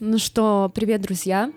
[0.00, 1.52] Ну что, привет, друзья!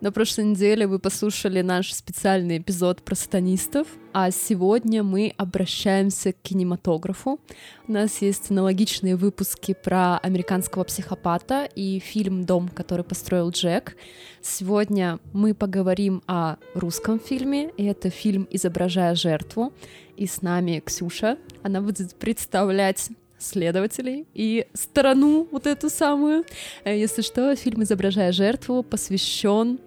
[0.00, 6.36] На прошлой неделе вы послушали наш специальный эпизод про сатанистов, а сегодня мы обращаемся к
[6.40, 7.38] кинематографу.
[7.86, 13.98] У нас есть аналогичные выпуски про американского психопата и фильм «Дом, который построил Джек».
[14.40, 19.74] Сегодня мы поговорим о русском фильме, и это фильм «Изображая жертву».
[20.16, 21.36] И с нами Ксюша.
[21.62, 26.44] Она будет представлять следователей и сторону вот эту самую.
[26.84, 29.78] Э, если что, фильм «Изображая жертву» посвящен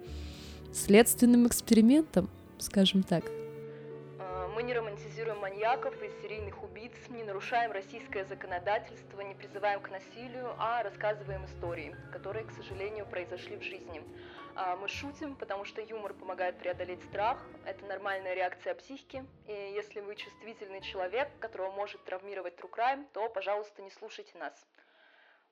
[0.72, 3.24] следственным экспериментом, скажем так.
[4.18, 9.90] А, мы не романтизируем маньяков и серийных убийц, не нарушаем российское законодательство, не призываем к
[9.90, 14.02] насилию, а рассказываем истории, которые, к сожалению, произошли в жизни.
[14.54, 20.00] А, мы шутим, потому что юмор помогает преодолеть страх, это нормальная реакция психики, и если
[20.00, 24.52] вы чувствительный человек, которого может травмировать true crime, то, пожалуйста, не слушайте нас.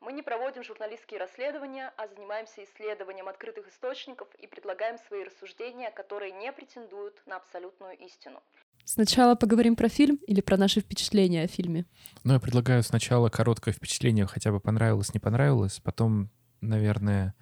[0.01, 6.33] Мы не проводим журналистские расследования, а занимаемся исследованием открытых источников и предлагаем свои рассуждения, которые
[6.33, 8.43] не претендуют на абсолютную истину.
[8.85, 11.85] Сначала поговорим про фильм или про наши впечатления о фильме?
[12.25, 16.31] Ну, я предлагаю сначала короткое впечатление, хотя бы понравилось, не понравилось, потом,
[16.63, 17.35] наверное,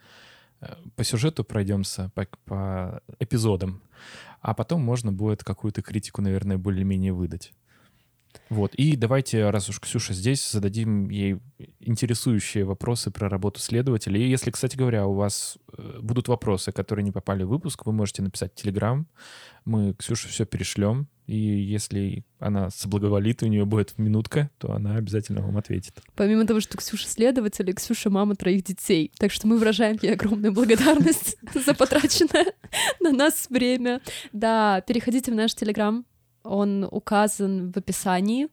[0.96, 3.82] по сюжету пройдемся, по, по эпизодам,
[4.40, 7.52] а потом можно будет какую-то критику, наверное, более-менее выдать.
[8.50, 8.74] Вот.
[8.74, 11.40] И давайте, раз уж Ксюша здесь, зададим ей
[11.80, 14.18] интересующие вопросы про работу следователя.
[14.20, 17.92] И если, кстати говоря, у вас э, будут вопросы, которые не попали в выпуск, вы
[17.92, 19.06] можете написать в Телеграм.
[19.64, 21.08] Мы Ксюше все перешлем.
[21.28, 26.00] И если она соблаговолит, у нее будет минутка, то она обязательно вам ответит.
[26.16, 29.12] Помимо того, что Ксюша следователь, Ксюша мама троих детей.
[29.18, 32.54] Так что мы выражаем ей огромную благодарность за потраченное
[33.00, 34.00] на нас время.
[34.32, 36.06] Да, переходите в наш Телеграм,
[36.48, 38.48] он указан в описании.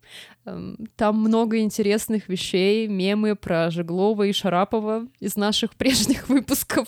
[0.46, 6.88] Эм, там много интересных вещей, мемы про Жеглова и Шарапова из наших прежних выпусков.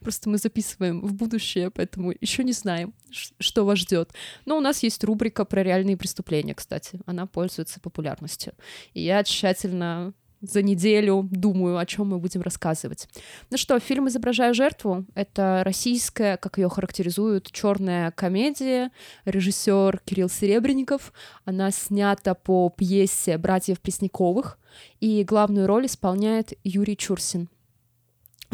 [0.00, 4.10] Просто мы записываем в будущее, поэтому еще не знаем, что вас ждет.
[4.44, 7.00] Но у нас есть рубрика про реальные преступления, кстати.
[7.06, 8.52] Она пользуется популярностью.
[8.92, 13.08] И я тщательно за неделю думаю, о чем мы будем рассказывать.
[13.50, 18.90] Ну что, фильм «Изображая жертву»— это российская, как ее характеризуют, черная комедия,
[19.24, 21.12] режиссер Кирилл Серебренников.
[21.44, 24.58] Она снята по пьесе братьев Пресняковых,
[25.00, 27.48] и главную роль исполняет Юрий Чурсин—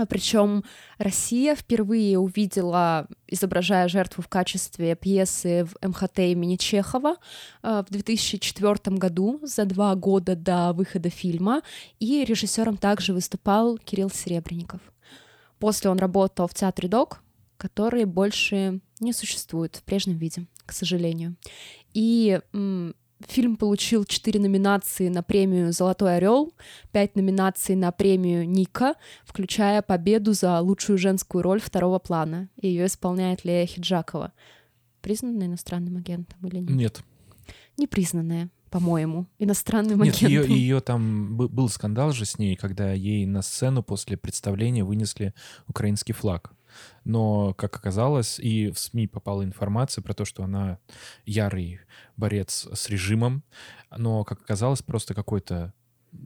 [0.09, 0.63] Причем
[0.99, 7.17] Россия впервые увидела, изображая жертву в качестве пьесы в МХТ имени Чехова
[7.63, 11.63] э, в 2004 году, за два года до выхода фильма,
[11.99, 14.81] и режиссером также выступал Кирилл Серебренников.
[15.59, 17.23] После он работал в театре ДОК,
[17.57, 21.37] который больше не существует в прежнем виде, к сожалению.
[21.95, 22.41] И
[23.27, 26.53] Фильм получил четыре номинации на премию «Золотой орел»,
[26.93, 28.95] пять номинаций на премию «Ника»,
[29.25, 32.51] включая победу за лучшую женскую роль второго плана.
[32.61, 34.33] Ее исполняет Лея Хиджакова.
[35.01, 36.71] Признанная иностранным агентом или нет?
[36.71, 37.05] Нет.
[37.79, 40.51] Непризнанная по-моему, иностранным Нет, агентом.
[40.51, 45.33] Ее, ее там был скандал же с ней, когда ей на сцену после представления вынесли
[45.67, 46.53] украинский флаг
[47.05, 50.79] но, как оказалось, и в СМИ попала информация про то, что она
[51.25, 51.81] ярый
[52.17, 53.43] борец с режимом,
[53.97, 55.73] но, как оказалось, просто какой-то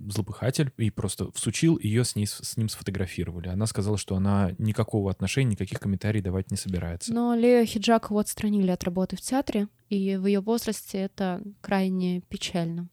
[0.08, 3.48] злопыхатель и просто всучил ее с, ней, с ним сфотографировали.
[3.48, 7.12] Она сказала, что она никакого отношения, никаких комментариев давать не собирается.
[7.12, 12.88] Но Лею Хиджакову отстранили от работы в театре, и в ее возрасте это крайне печально.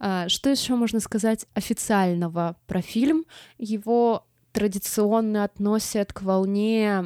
[0.00, 3.24] А, что еще можно сказать официального про фильм?
[3.58, 4.27] Его
[4.58, 7.04] традиционно относят к волне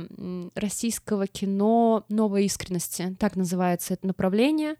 [0.54, 3.14] российского кино новой искренности.
[3.18, 4.76] Так называется это направление.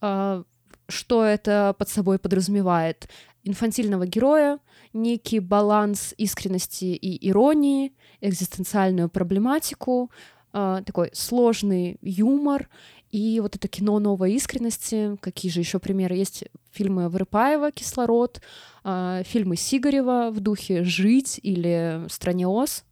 [0.00, 0.42] А,
[0.88, 3.10] что это под собой подразумевает?
[3.44, 4.60] Инфантильного героя,
[4.94, 10.10] некий баланс искренности и иронии, экзистенциальную проблематику,
[10.54, 12.70] а, такой сложный юмор
[13.16, 15.16] и вот это кино новой искренности.
[15.22, 16.44] Какие же еще примеры есть?
[16.70, 18.42] Фильмы Вырыпаева «Кислород»,
[18.84, 22.84] э, фильмы Сигарева в духе «Жить» или «Стране Оз».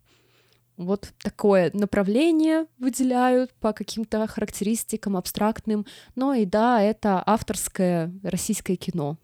[0.78, 5.84] Вот такое направление выделяют по каким-то характеристикам абстрактным.
[6.16, 9.18] Но и да, это авторское российское кино.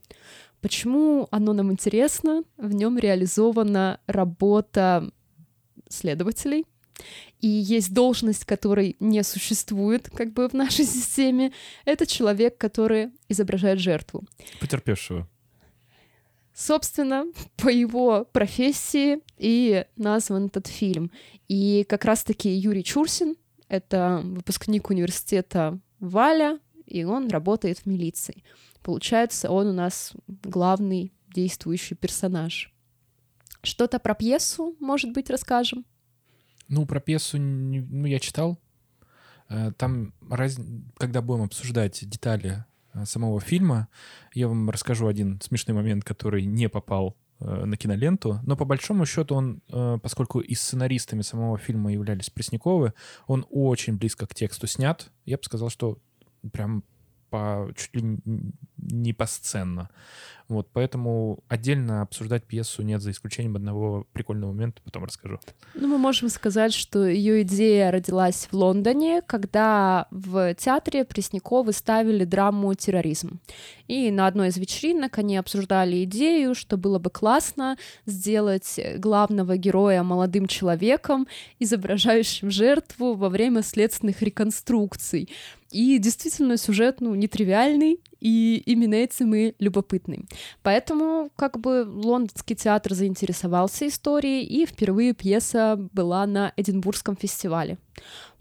[0.61, 2.45] Почему оно нам интересно?
[2.59, 5.11] В нем реализована работа
[5.89, 6.67] следователей,
[7.41, 11.53] и есть должность, которой не существует как бы в нашей системе.
[11.85, 14.25] Это человек, который изображает жертву.
[14.61, 15.29] Потерпевшего.
[16.55, 17.25] Собственно,
[17.57, 21.11] по его профессии и назван этот фильм.
[21.49, 23.37] И как раз-таки Юрий Чурсин—
[23.69, 28.43] это выпускник университета Валя, и он работает в милиции.
[28.83, 32.75] Получается, он у нас главный действующий персонаж.
[33.63, 35.85] Что-то про пьесу, может быть, расскажем?
[36.71, 38.59] Ну, про пьесу, ну, я читал.
[39.49, 40.59] Э, там, раз...
[40.97, 42.65] когда будем обсуждать детали
[42.95, 43.89] э, самого фильма,
[44.35, 49.05] я вам расскажу один смешный момент, который не попал э, на киноленту, но по большому
[49.05, 49.63] счету он,
[50.01, 52.95] поскольку и сценаристами самого фильма являлись Пресняковы,
[53.27, 55.11] он очень близко к тексту снят.
[55.25, 55.99] Я бы сказал, что
[56.53, 56.85] прям
[57.31, 58.19] по, чуть ли
[58.77, 59.91] не по сценно.
[60.51, 65.39] Вот, поэтому отдельно обсуждать пьесу нет, за исключением одного прикольного момента, потом расскажу.
[65.75, 72.25] Ну, мы можем сказать, что ее идея родилась в Лондоне, когда в театре Пресняковы ставили
[72.25, 73.39] драму «Терроризм».
[73.87, 80.03] И на одной из вечеринок они обсуждали идею, что было бы классно сделать главного героя
[80.03, 81.29] молодым человеком,
[81.61, 85.29] изображающим жертву во время следственных реконструкций.
[85.71, 90.27] И действительно сюжет, ну, нетривиальный, и именно этим и любопытный.
[90.63, 97.79] Поэтому как бы лондонский театр заинтересовался историей, и впервые пьеса была на Эдинбургском фестивале.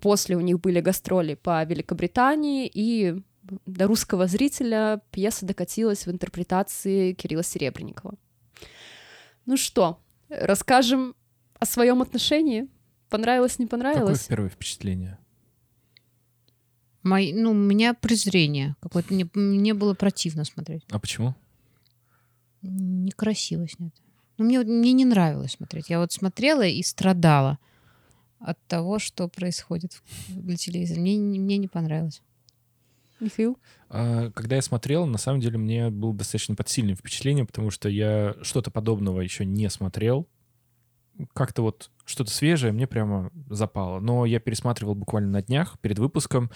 [0.01, 3.22] После у них были гастроли по Великобритании, и
[3.66, 8.16] до русского зрителя пьеса докатилась в интерпретации Кирилла Серебренникова.
[9.45, 10.00] Ну что,
[10.30, 11.16] расскажем
[11.60, 12.68] о своем отношении?
[13.10, 14.19] Понравилось, не понравилось?
[14.19, 15.18] Какое первое впечатление?
[17.02, 19.13] Мои, ну, у меня презрение какое-то.
[19.13, 20.84] Мне, мне было противно смотреть.
[20.92, 21.34] А почему?
[22.61, 24.01] Некрасиво снято.
[24.38, 25.89] Ну, мне, мне не нравилось смотреть.
[25.89, 27.59] Я вот смотрела и страдала
[28.39, 31.01] от того, что происходит для телевизора.
[31.01, 32.21] Мне, мне не понравилось.
[33.19, 33.57] Михаил?
[33.89, 38.35] А, когда я смотрел, на самом деле мне было достаточно подсильное впечатление, потому что я
[38.41, 40.27] что-то подобного еще не смотрел.
[41.33, 44.00] Как-то вот что-то свежее мне прямо запало.
[44.00, 46.50] Но я пересматривал буквально на днях перед выпуском,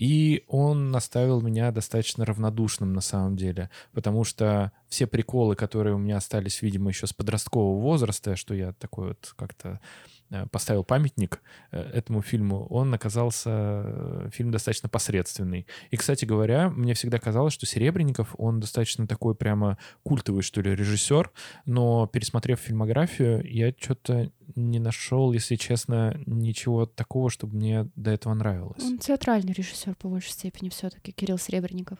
[0.00, 5.98] и он наставил меня достаточно равнодушным на самом деле, потому что все приколы, которые у
[5.98, 9.78] меня остались, видимо, еще с подросткового возраста, что я такой вот как-то
[10.50, 11.42] поставил памятник
[11.72, 15.66] э, этому фильму, он оказался э, фильм достаточно посредственный.
[15.90, 20.74] И, кстати говоря, мне всегда казалось, что Серебренников, он достаточно такой прямо культовый, что ли,
[20.74, 21.30] режиссер,
[21.66, 28.34] но пересмотрев фильмографию, я что-то не нашел, если честно, ничего такого, чтобы мне до этого
[28.34, 28.82] нравилось.
[28.82, 31.98] Он театральный режиссер по большей степени все-таки, Кирилл Серебренников.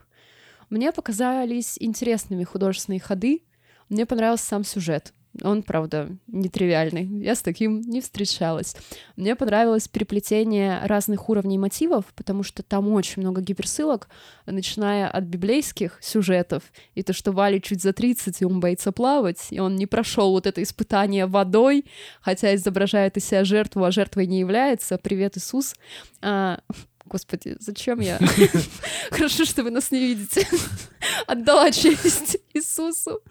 [0.68, 3.42] Мне показались интересными художественные ходы,
[3.88, 5.12] мне понравился сам сюжет.
[5.42, 7.04] Он, правда, нетривиальный.
[7.04, 8.74] Я с таким не встречалась.
[9.16, 14.08] Мне понравилось переплетение разных уровней мотивов, потому что там очень много гиперссылок,
[14.46, 19.46] начиная от библейских сюжетов, и то, что Вале чуть за 30, и он боится плавать,
[19.50, 21.84] и он не прошел вот это испытание водой,
[22.20, 24.98] хотя изображает из себя жертву, а жертвой не является.
[24.98, 25.76] Привет, Иисус.
[26.22, 26.58] А,
[27.04, 28.18] Господи, зачем я?
[29.10, 30.46] Хорошо, что вы нас не видите.
[31.28, 33.22] Отдала честь Иисусу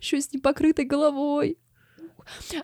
[0.00, 1.58] еще с непокрытой головой.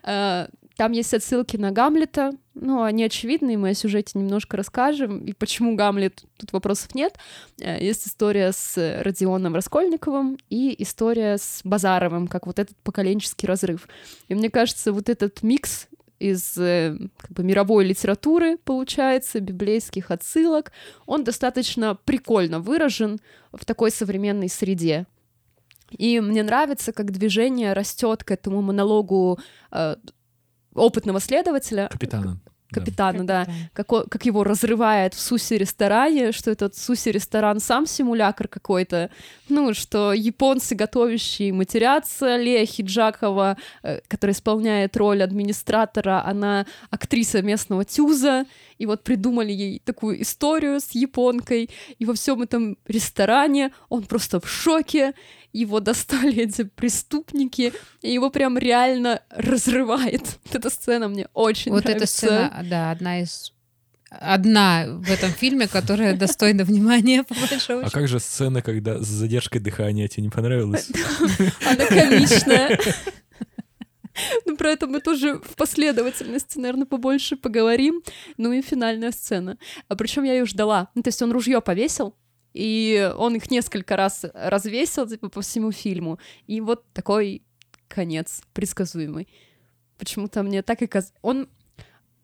[0.03, 5.33] А, там есть отсылки на Гамлета, ну, они очевидные, мы о сюжете немножко расскажем, и
[5.33, 7.19] почему Гамлет, тут вопросов нет.
[7.63, 13.89] А, есть история с Родионом Раскольниковым и история с Базаровым, как вот этот поколенческий разрыв.
[14.29, 20.73] И мне кажется, вот этот микс из э, как бы, мировой литературы, получается, библейских отсылок,
[21.07, 23.21] он достаточно прикольно выражен
[23.53, 25.07] в такой современной среде.
[25.91, 29.39] И мне нравится, как движение растет к этому монологу
[29.71, 29.97] э,
[30.75, 31.89] опытного следователя.
[31.91, 32.41] Капитана.
[32.71, 33.45] Капитана, да.
[33.45, 33.53] да.
[33.73, 39.11] Как, как его разрывает в Суси-ресторане, что этот Суси-ресторан сам симулятор какой-то,
[39.49, 47.85] ну, что японцы, готовящие матерятся, Лея Хиджакова, э, которая исполняет роль администратора, она актриса местного
[47.85, 48.47] тюза,
[48.79, 54.41] и вот придумали ей такую историю с японкой, и во всем этом ресторане он просто
[54.41, 55.15] в шоке,
[55.59, 57.73] его достали эти преступники,
[58.03, 60.23] и его прям реально разрывает.
[60.45, 62.27] Вот эта сцена мне очень вот нравится.
[62.27, 63.53] Вот эта сцена, да, одна из
[64.09, 69.07] одна в этом фильме, которая достойна внимания, по большому А как же сцена, когда с
[69.07, 70.89] задержкой дыхания тебе не понравилась?
[71.67, 72.79] Она комичная.
[74.47, 78.03] Ну, про это мы тоже в последовательности, наверное, побольше поговорим.
[78.39, 79.59] Ну и финальная сцена.
[79.89, 80.89] А причем я ее ждала.
[80.95, 82.15] Ну, то есть он ружье повесил,
[82.57, 86.19] и он их несколько раз развесил, типа, по всему фильму.
[86.47, 87.43] И вот такой
[87.87, 89.29] конец предсказуемый.
[89.99, 91.15] Почему-то мне так и казалось...
[91.21, 91.49] Он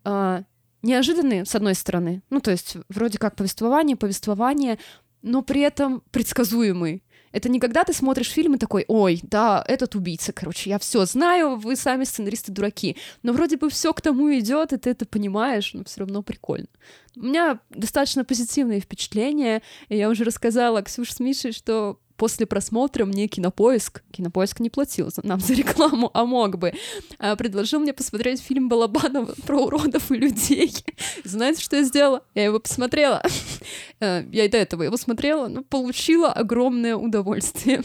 [0.03, 0.43] а,
[0.81, 2.23] неожиданный, с одной стороны.
[2.31, 4.79] Ну, то есть, вроде как повествование, повествование,
[5.21, 7.03] но при этом предсказуемый.
[7.33, 11.05] Это не когда ты смотришь фильм и такой, ой, да, этот убийца, короче, я все
[11.05, 12.95] знаю, вы сами сценаристы дураки.
[13.23, 16.67] Но вроде бы все к тому идет, и ты это понимаешь, но все равно прикольно.
[17.15, 23.03] У меня достаточно позитивные впечатления, и я уже рассказала Ксюше с Мишей, что после просмотра
[23.03, 26.71] мне Кинопоиск, Кинопоиск не платил нам за рекламу, а мог бы,
[27.19, 30.73] а, предложил мне посмотреть фильм Балабанова про уродов и людей.
[31.25, 32.23] Знаете, что я сделала?
[32.33, 33.21] Я его посмотрела.
[33.99, 37.81] Э, Я и до этого его смотрела, но получила огромное удовольствие.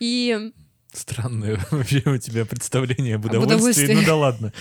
[0.00, 0.50] И
[0.92, 3.94] Странное вообще у тебя представление об удовольствии.
[3.94, 4.52] Ну да ладно.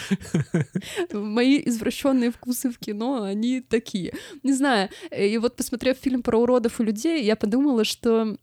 [1.11, 4.13] мои извращенные вкусы в кино, они такие.
[4.43, 8.37] Не знаю, э, и вот посмотрев фильм про уродов и людей, я подумала, что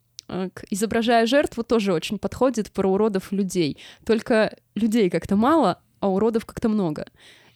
[0.71, 3.78] изображая жертву тоже очень подходит про уродов людей.
[4.04, 7.07] Только людей как-то мало, а уродов как-то много.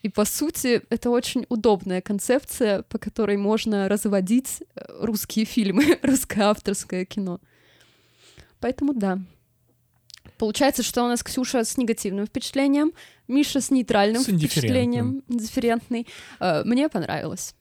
[0.03, 6.43] И по сути, это очень удобная концепция, по которой можно разводить э, русские фильмы, русское
[6.43, 7.41] авторское кино.
[8.61, 9.19] Поэтому да.
[10.37, 12.93] Получается, что у нас Ксюша с негативным впечатлением,
[13.27, 16.07] Миша с нейтральным С впечатлением, индифферентный.
[16.39, 17.57] Э, Мне понравилось.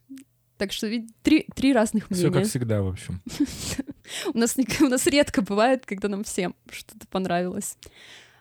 [0.58, 0.90] Так что
[1.24, 2.34] три, три разных Все мнения.
[2.34, 3.22] как всегда, в общем.
[4.34, 7.78] У нас, у нас редко бывает, когда нам всем что-то понравилось.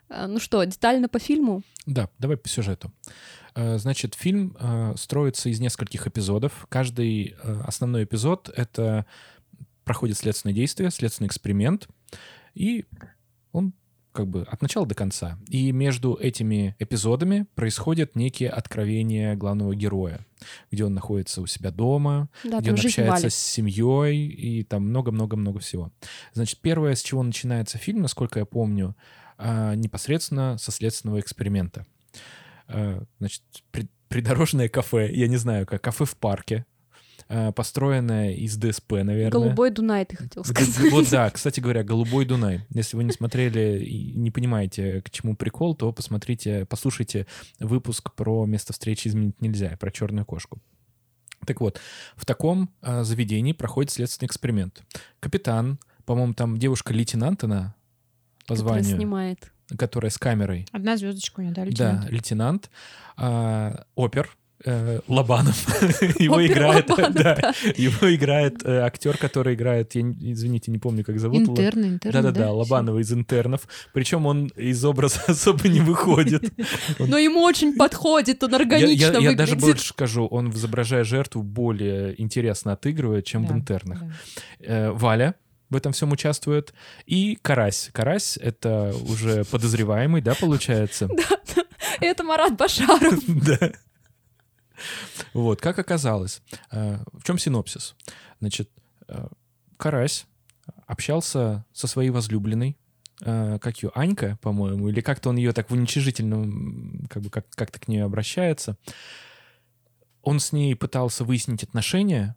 [0.08, 1.62] А, Ну что, детально по фильму?
[1.86, 2.92] Да, давай по сюжету.
[3.54, 6.66] Э, Значит, фильм э, строится из нескольких эпизодов.
[6.68, 9.06] Каждый основной эпизод— это
[9.84, 11.88] проходит следственное действие, следственный эксперимент,
[12.54, 12.84] и
[13.52, 13.72] он
[14.16, 15.38] как бы от начала до конца.
[15.48, 20.20] И между этими эпизодами происходят некие откровения главного героя,
[20.72, 23.32] где он находится у себя дома, Да, где он общается валит.
[23.32, 25.92] с семьей и там много-много-много всего.
[26.32, 28.96] Значит, первое, с чего начинается фильм, насколько я помню,
[29.38, 31.86] а, непосредственно со следственного эксперимента.
[32.68, 36.64] А, Значит, при- придорожное кафе, я не знаю, как кафе в парке,
[37.28, 39.30] а, построенное из ДСП, наверное.
[39.30, 40.92] Голубой Дунай, ты хотел сказать.
[40.92, 42.64] Вот да, кстати говоря, «Голубой Дунай».
[42.70, 47.26] Если вы не смотрели и не понимаете, к чему прикол, то посмотрите, послушайте
[47.58, 50.60] выпуск про место встречи изменить нельзя, про черную кошку.
[51.46, 51.80] Так вот,
[52.16, 54.82] в таком а, заведении проходит следственный эксперимент.
[55.20, 57.74] Капитан, по-моему, там девушка-лейтенант она
[58.46, 59.52] по который званию, снимает.
[59.76, 60.66] которая с камерой.
[60.72, 62.10] Одна звездочка у нее, да, Да, лейтенант?
[62.10, 62.70] лейтенант.
[63.16, 64.36] а, опер.
[64.64, 65.56] Э, Лобанов.
[66.18, 67.54] Его Опер играет, Лобанов, да, да.
[67.76, 71.40] его играет э, актер, который играет, я, извините, не помню, как зовут.
[71.48, 72.52] Интерны, интерны, Да-да-да, да?
[72.52, 73.68] Лобанова из интернов.
[73.92, 76.52] Причем он из образа особо не выходит.
[76.98, 79.76] Но ему очень подходит, он Я, органично я- я даже выглядит.
[79.76, 84.00] больше скажу, он, изображая жертву, более интересно отыгрывает, чем в Да, интернах.
[84.00, 84.06] да.
[84.60, 85.34] Э, Валя
[85.68, 86.72] в этом всем участвует.
[87.06, 87.90] И Карась.
[87.92, 91.08] Карась— это уже подозреваемый, да, получается?
[92.00, 93.18] Это Марат Башаров.
[93.26, 93.72] Да.
[95.34, 96.42] Вот, как оказалось.
[96.72, 97.94] э, В чем синопсис?
[98.40, 98.70] Значит,
[99.08, 99.28] э,
[99.76, 100.26] Карась
[100.86, 102.76] общался со своей возлюбленной,
[103.22, 107.48] э, как ее, Анька, по-моему, или как-то он ее так в уничижительном, как бы как-
[107.54, 108.76] как-то к ней обращается.
[110.22, 112.34] Он с ней пытался выяснить отношения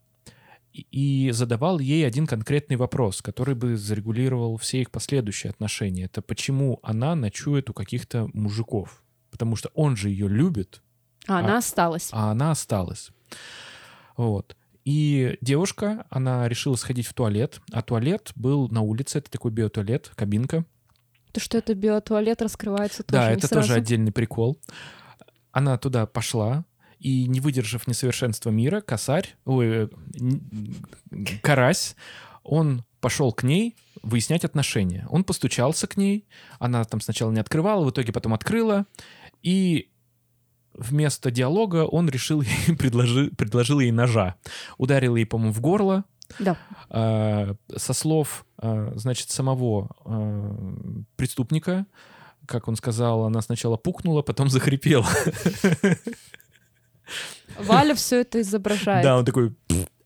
[0.73, 6.03] и- задавал ей один конкретный вопрос, который бы зарегулировал все их последующие отношения.
[6.05, 9.01] Это почему она ночует у каких-то мужиков?
[9.31, 10.81] Потому что он же ее любит,
[11.29, 12.09] А она осталась.
[12.11, 13.11] а она осталась.
[14.17, 14.55] Вот.
[14.85, 20.11] И девушка, она решила сходить в туалет, а туалет был на улице, это такой биотуалет,
[20.15, 20.65] кабинка.
[21.31, 23.67] То, что это биотуалет раскрывается тоже да, не это сразу.
[23.67, 24.57] тоже отдельный прикол.
[25.51, 26.65] Она туда пошла,
[26.99, 29.87] и не выдержав несовершенства мира, косарь, ой, э,
[31.41, 31.95] карась,
[32.43, 35.07] он пошел к ней выяснять отношения.
[35.09, 38.85] Он постучался к ней, она там сначала не открывала, в итоге потом открыла,
[39.41, 39.89] и
[40.89, 44.35] вместо диалога он решил ей, предложи, предложил ей ножа.
[44.77, 46.03] Ударил ей, по-моему, в горло,
[46.39, 46.57] Да.
[46.89, 51.85] а, со слов, а, значит, самого а, преступника,
[52.45, 55.07] как он сказал, она сначала пукнула, потом захрипела.
[57.57, 59.03] Валя все это изображает.
[59.03, 59.55] Да, он такой...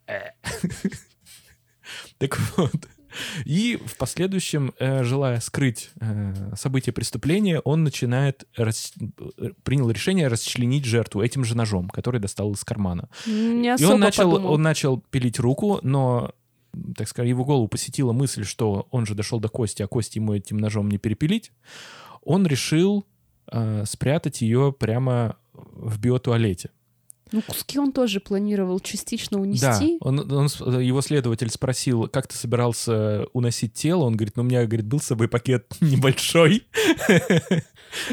[0.08, 0.32] «Э».
[2.18, 2.72] Так вот.
[3.46, 8.94] И в последующем, э, желая скрыть э, события преступления, он начинает, рас-
[9.64, 13.10] принял решение расчленить жертву этим же ножом, который достал из кармана.
[13.26, 14.54] Не И он начал, подумал.
[14.54, 16.32] он начал пилить руку, но,
[16.96, 20.34] так сказать, его голову посетила мысль, что он же дошел до кости, а кости ему
[20.34, 21.52] этим ножом не перепилить.
[22.24, 23.06] Он решил
[23.52, 26.70] э, спрятать ее прямо в биотуалете.
[27.34, 29.98] Ну, куски он тоже планировал частично Да, унести.
[30.02, 34.04] он, он с- его следователь спросил, как ты собирался уносить тело?
[34.04, 36.64] Он говорит, ну у меня, говорит, был с собой пакет небольшой.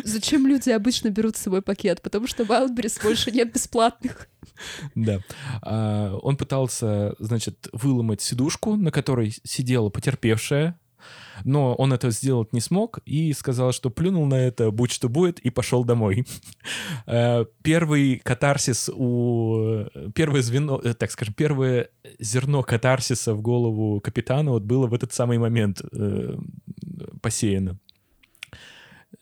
[0.04, 2.00] Зачем люди обычно берут с собой пакет?
[2.02, 4.28] Потому что в Wildberries больше нет бесплатных.
[4.94, 5.20] Да.
[5.62, 10.79] А, он пытался, значит, выломать сидушку, на которой сидела потерпевшая.
[11.44, 15.38] Но он это сделать не смог и сказал, что плюнул на это, будь что будет,
[15.40, 16.26] и пошел домой.
[17.06, 19.84] Э, первый катарсис у...
[20.14, 25.12] Первое звено, э, так скажем, первое зерно катарсиса в голову капитана вот было в этот
[25.12, 26.36] самый момент э,
[27.20, 27.78] посеяно.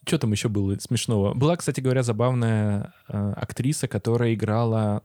[0.07, 1.35] Что там еще было смешного?
[1.35, 5.03] Была, кстати говоря, забавная актриса, которая играла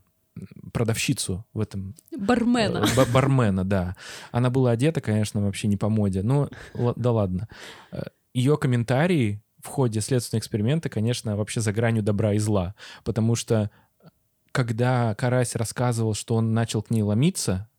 [0.71, 1.95] продавщицу в этом.
[2.15, 2.85] Бармена.
[2.97, 3.95] Э, бармена, да.
[4.31, 6.23] Она была одета, конечно, вообще не по моде.
[6.23, 7.47] Ну, да ладно.
[7.91, 12.75] Э, Ее комментарии в ходе следственного эксперимента, конечно, вообще за гранью добра и зла.
[13.03, 13.71] Потому что
[14.51, 17.69] когда Карась рассказывал, что он начал к ней ломиться,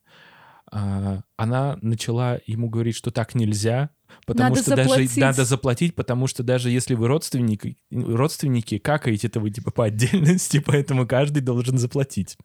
[0.71, 3.91] она начала ему говорить, что так нельзя,
[4.27, 5.15] потому надо что заплатить.
[5.15, 10.63] даже надо заплатить, потому что даже если вы родственники, родственники какаете-то вы типа по отдельности,
[10.65, 12.37] поэтому каждый должен заплатить.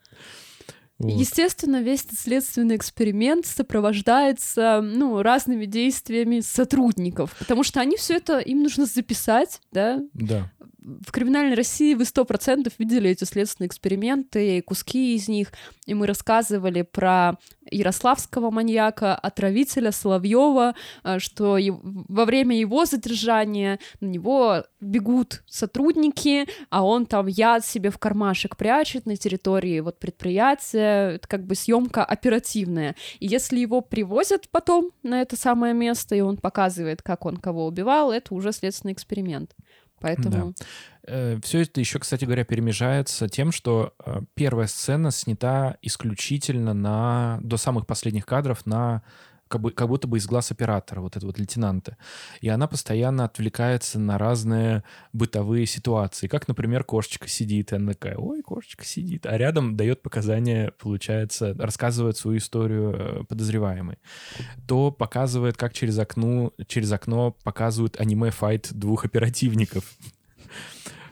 [0.97, 1.17] Вот.
[1.17, 8.39] Естественно, весь этот следственный эксперимент сопровождается ну, разными действиями сотрудников, потому что они все это
[8.39, 10.01] им нужно записать, да?
[10.13, 15.51] Да в криминальной России вы сто процентов видели эти следственные эксперименты, куски из них,
[15.85, 17.37] и мы рассказывали про
[17.71, 26.85] ярославского маньяка, отравителя Соловьева, э, что во время его задержания на него бегут сотрудники, а
[26.85, 32.03] он там яд себе в кармашек прячет на территории вот предприятия, это как бы съемка
[32.03, 32.95] оперативная.
[33.19, 37.67] И если его привозят потом на это самое место, и он показывает, как он кого
[37.67, 39.55] убивал, это уже следственный эксперимент.
[39.99, 40.53] Поэтому...
[40.57, 40.65] Да.
[41.03, 47.39] Э, Все это еще, кстати говоря, перемежается тем, что э, первая сцена снята исключительно на
[47.41, 49.01] до самых последних кадров на
[49.49, 51.97] как, бы, как будто бы из глаз оператора, вот этого вот лейтенанта.
[52.39, 56.27] И она постоянно отвлекается на разные бытовые ситуации.
[56.27, 59.25] Как, например, кошечка сидит, и она такая, ой, кошечка сидит.
[59.25, 63.97] А рядом дает показания, получается, рассказывает свою историю э, подозреваемый.
[64.67, 69.83] То показывает, как через окно, через окно показывают аниме-файт двух оперативников.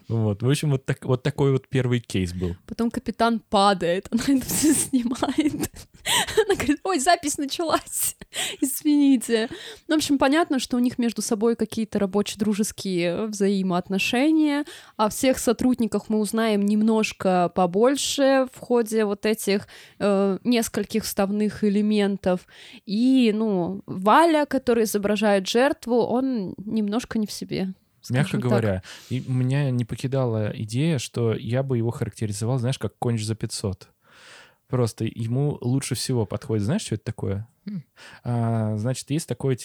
[0.07, 2.55] Вот, в общем, вот, так, вот такой вот первый кейс был.
[2.65, 5.69] Потом капитан падает, она это все снимает.
[6.45, 8.15] Она говорит, ой, запись началась,
[8.61, 9.49] извините.
[9.87, 14.65] Ну, в общем, понятно, что у них между собой какие-то рабочие дружеские взаимоотношения.
[14.95, 19.67] О всех сотрудниках мы узнаем немножко побольше в ходе вот этих
[19.99, 22.47] э, нескольких вставных элементов.
[22.85, 27.73] И, ну, Валя, который изображает жертву, он немножко не в себе.
[28.09, 33.23] Мягко говоря, и меня не покидала идея, что я бы его характеризовал, знаешь, как конч
[33.23, 33.89] за 500.
[34.67, 36.65] Просто ему лучше всего подходит.
[36.65, 37.47] Знаешь, что это такое?
[37.65, 37.81] Mm.
[38.23, 39.57] А, значит, есть такое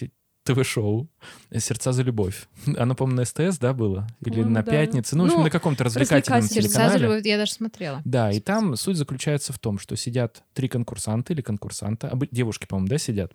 [0.45, 1.09] ТВ-шоу
[1.57, 2.49] «Сердца за любовь».
[2.77, 4.07] Оно, по-моему, на СТС, да, было?
[4.25, 4.71] Или на да.
[4.73, 5.17] пятнице?
[5.17, 6.69] Ну, в общем, ну, на каком-то развлекательном телеканале.
[6.69, 8.03] «Сердца за любовь» я даже смотрела.
[8.05, 12.89] Да, и там суть заключается в том, что сидят три конкурсанта или конкурсанта, девушки, по-моему,
[12.89, 13.33] да, сидят,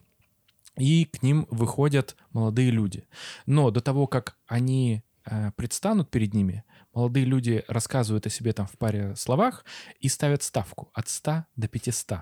[0.78, 3.06] и к ним выходят молодые люди.
[3.46, 6.64] Но до того, как они э, предстанут перед ними,
[6.98, 9.64] молодые люди рассказывают о себе там в паре словах
[10.00, 12.22] и ставят ставку от 100 до 500.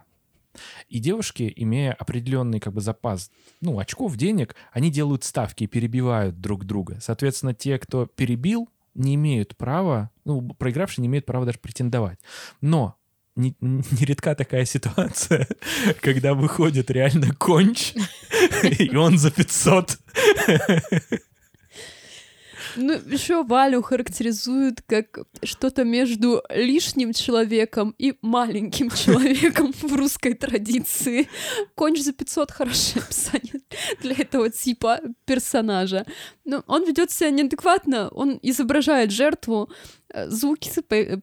[0.89, 6.41] И девушки, имея определенный как бы запас, ну, очков, денег, они делают ставки и перебивают
[6.41, 6.97] друг друга.
[6.99, 12.19] Соответственно, те, кто перебил, не имеют права, ну, проигравшие не имеют права даже претендовать.
[12.59, 12.97] Но
[13.37, 15.47] нередка не такая ситуация,
[16.01, 17.93] когда выходит реально конч,
[18.63, 19.99] и он за 500.
[22.75, 31.27] Ну, еще Валю характеризуют как что-то между лишним человеком и маленьким человеком в русской традиции.
[31.75, 33.61] Конч за 500 хорошее описание
[34.01, 36.05] для этого типа персонажа.
[36.43, 39.69] Но он ведет себя неадекватно, он изображает жертву,
[40.09, 40.71] э, звуки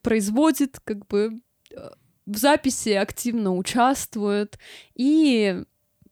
[0.02, 1.90] производит, как бы э,
[2.26, 4.58] в записи активно участвуют,
[4.94, 5.62] и,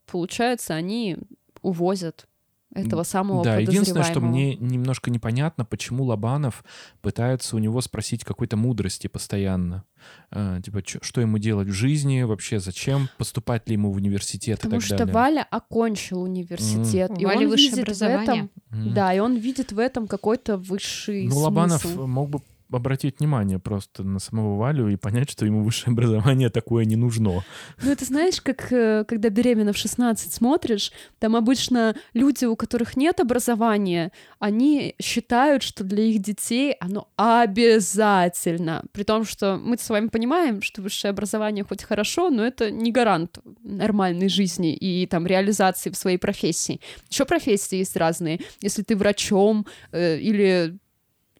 [0.06, 1.16] получается, они
[1.62, 2.26] увозят
[2.72, 6.64] этого самого Да, единственное, что мне немножко непонятно, почему Лобанов
[7.00, 9.84] пытается у него спросить какой-то мудрости постоянно.
[10.30, 14.58] А, типа, чё, что ему делать в жизни, вообще зачем, поступать ли ему в университет
[14.58, 15.14] Потому и так что далее.
[15.14, 17.20] Валя окончил университет, mm.
[17.20, 18.24] и Валя он высшее видит образование.
[18.24, 18.50] в этом...
[18.70, 18.92] Mm.
[18.92, 21.44] Да, и он видит в этом какой-то высший Ну, смысл.
[21.44, 22.40] Лобанов мог бы
[22.72, 27.42] обратить внимание просто на самого Валю и понять, что ему высшее образование такое не нужно.
[27.82, 32.96] Ну, это знаешь, как э, когда беременна в 16 смотришь, там обычно люди, у которых
[32.96, 38.84] нет образования, они считают, что для их детей оно обязательно.
[38.92, 42.92] При том, что мы с вами понимаем, что высшее образование хоть хорошо, но это не
[42.92, 46.80] гарант нормальной жизни и там реализации в своей профессии.
[47.10, 48.40] Еще профессии есть разные.
[48.60, 50.78] Если ты врачом э, или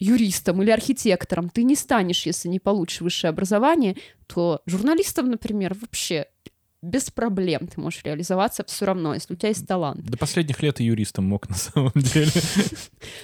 [0.01, 6.27] юристом или архитектором ты не станешь, если не получишь высшее образование, то журналистом, например, вообще
[6.83, 10.03] без проблем ты можешь реализоваться все равно, если у тебя есть талант.
[10.03, 12.31] До последних лет и юристом мог на самом деле.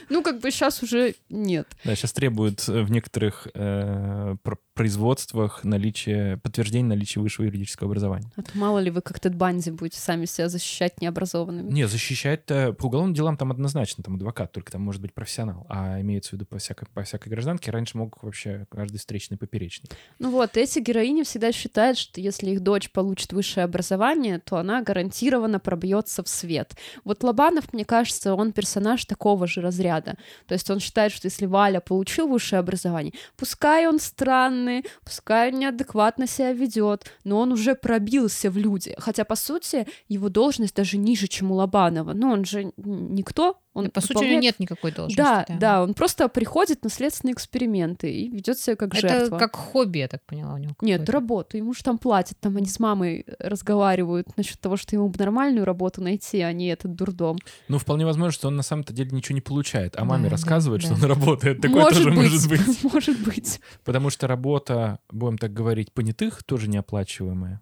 [0.09, 1.67] Ну, как бы сейчас уже нет.
[1.85, 4.37] Да, сейчас требуют э, в некоторых э,
[4.77, 8.31] производствах наличие, подтверждение наличия высшего юридического образования.
[8.37, 11.73] А то мало ли вы как Тед Банди будете сами себя защищать необразованными.
[11.73, 15.67] Не, защищать-то по уголовным делам там однозначно, там адвокат, только там может быть профессионал.
[15.69, 19.89] А имеется в виду по всякой, по всякой гражданке, раньше мог вообще каждый встречный поперечный.
[20.19, 24.83] Ну вот, эти героини всегда считают, что если их дочь получит высшее образование, то она
[24.83, 26.77] гарантированно пробьется в свет.
[27.05, 30.17] Вот Лобанов, мне кажется, он персонаж такого же разряда.
[30.47, 34.66] То есть он считает, что если Валя получил высшее образование, пускай он странный,
[35.05, 38.95] пускай он неадекватно себя ведет, но он уже пробился в люди.
[38.99, 42.13] Хотя, по сути, его должность даже ниже, чем у Лобанова.
[42.13, 45.17] Но он же никто, он По сути, у него выполняет- нет никакой должности.
[45.21, 49.39] Да, да, он просто приходит на следственные эксперименты и ведет себя как Это жертва.
[49.39, 50.75] как хобби, я так поняла, у него.
[50.81, 51.57] Нет, работу.
[51.57, 52.39] Ему же там платят.
[52.41, 56.69] Там они с мамой разговаривают насчет того, что ему бы нормальную работу найти, а не
[56.69, 57.39] этот дурдом.
[57.69, 60.31] Ну, вполне возможно, что он на самом-то деле ничего не получает, а Да, маме да,
[60.31, 60.97] рассказывает, что да.
[60.97, 61.61] он работает.
[61.61, 62.19] Такое может тоже быть.
[62.33, 62.83] может быть.
[62.97, 63.61] Может быть.
[63.85, 67.61] Потому что работа, будем так говорить, понятых тоже неоплачиваемая.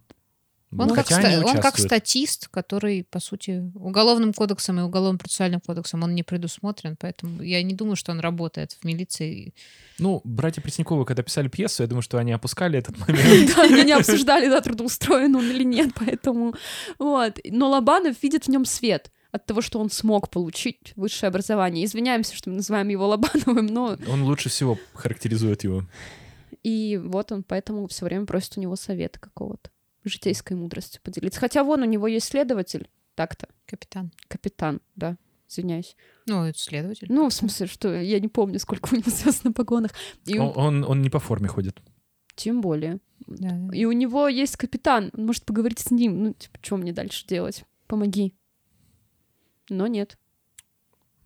[0.76, 4.82] Он, Ну, как, хотя ста- они он как статист, который, по сути, уголовным кодексом и
[4.82, 9.54] уголовным процессуальным кодексом он не предусмотрен, поэтому я не думаю, что он работает в милиции.
[9.98, 13.54] Ну, братья Пресняковы, когда писали пьесу, я думаю, что они опускали этот момент.
[13.56, 16.54] Да, они не обсуждали, да, трудоустроен он или нет, поэтому...
[16.98, 17.38] Вот.
[17.44, 21.84] Но Лобанов видит в нем свет от того, что он смог получить высшее образование.
[21.84, 25.84] Извиняемся, что мы называем его Лобановым, но Он лучше всего характеризует его.
[26.62, 29.70] и вот он поэтому все время просит у него совета какого-то,
[30.08, 31.40] житейской мудростью поделиться.
[31.40, 34.12] Хотя вон у него есть следователь, так-то, Капитан.
[34.28, 35.16] капитан, да,
[35.48, 35.96] извиняюсь.
[36.26, 37.06] Ну, это следователь.
[37.10, 39.92] Ну, в смысле, что я не помню, сколько у него звезд на погонах.
[40.26, 41.80] И Он, он, он не по форме ходит.
[42.34, 42.98] тем более.
[43.26, 43.76] Да, да.
[43.76, 46.22] И у него есть капитан, он может поговорить с ним.
[46.24, 47.64] Ну, типа, что мне дальше делать?
[47.86, 48.34] Помоги.
[49.70, 50.18] Но нет.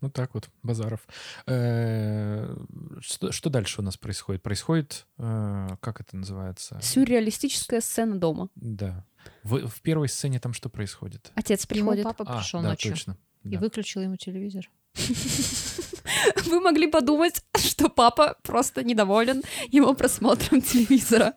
[0.01, 1.01] Ну так вот, Базаров.
[1.45, 2.55] Э,
[3.01, 4.41] Что, что дальше у нас происходит?
[4.41, 6.79] Происходит, э, как это называется?
[6.81, 8.49] Сюрреалистическая сцена дома.
[8.55, 9.05] Да.
[9.43, 11.31] В, в первой сцене там что происходит?
[11.35, 12.03] Отец приходит.
[12.05, 13.17] папа А, пришел да, ночью точно.
[13.43, 13.59] и да.
[13.59, 14.69] выключил ему телевизор.
[16.45, 21.35] Вы могли подумать, что папа просто недоволен его просмотром телевизора.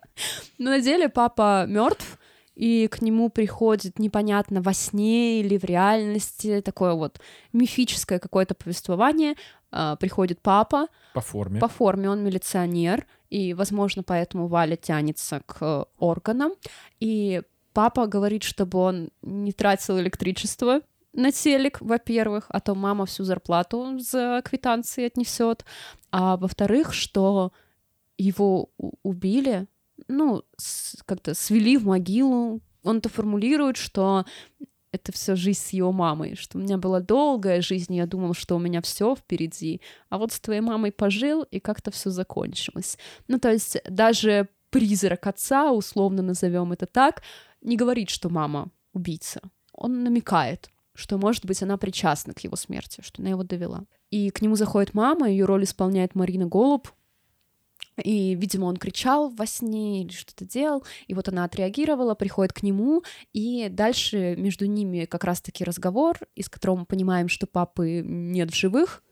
[0.58, 2.18] Но на деле папа мертв,
[2.54, 7.20] и к нему приходит непонятно во сне или в реальности такое вот
[7.52, 9.36] мифическое какое-то повествование.
[9.70, 11.60] А, Приходит папа, По форме.
[11.60, 16.52] По форме он милиционер, и, возможно, поэтому Валя тянется к органам.
[17.00, 20.82] И папа говорит, чтобы он не тратил электричество
[21.14, 25.64] на телек, во-первых, а то мама всю зарплату за квитанции отнесет.
[26.10, 27.52] А во-вторых, что
[28.18, 28.70] его
[29.02, 29.66] убили,
[30.08, 30.42] ну,
[31.04, 32.60] как-то свели в могилу.
[32.82, 34.24] Он-то формулирует, что
[34.92, 38.34] это все жизнь с его мамой, что у меня была долгая жизнь, и я думал,
[38.34, 42.98] что у меня все впереди, а вот с твоей мамой пожил, и как-то все закончилось.
[43.26, 47.22] Ну, то есть даже призрак отца, условно назовем это так,
[47.62, 49.40] не говорит, что мама убийца.
[49.72, 53.84] Он намекает, что, может быть, она причастна к его смерти, что она его довела.
[54.10, 56.88] И к нему заходит мама, ее роль исполняет Марина Голуб,
[57.96, 62.62] и, видимо, он кричал во сне или что-то делал, и вот она отреагировала, приходит к
[62.62, 63.02] нему,
[63.32, 68.56] и дальше между ними как раз-таки разговор, из которого мы понимаем, что папы нет в
[68.56, 69.02] живых,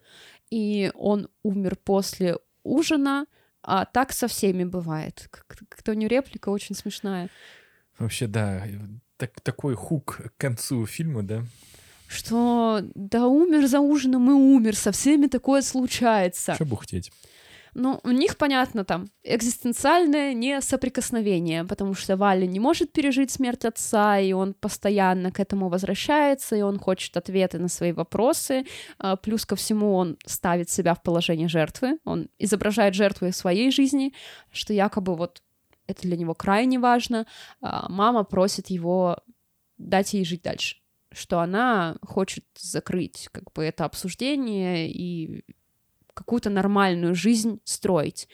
[0.50, 3.26] и он умер после ужина,
[3.62, 5.28] а так со всеми бывает.
[5.86, 7.28] У нее реплика очень смешная.
[7.98, 8.64] Вообще, да.
[9.18, 11.44] Так, такой хук к концу фильма, да?
[12.08, 16.54] Что да умер за ужином и умер, со всеми такое случается.
[16.54, 17.12] Что бухтеть?
[17.74, 23.64] Ну, у них, понятно, там экзистенциальное не соприкосновение, потому что Валя не может пережить смерть
[23.64, 28.64] отца, и он постоянно к этому возвращается, и он хочет ответы на свои вопросы.
[28.98, 34.12] А, Плюс ко всему он ставит себя в положение жертвы, он изображает жертву своей жизни,
[34.50, 35.42] что якобы вот
[35.86, 37.26] это для него крайне важно.
[37.60, 39.18] А Мама просит его
[39.78, 40.76] дать ей жить дальше,
[41.12, 45.44] что она хочет закрыть как бы это обсуждение и
[46.20, 48.28] какую-то нормальную жизнь строить.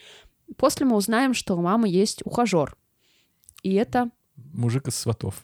[0.57, 2.75] После мы узнаем, что у мамы есть ухажер.
[3.63, 4.09] И это
[4.53, 5.43] Мужик из сватов.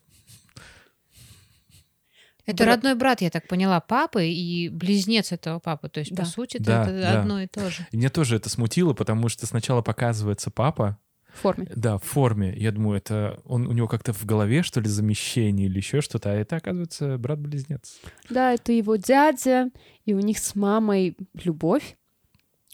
[2.45, 5.87] Это Бра- родной брат, я так поняла, папы и близнец этого папы.
[5.89, 6.23] То есть, Да.
[6.23, 7.21] по сути, Да, это да.
[7.21, 7.87] одно и то же.
[7.91, 10.97] И меня тоже это смутило, потому что сначала показывается папа,
[11.33, 11.67] в форме.
[11.75, 12.53] да, в форме.
[12.57, 16.31] Я думаю, это он у него как-то в голове, что ли, замещение или еще что-то,
[16.31, 17.99] а это, оказывается, брат-близнец.
[18.29, 19.69] Да, это его дядя,
[20.05, 21.95] и у них с мамой любовь.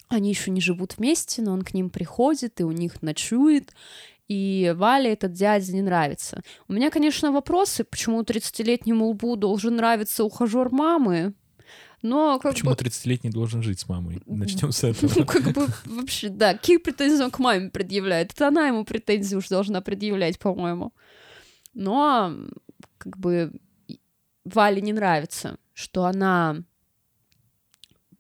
[0.09, 3.73] Они еще не живут вместе, но он к ним приходит и у них ночует.
[4.27, 6.43] И Вале этот дядя не нравится.
[6.67, 11.33] У меня, конечно, вопросы, почему 30-летнему лбу должен нравиться ухажер мамы,
[12.01, 12.77] но как Почему бы...
[12.77, 14.21] 30-летний должен жить с мамой?
[14.25, 15.11] Начнем с этого.
[15.15, 18.31] Ну, как бы вообще, да, какие претензии он к маме предъявляет?
[18.31, 20.93] Это она ему претензии уж должна предъявлять, по-моему.
[21.73, 22.33] Но,
[22.97, 23.51] как бы,
[24.45, 26.63] Вале не нравится, что она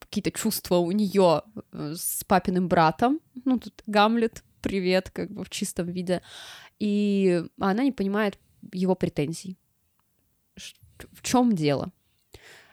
[0.09, 3.19] какие-то чувства у нее с папиным братом.
[3.45, 6.21] Ну, тут Гамлет, привет, как бы в чистом виде.
[6.79, 8.39] И она не понимает
[8.73, 9.57] его претензий.
[10.97, 11.91] В чем дело?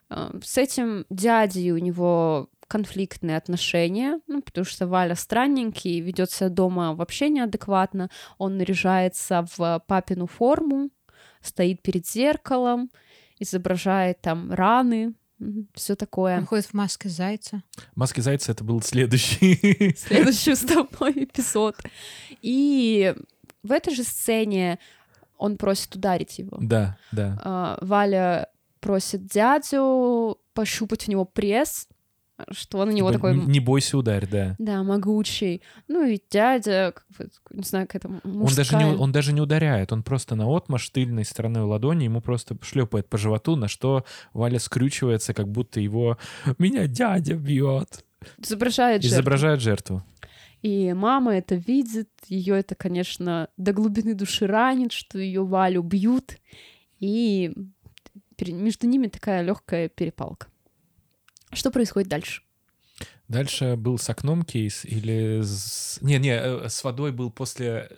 [0.08, 6.48] А, С этим дядей у него конфликтные отношения, ну, потому что Валя странненький, ведет себя
[6.48, 10.90] дома вообще неадекватно, он наряжается в папину форму,
[11.40, 12.90] стоит перед зеркалом,
[13.38, 15.14] изображает там раны,
[15.74, 16.38] все такое.
[16.38, 17.62] Он ходит в маске зайца.
[17.94, 19.94] Маски зайца это был следующий.
[19.96, 21.76] Следующий вставной эпизод.
[22.42, 23.14] И
[23.62, 24.78] в этой же сцене
[25.36, 26.56] он просит ударить его.
[26.60, 27.38] Да, да.
[27.44, 28.48] А, Валя
[28.80, 31.88] просит дядю пощупать у него пресс,
[32.50, 33.46] что он у него Типа, такой...
[33.46, 34.56] Не бойся, ударь, да.
[34.58, 35.62] Да, могучий.
[35.88, 38.96] Ну и дядя, как бы, не знаю, какая-то Он даже, не, мужская...
[38.96, 43.18] он даже не ударяет, он просто на отмаш тыльной стороной ладони ему просто шлепает по
[43.18, 46.18] животу, на что Валя скрючивается, как будто его
[46.58, 48.04] «меня дядя бьет».
[48.38, 49.16] изображает жертву.
[49.16, 50.02] Изображает жертву.
[50.62, 56.36] И мама это видит, ее это, конечно, до глубины души ранит, что ее Валю бьют,
[56.98, 57.52] и
[58.40, 60.48] между ними такая легкая перепалка.
[61.56, 62.42] Что происходит дальше?
[63.28, 65.98] Дальше был с окном кейс или с...
[66.00, 67.90] Не-не, э, с водой был после...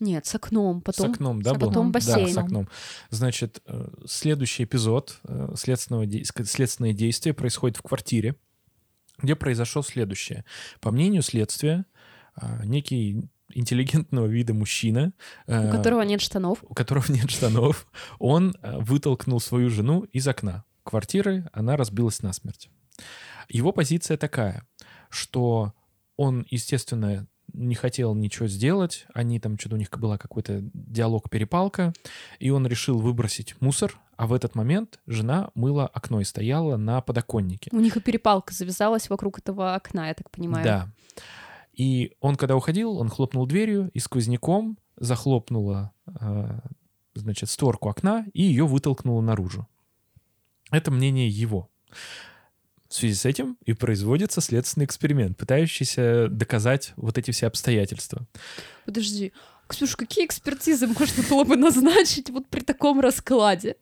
[0.00, 1.68] Нет, с окном, потом с окном, да, с был?
[1.68, 2.28] потом Да, бассейн.
[2.32, 2.68] с окном.
[3.10, 8.34] Значит, э, следующий эпизод, э, следственного, де- следственное действие происходит в квартире,
[9.18, 10.44] где произошло следующее.
[10.80, 11.84] По мнению следствия,
[12.64, 15.12] некий интеллигентного вида мужчина,
[15.46, 16.58] у которого нет штанов.
[16.62, 17.86] у которого нет штанов,
[18.18, 22.70] он вытолкнул свою жену из окна квартиры, она разбилась насмерть.
[23.48, 24.66] Его позиция такая,
[25.10, 25.72] что
[26.16, 31.92] он, естественно, не хотел ничего сделать, они там, что-то у них была какой-то диалог-перепалка,
[32.38, 37.00] и он решил выбросить мусор, а в этот момент жена мыла окно и стояла на
[37.00, 37.70] подоконнике.
[37.72, 40.64] У них и перепалка завязалась вокруг этого окна, я так понимаю.
[40.64, 40.88] Да.
[41.72, 46.60] И он, когда уходил, он хлопнул дверью и сквозняком захлопнула, э,
[47.14, 49.66] значит, створку окна и ее вытолкнула наружу.
[50.72, 51.70] Это мнение его.
[52.88, 58.26] В связи с этим и производится следственный эксперимент, пытающийся доказать вот эти все обстоятельства.
[58.84, 59.32] Подожди,
[59.68, 63.76] Ксюш, какие экспертизы можно было бы назначить вот при таком раскладе?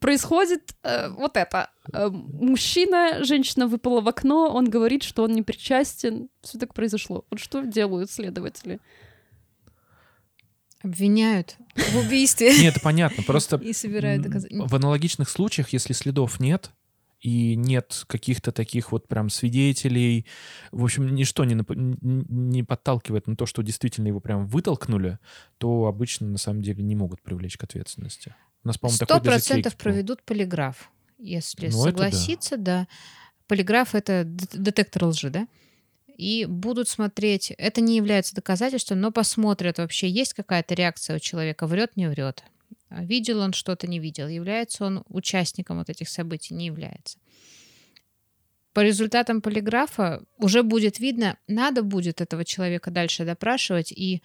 [0.00, 1.70] Происходит э, вот это.
[1.92, 6.28] Э, мужчина, женщина выпала в окно, он говорит, что он не причастен.
[6.42, 7.24] Все так произошло.
[7.30, 8.80] Вот что делают следователи?
[10.82, 14.26] Обвиняют в убийстве Нет, понятно, просто и собирают.
[14.26, 16.70] В аналогичных случаях, если следов нет,
[17.20, 20.26] и нет каких-то таких вот прям свидетелей,
[20.72, 21.54] в общем, ничто не,
[22.00, 25.18] не подталкивает на то, что действительно его прям вытолкнули,
[25.58, 28.34] то обычно на самом деле не могут привлечь к ответственности.
[28.64, 30.90] У нас, по-моему, такой процентов проведут полиграф.
[31.18, 32.10] Если Ну, это да.
[32.10, 32.88] согласиться, да.
[33.46, 35.46] Полиграф— это детектор лжи, да?
[36.20, 41.66] И будут смотреть, это не является доказательством, но посмотрят вообще, есть какая-то реакция у человека,
[41.66, 42.44] врет, не врет.
[42.90, 44.28] А Видел он что-то, не видел.
[44.28, 47.18] Является он участником вот этих событий, не является.
[48.74, 54.22] По результатам полиграфа уже будет видно, надо будет этого человека дальше допрашивать и,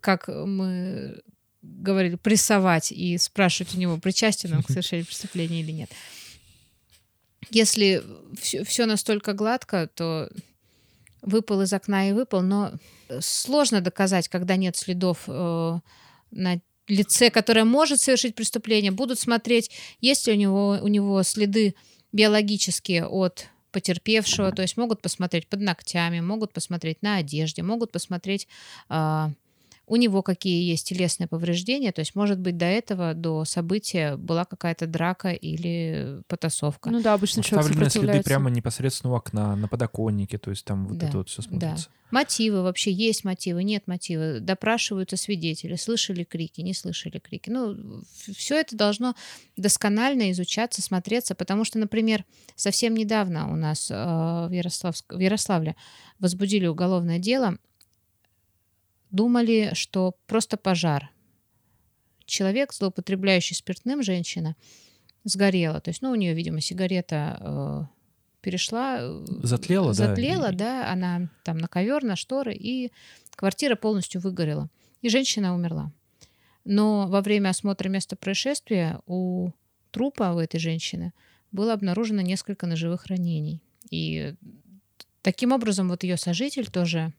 [0.00, 1.20] как мы
[1.60, 5.90] говорили, прессовать и спрашивать у него, причастен он к совершению преступления или нет.
[7.50, 8.02] Если
[8.40, 10.30] все, настолько гладко, то
[11.22, 12.72] выпал из окна и выпал, но
[13.20, 15.78] сложно доказать, когда нет следов э,
[16.30, 18.90] на лице, которое может совершить преступление.
[18.90, 21.74] Будут смотреть, есть ли у него, у него следы
[22.12, 28.48] биологические от потерпевшего, то есть могут посмотреть под ногтями, могут посмотреть на одежде, могут посмотреть
[28.88, 29.30] а,
[29.88, 34.44] у него какие есть телесные повреждения, то есть, может быть, до этого, до события была
[34.44, 36.90] какая-то драка или потасовка.
[36.90, 40.98] Ну да, обычно человек следы прямо непосредственно у окна, на подоконнике, то есть там вот
[40.98, 41.88] Да, это вот все смотрится.
[42.10, 44.40] Мотивы вообще есть мотивы, нет мотивы.
[44.40, 47.50] Допрашиваются свидетели, слышали крики, не слышали крики.
[47.50, 48.02] Ну,
[48.34, 49.14] все это должно
[49.58, 52.24] досконально изучаться, смотреться, потому что, например,
[52.56, 55.12] совсем недавно у нас э, в, Ярославск...
[55.12, 55.76] в Ярославле
[56.18, 57.58] возбудили уголовное дело,
[59.10, 61.10] думали, что просто пожар.
[62.24, 64.54] Человек, злоупотребляющий спиртным, женщина,
[65.24, 65.80] сгорела.
[65.80, 67.84] То есть, ну, у нее, видимо, сигарета э,
[68.40, 68.98] перешла.
[69.00, 72.92] э, Затлела, да, Затлела, да, она там на ковер, на шторы, и
[73.36, 74.68] Квартира полностью выгорела,
[75.00, 75.92] и женщина умерла.
[76.64, 79.52] Но во время осмотра места происшествия у
[79.92, 81.12] трупа у этой женщины
[81.52, 83.62] было обнаружено несколько ножевых ранений.
[83.90, 84.34] И
[85.22, 87.12] таким образом вот ее сожитель тоже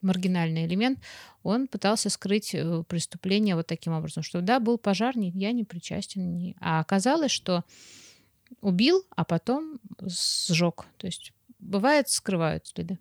[0.00, 0.98] маргинальный элемент,
[1.42, 6.36] он пытался скрыть э, преступление вот таким образом, что да, был пожар, я не причастен.
[6.36, 6.56] Не...
[6.60, 7.64] А оказалось, что
[8.60, 10.86] убил, а потом сжег.
[10.96, 12.98] То есть бывает, скрывают следы.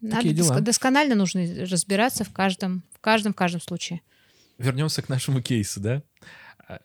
[0.00, 0.60] Надо дела.
[0.60, 4.00] досконально нужно разбираться в каждом, в каждом, в каждом случае.
[4.58, 6.02] Вернемся к нашему кейсу, да?
[6.66, 6.80] А,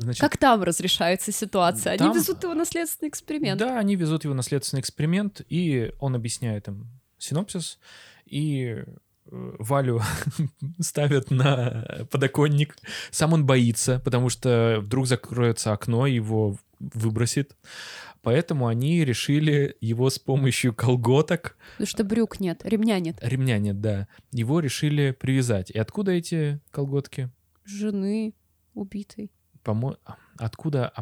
[0.00, 1.98] Значит, как там разрешается ситуация?
[1.98, 3.58] Там, они везут его на следственный эксперимент.
[3.58, 6.88] Да, они везут его на следственный эксперимент, и он объясняет им
[7.20, 7.78] синопсис,
[8.26, 8.84] и э,
[9.26, 10.00] Валю
[10.80, 12.76] ставят на подоконник.
[13.10, 17.56] Сам он боится, потому что вдруг закроется окно, его выбросит.
[18.22, 21.56] Поэтому они решили его с помощью колготок...
[21.72, 23.18] Потому что брюк нет, ремня нет.
[23.22, 24.08] Ремня нет, да.
[24.32, 25.70] Его решили привязать.
[25.70, 27.30] И откуда эти колготки?
[27.64, 28.34] Жены
[28.74, 29.32] убитой.
[29.62, 29.96] Помо...
[30.36, 30.92] Откуда...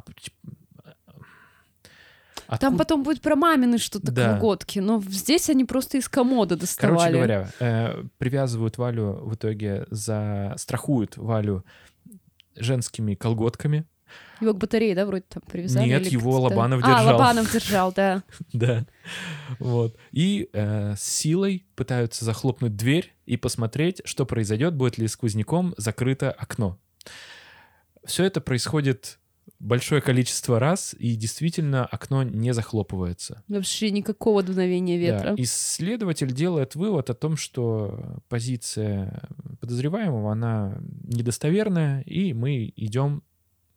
[2.49, 2.71] Откуда...
[2.71, 4.33] Там потом будет про мамины что-то да.
[4.33, 6.97] колготки, но здесь они просто из комода доставали.
[6.97, 10.55] Короче говоря, э, привязывают Валю в итоге за...
[10.57, 11.63] страхуют Валю
[12.57, 13.87] женскими колготками,
[14.41, 15.89] его к батарее, да, вроде там привязали?
[15.89, 17.09] Нет, его Лобанов держал.
[17.09, 18.23] А, Лобанов держал, да.
[18.53, 18.87] Да.
[19.59, 19.97] Вот.
[20.13, 26.31] И э, с силой пытаются захлопнуть дверь и посмотреть, что произойдет, будет ли сквозняком закрыто
[26.31, 26.79] окно.
[28.05, 29.19] Все это происходит
[29.59, 33.43] большое количество раз, и действительно окно не захлопывается.
[33.49, 35.31] Вообще никакого дуновения ветра.
[35.31, 35.43] Да.
[35.43, 39.23] Исследователь делает вывод о том, что позиция
[39.61, 43.23] подозреваемого, она недостоверная, и мы идем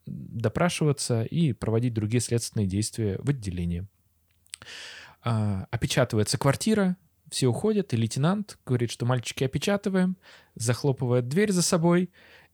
[0.06, 3.86] допрашиваться и проводить другие следственные действия в отделении.
[5.22, 6.96] А, опечатывается квартира,
[7.30, 10.16] все уходят, и лейтенант говорит, что мальчики опечатываем,
[10.54, 12.10] захлопывает дверь за собой,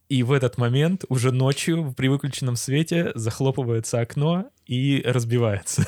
[0.09, 5.87] и в этот момент уже ночью при выключенном свете захлопывается окно и разбивается.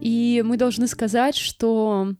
[0.00, 2.14] И мы должны сказать, что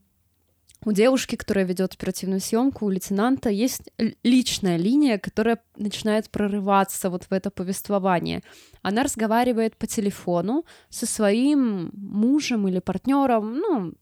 [0.85, 3.91] у девушки, которая ведет оперативную съемку, у лейтенанта есть
[4.23, 8.41] личная линия, которая начинает прорываться вот в это повествование.
[8.81, 13.93] Она разговаривает по телефону со своим мужем или партнером, ну,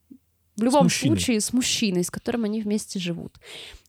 [0.58, 3.38] в любом с случае с мужчиной, с которым они вместе живут.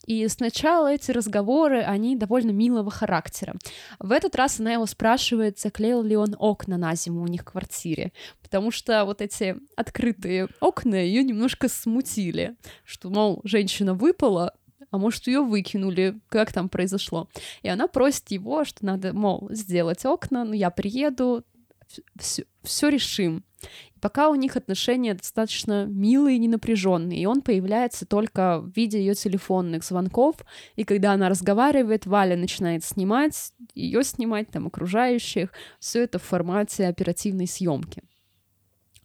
[0.07, 3.55] И сначала эти разговоры, они довольно милого характера.
[3.99, 7.45] В этот раз она его спрашивает, заклеил ли он окна на зиму у них в
[7.45, 14.55] квартире, потому что вот эти открытые окна ее немножко смутили, что, мол, женщина выпала,
[14.91, 17.29] а может, ее выкинули, как там произошло.
[17.63, 21.45] И она просит его, что надо, мол, сделать окна, ну я приеду,
[22.19, 23.45] все, все решим.
[23.97, 28.99] И пока у них отношения достаточно милые и ненапряженные, и он появляется только в виде
[28.99, 30.37] ее телефонных звонков,
[30.77, 35.51] и когда она разговаривает, Валя начинает снимать, ее снимать, там, окружающих,
[35.81, 38.03] все это в формате оперативной съемки.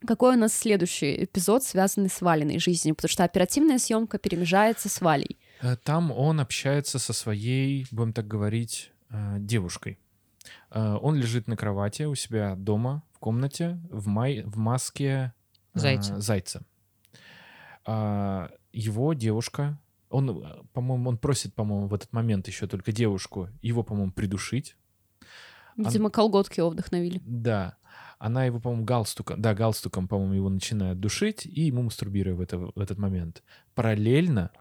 [0.06, 2.94] Какой у нас следующий эпизод, связанный с Валиной жизнью?
[2.94, 5.38] Потому что оперативная съемка перемежается с Валей.
[5.62, 9.98] Э, там он общается со своей, будем так говорить, э, девушкой.
[10.72, 15.34] Э, он лежит на кровати у себя дома комнате в, май, в маске
[15.74, 16.20] э, зайца.
[16.20, 16.66] зайца.
[17.86, 23.82] А, его девушка, он, по-моему, он просит, по-моему, в этот момент еще только девушку его,
[23.84, 24.76] по-моему, придушить.
[25.78, 26.12] Видимо, он...
[26.12, 27.22] колготки его вдохновили.
[27.24, 27.78] Да.
[28.20, 32.58] Она его, по-моему, галстуком, да, галстуком, по-моему, его начинает душить, и ему мастурбируя в, это,
[32.58, 33.42] в этот момент.
[33.74, 34.52] Параллельно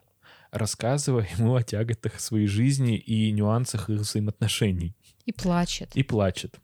[0.53, 4.95] рассказывая ему о тяготах своей жизни и нюансах их взаимоотношений.
[5.25, 5.91] И плачет.
[5.97, 6.61] И плачет.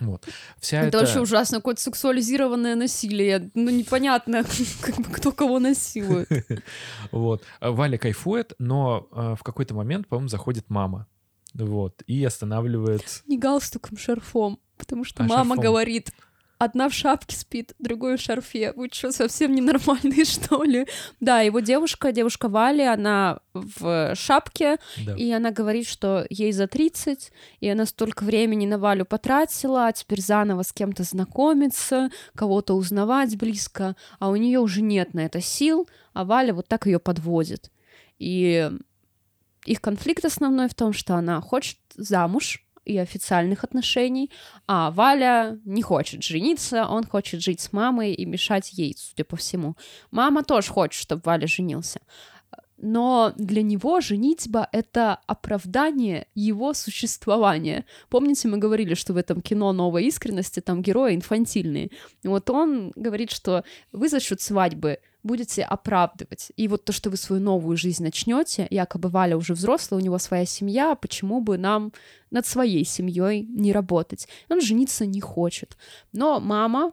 [0.00, 0.26] Вот.
[0.58, 3.50] Вся это, это вообще ужасно, какое-то сексуализированное насилие.
[3.54, 4.44] Ну, непонятно,
[4.80, 6.28] как бы, кто кого насилует.
[7.12, 7.44] Вот.
[7.60, 11.06] Валя кайфует, но э, в какой-то момент, по-моему, заходит мама.
[11.54, 12.02] Вот.
[12.06, 13.22] И останавливает...
[13.26, 14.58] Не галстуком, шарфом.
[14.76, 16.10] Потому что а, мама говорит,
[16.58, 18.72] одна в шапке спит, другой в шарфе.
[18.74, 20.86] Вы что, совсем ненормальные, что ли?
[21.20, 25.14] Да, его девушка, девушка Валя, она в шапке, да.
[25.16, 29.92] и она говорит, что ей за 30, и она столько времени на Валю потратила, а
[29.92, 35.40] теперь заново с кем-то знакомиться, кого-то узнавать близко, а у нее уже нет на это
[35.40, 37.70] сил, а Валя вот так ее подводит.
[38.18, 38.70] И
[39.64, 44.30] их конфликт основной в том, что она хочет замуж, и официальных отношений,
[44.66, 49.36] а Валя не хочет жениться, он хочет жить с мамой и мешать ей, судя по
[49.36, 49.76] всему.
[50.10, 52.00] Мама тоже хочет, чтобы Валя женился.
[52.84, 57.86] но для него женитьба— это оправдание его существования.
[58.10, 61.90] Помните, мы говорили, что в этом кино «Новой искренности» там герои инфантильные.
[62.22, 66.52] И вот он говорит, что вы за счет свадьбы будете оправдывать.
[66.56, 70.18] И вот то, что вы свою новую жизнь начнете, якобы Валя уже взрослая, у него
[70.18, 71.92] своя семья, почему бы нам
[72.30, 74.28] над своей семьей не работать?
[74.48, 75.76] Он жениться не хочет.
[76.12, 76.92] Но мама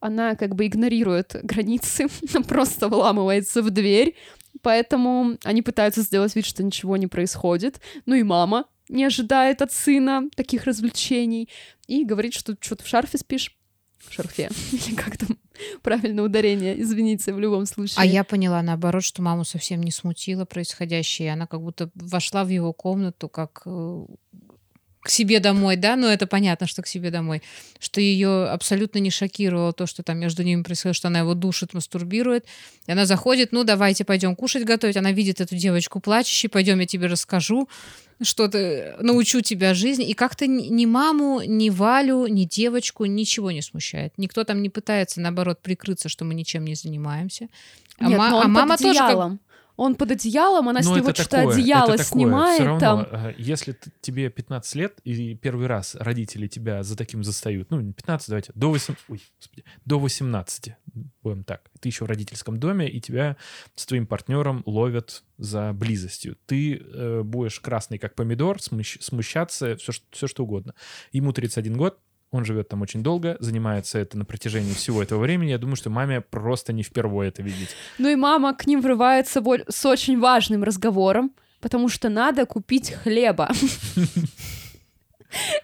[0.00, 2.08] она как бы игнорирует границы,
[2.48, 4.16] просто вламывается в дверь,
[4.62, 7.80] поэтому они пытаются сделать вид, что ничего не происходит.
[8.06, 11.48] Ну и мама не ожидает от сына таких развлечений
[11.86, 13.56] и говорит, что что ты в шарфе спишь?
[13.98, 14.50] В шарфе.
[14.72, 15.38] Или как там
[15.82, 17.96] правильное ударение, извините, в любом случае.
[17.98, 21.32] А я поняла, наоборот, что маму совсем не смутило происходящее.
[21.32, 24.06] Она как будто вошла в его комнату, как э,
[25.06, 27.40] к себе домой, да, ну это понятно, что к себе домой,
[27.78, 31.74] что ее абсолютно не шокировало то, что там между ними происходит, что она его душит,
[31.74, 32.44] мастурбирует,
[32.88, 36.86] и она заходит, ну давайте пойдем кушать готовить, она видит эту девочку плачущей, пойдем я
[36.86, 37.68] тебе расскажу,
[38.20, 44.12] что-то научу тебя жизни, и как-то ни маму, ни Валю, ни девочку ничего не смущает.
[44.16, 47.48] Никто там не пытается, наоборот, прикрыться, что мы ничем не занимаемся.
[47.98, 49.38] А, Нет, ма- а мама тоже как
[49.76, 52.60] он под одеялом, она с него что-то одеяло снимает.
[52.60, 53.34] Все равно, там.
[53.36, 58.28] если тебе 15 лет, и первый раз родители тебя за таким застают, ну, не 15,
[58.28, 60.74] давайте, до, 8, ой, господи, до 18,
[61.22, 63.36] будем так, ты еще в родительском доме, и тебя
[63.74, 66.36] с твоим партнером ловят за близостью.
[66.46, 70.74] Ты э, будешь красный, как помидор, смущ, смущаться, все, все что угодно.
[71.12, 71.98] Ему 31 год,
[72.36, 75.50] он живет там очень долго, занимается это на протяжении всего этого времени.
[75.50, 77.70] Я думаю, что маме просто не впервые это видеть.
[77.98, 83.50] Ну и мама к ним врывается с очень важным разговором, потому что надо купить хлеба.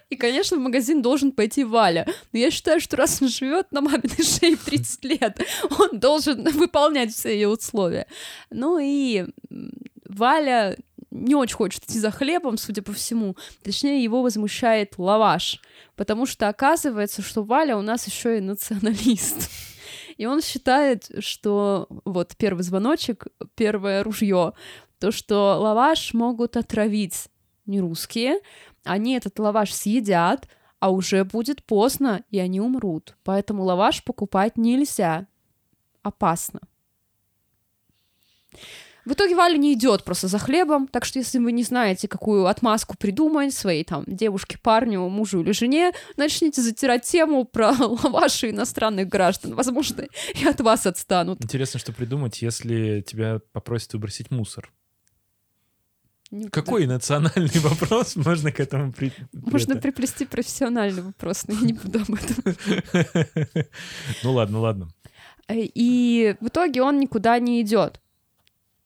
[0.09, 2.05] И, конечно, в магазин должен пойти Валя.
[2.31, 5.39] Но я считаю, что раз он живет на маминой шее в 30 лет,
[5.79, 8.07] он должен выполнять все ее условия.
[8.51, 9.25] Ну и
[10.07, 10.77] Валя
[11.13, 13.37] не очень хочет идти за хлебом, судя по всему.
[13.63, 15.61] Точнее, его возмущает лаваш,
[15.95, 19.49] потому что оказывается, что Валя у нас еще и националист.
[20.17, 24.53] И он считает, что вот первый звоночек, первое ружье,
[24.99, 27.29] то, что лаваш могут отравить
[27.65, 28.39] не русские,
[28.83, 30.47] они этот лаваш съедят,
[30.79, 33.15] а уже будет поздно, и они умрут.
[33.23, 35.27] Поэтому лаваш покупать нельзя.
[36.01, 36.59] Опасно.
[39.05, 42.45] В итоге Валя не идет просто за хлебом, так что если вы не знаете, какую
[42.45, 49.09] отмазку придумать своей там девушке, парню, мужу или жене, начните затирать тему про ваши иностранных
[49.09, 49.55] граждан.
[49.55, 51.43] Возможно, и от вас отстанут.
[51.43, 54.71] Интересно, что придумать, если тебя попросят выбросить мусор.
[56.31, 59.11] Не Какой национальный вопрос можно к этому при...
[59.33, 63.65] Можно приплести профессиональный вопрос, но я не буду об этом.
[64.23, 64.87] Ну ладно, ладно.
[65.49, 67.99] И в итоге он никуда не идет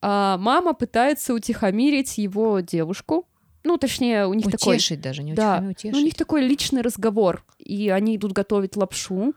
[0.02, 3.28] а мама пытается утихомирить его девушку.
[3.64, 4.76] Ну, точнее, у них утешить такой...
[4.76, 5.91] Утешить даже, не да, утешить.
[5.91, 7.43] Ну, у них такой личный разговор.
[7.58, 9.34] И они идут готовить лапшу.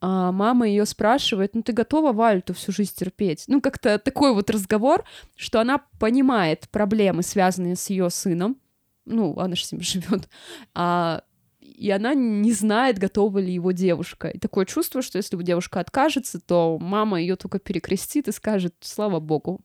[0.00, 3.44] А мама ее спрашивает, ну ты готова Вальту всю жизнь терпеть?
[3.46, 5.04] Ну как-то такой вот разговор,
[5.34, 8.58] что она понимает проблемы, связанные с ее сыном.
[9.06, 10.28] Ну, она же с ним живет.
[10.74, 11.22] А,
[11.60, 14.28] и она не знает, готова ли его девушка.
[14.28, 19.20] И такое чувство, что если девушка откажется, то мама ее только перекрестит и скажет, слава
[19.20, 19.60] богу,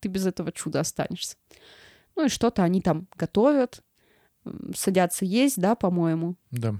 [0.00, 1.36] ты без этого чуда останешься.
[2.16, 3.82] Ну и что-то они там готовят,
[4.74, 6.36] садятся есть, да, по-моему.
[6.50, 6.74] Да.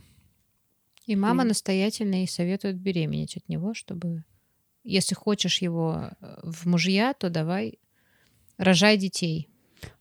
[1.06, 1.48] И мама и...
[1.48, 4.24] настоятельно ей советует беременеть от него, чтобы,
[4.84, 7.78] если хочешь его э, в мужья, то давай
[8.56, 9.48] рожай детей.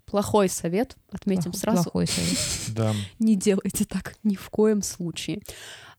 [0.05, 1.83] Плохой совет, отметим Плох, сразу.
[1.83, 2.75] Плохой совет.
[2.75, 2.93] Да.
[3.19, 5.41] Не делайте так ни в коем случае.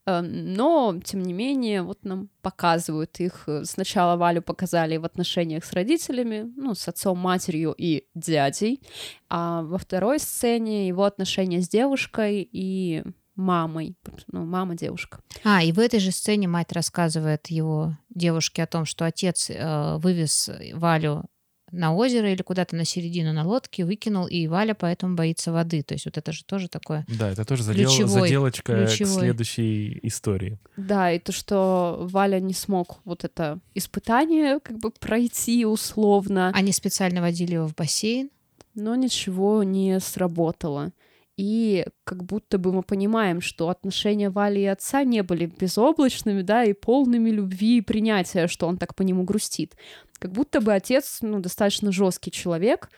[0.09, 3.43] Эм, но, тем не менее, вот нам показывают их.
[3.47, 8.81] Э, сначала Валю показали в отношениях с родителями, ну, с отцом, матерью и дядей,
[9.29, 13.03] а во второй сцене его отношения с девушкой и
[13.35, 13.95] мамой,
[14.31, 15.19] ну, мама девушка.
[15.43, 19.97] А, и в этой же сцене мать рассказывает его девушке о том, что отец э,
[19.97, 21.25] вывез Валю
[21.71, 25.83] на озеро или куда-то на середину на лодке, выкинул, и Валя поэтому боится воды.
[25.83, 29.15] То есть вот это же тоже такое Да, это тоже задел, ключевой, заделочка ключевой.
[29.15, 30.59] к следующей истории.
[30.77, 36.51] Да, и то, что Валя не смог вот это испытание как бы пройти условно.
[36.53, 38.29] Они специально водили его в бассейн.
[38.75, 40.91] Но ничего не сработало
[41.39, 46.65] и как будто бы мы понимаем, что отношения Вали и отца не были безоблачными, да,
[46.65, 49.77] и полными любви и принятия, что он так по нему грустит.
[50.19, 52.89] Как будто бы отец, ну, достаточно жесткий человек,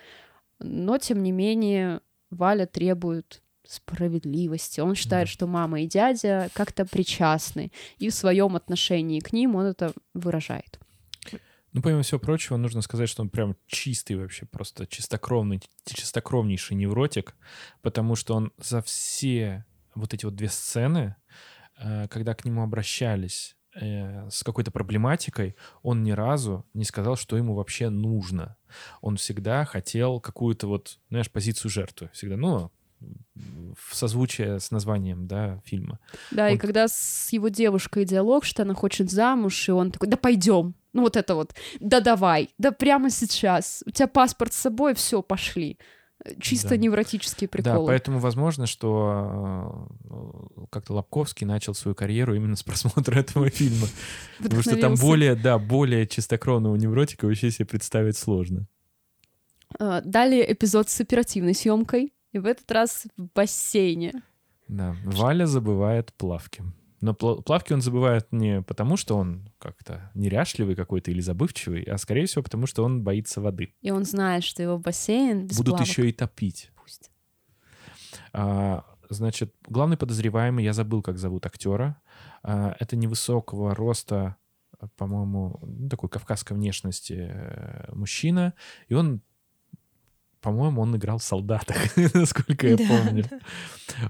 [0.59, 4.81] но, тем не менее, Валя требует справедливости.
[4.81, 9.67] Он считает, что мама и дядя как-то причастны, и в своем отношении к ним он
[9.67, 10.79] это выражает.
[11.73, 17.33] Ну, помимо всего прочего, нужно сказать, что он прям чистый вообще, просто чистокровный, чистокровнейший невротик,
[17.81, 19.63] потому что он за все
[19.95, 21.15] вот эти вот две сцены,
[21.77, 27.37] э, когда к нему обращались э, с какой-то проблематикой, он ни разу не сказал, что
[27.37, 28.57] ему вообще нужно.
[29.01, 32.09] Он всегда хотел какую-то вот, знаешь, позицию жертвы.
[32.13, 32.71] Всегда, ну,
[33.33, 35.99] в созвучие с названием, да, фильма.
[36.31, 40.07] Да, Он- и когда с его девушкой диалог, что она хочет замуж, и он такой,
[40.07, 40.75] да пойдем.
[40.93, 43.81] Ну вот это вот, да давай, да прямо сейчас.
[43.87, 45.79] У тебя паспорт с собой, все, пошли.
[46.39, 46.77] Чисто Да.
[46.77, 47.87] невротические Да, приколы.
[47.87, 53.87] поэтому возможно, что э, как-то Лобковский начал свою карьеру именно с просмотра этого фильма.
[54.41, 58.67] Потому что там более, да, более чистокровного невротика вообще себе представить сложно.
[59.79, 62.13] А, Далее эпизод с оперативной съемкой.
[62.33, 64.13] И в этот раз в бассейне.
[64.67, 66.63] Да, Валя забывает плавки.
[67.01, 71.97] Но пла- плавки он забывает не потому, что он как-то неряшливый какой-то или забывчивый, а
[71.97, 73.73] скорее всего потому, что он боится воды.
[73.81, 75.87] И он знает, что его бассейн без Будут плавок.
[75.87, 76.71] еще и топить.
[76.81, 77.09] Пусть.
[78.33, 81.99] А, значит, главный подозреваемый, я забыл, как зовут актера.
[82.43, 84.35] А, это невысокого роста,
[84.95, 88.53] по-моему, ну, такой кавказской внешности э, мужчина.
[88.87, 89.21] И он,
[90.39, 91.77] по-моему, он играл в солдатах,
[92.13, 93.25] насколько я помню.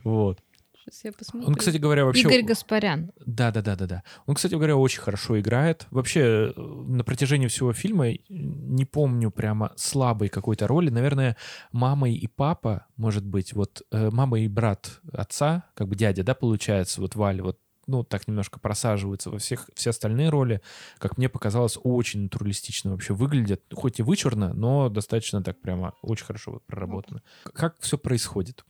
[0.04, 0.42] Вот.
[0.84, 1.48] Сейчас я посмотрю.
[1.48, 2.22] Он, кстати говоря, вообще...
[2.22, 3.12] Игорь Гаспарян.
[3.26, 4.04] Да, да, да, да, да.
[4.26, 5.86] Он, кстати говоря, очень хорошо играет.
[5.92, 10.90] Вообще, э, на протяжении всего фильма не помню прямо слабой какой-то роли.
[10.90, 11.38] Наверное,
[11.72, 16.34] мама и папа, может быть, вот э, мама и брат отца, как бы дядя, да,
[16.34, 20.62] получается, вот Валя, вот ну, так немножко просаживаются во всех, все остальные роли,
[20.98, 23.62] как мне показалось, очень натуралистично вообще выглядят.
[23.74, 27.22] Хоть и вычурно, но достаточно так прямо очень хорошо вот проработано.
[27.54, 28.64] Как все происходит?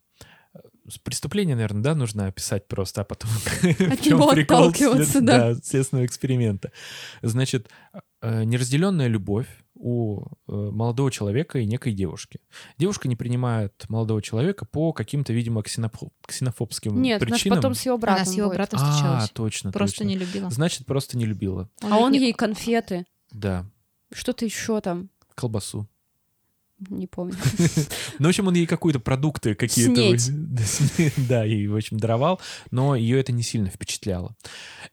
[0.90, 3.30] С Преступление, наверное, да, нужно описать просто, а потом
[3.62, 5.54] в чем прикол отталкиваться, след- да.
[5.56, 6.72] следственного эксперимента.
[7.22, 7.70] Значит,
[8.22, 12.40] э, неразделенная любовь у э, молодого человека и некой девушки.
[12.80, 17.58] Девушка не принимает молодого человека по каким-то, видимо, ксенофоб- ксенофобским Нет, причинам.
[17.58, 18.56] потом с его братом Она с его будет.
[18.58, 19.30] братом а, встречалась.
[19.32, 20.10] точно, Просто точно.
[20.10, 20.50] не любила.
[20.50, 21.70] Значит, просто не любила.
[21.82, 23.06] А он не- ей конфеты.
[23.32, 23.66] Да,
[24.12, 25.10] Что-то еще там.
[25.36, 25.88] колбасу.
[26.90, 27.36] Не помню.
[28.20, 29.94] Ну, в общем, он ей какие-то продукты какие-то...
[31.30, 32.40] Да, ей, в общем, даровал,
[32.72, 34.36] но ее это не сильно впечатляло.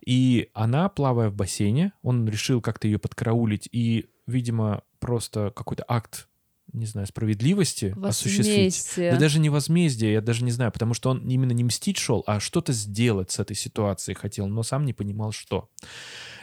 [0.05, 6.29] И она, плавая в бассейне, он решил как-то ее подкараулить и, видимо, просто какой-то акт,
[6.73, 8.47] не знаю, справедливости осуществить.
[8.47, 9.13] Возмездие.
[9.13, 12.23] Да даже не возмездие, я даже не знаю, потому что он именно не мстить шел,
[12.27, 15.71] а что-то сделать с этой ситуацией хотел, но сам не понимал, что.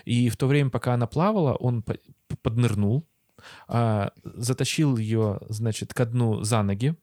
[0.05, 1.97] И в то время, пока она плавала, он по-
[2.41, 3.07] поднырнул,
[3.67, 6.95] а, затащил ее, значит, ко дну за ноги.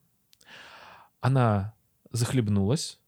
[1.20, 1.74] Она
[2.10, 2.98] захлебнулась,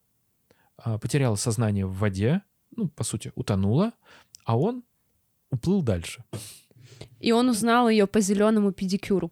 [0.77, 2.41] а, потеряла сознание в воде,
[2.75, 3.91] ну, по сути, утонула,
[4.45, 4.83] а он
[5.51, 6.23] уплыл дальше.
[7.19, 9.31] И он узнал ее по зеленому педикюру.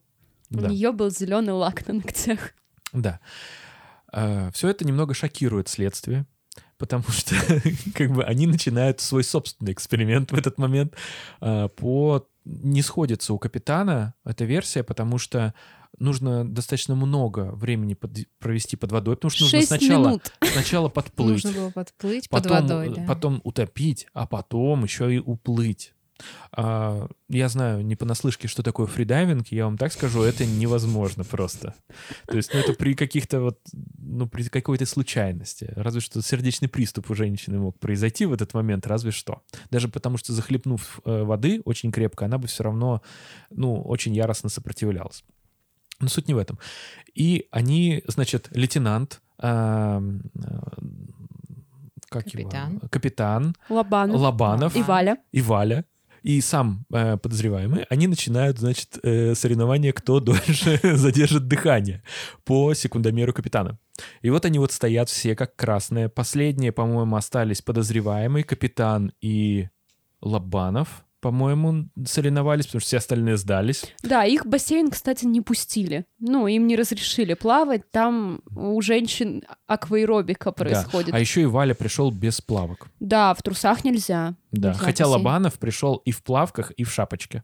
[0.49, 0.67] У Да.
[0.69, 2.51] нее был зеленый лак на ногтях.
[2.91, 3.19] Да.
[4.53, 6.25] Все это немного шокирует следствие,
[6.77, 7.35] потому что
[7.95, 10.93] как бы они начинают свой собственный эксперимент в этот момент.
[11.41, 15.53] А, По не сходится у капитана эта версия, потому что
[15.99, 20.33] нужно достаточно много времени под- провести под водой, потому что нужно сначала, минут.
[20.51, 23.05] сначала подплыть, Нужно было подплыть под потом, водой, э, да.
[23.07, 25.93] потом утопить, а потом еще и уплыть.
[26.51, 31.73] А, я знаю не понаслышке, что такое фридайвинг, я вам так скажу, это невозможно просто.
[32.27, 33.59] То есть, ну, это при каких-то вот,
[33.97, 35.71] ну, при какой-то случайности.
[35.75, 39.41] Разве что сердечный приступ у женщины мог произойти в этот момент, разве что.
[39.71, 43.01] Даже потому что, захлебнув э, воды очень крепко, она бы все равно,
[43.49, 45.23] ну, очень яростно сопротивлялась.
[45.99, 46.59] Но суть не в этом.
[47.13, 50.01] И они, значит, лейтенант, а,
[50.43, 50.77] а,
[52.09, 52.75] как Капитан.
[52.75, 52.87] его?
[52.89, 55.17] Капитан Лобанов Лобанов и Валя.
[55.31, 55.85] и Валя,
[56.23, 62.01] и сам э, подозреваемый, они начинают, значит, э, соревнование, кто дольше задержит дыхание
[62.45, 63.77] по секундомеру капитана.
[64.21, 66.09] И вот они вот стоят все как красные.
[66.09, 69.67] Последние, по-моему, остались подозреваемый, капитан и
[70.21, 73.85] Лобанов, по-моему, соревновались, потому что все остальные сдались.
[74.03, 76.05] Да, их бассейн, кстати, не пустили.
[76.19, 77.89] Ну, им не разрешили плавать.
[77.91, 81.13] Там у женщин акваэробика происходит.
[81.13, 82.87] А еще и Валя пришел без плавок.
[82.99, 84.35] Да, в трусах нельзя.
[84.51, 85.25] Да, Нельзя хотя бассейн.
[85.25, 87.43] Лобанов пришел и в плавках, и в шапочке.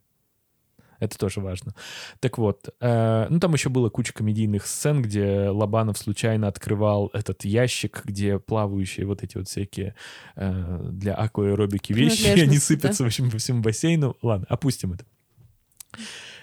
[0.99, 1.73] Это тоже важно.
[2.19, 7.45] Так вот, э, ну там еще было куча комедийных сцен, где Лобанов случайно открывал этот
[7.45, 9.95] ящик, где плавающие вот эти вот всякие
[10.35, 14.17] э, для акваэробики вещи, они сыпятся, в общем, по всему бассейну.
[14.21, 15.05] Ладно, опустим это.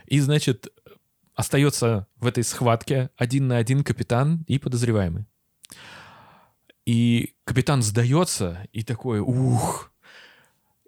[0.06, 0.68] И, значит,
[1.34, 5.26] остается в этой схватке один на один капитан и подозреваемый.
[6.86, 9.92] И капитан сдается и такой, ух,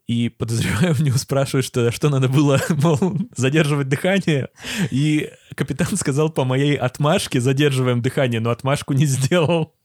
[0.09, 2.99] И подозреваю, у него спрашивают, что, что надо было, мол,
[3.37, 4.49] задерживать дыхание.
[4.91, 9.75] И капитан сказал по моей отмашке задерживаем дыхание, но отмашку не сделал.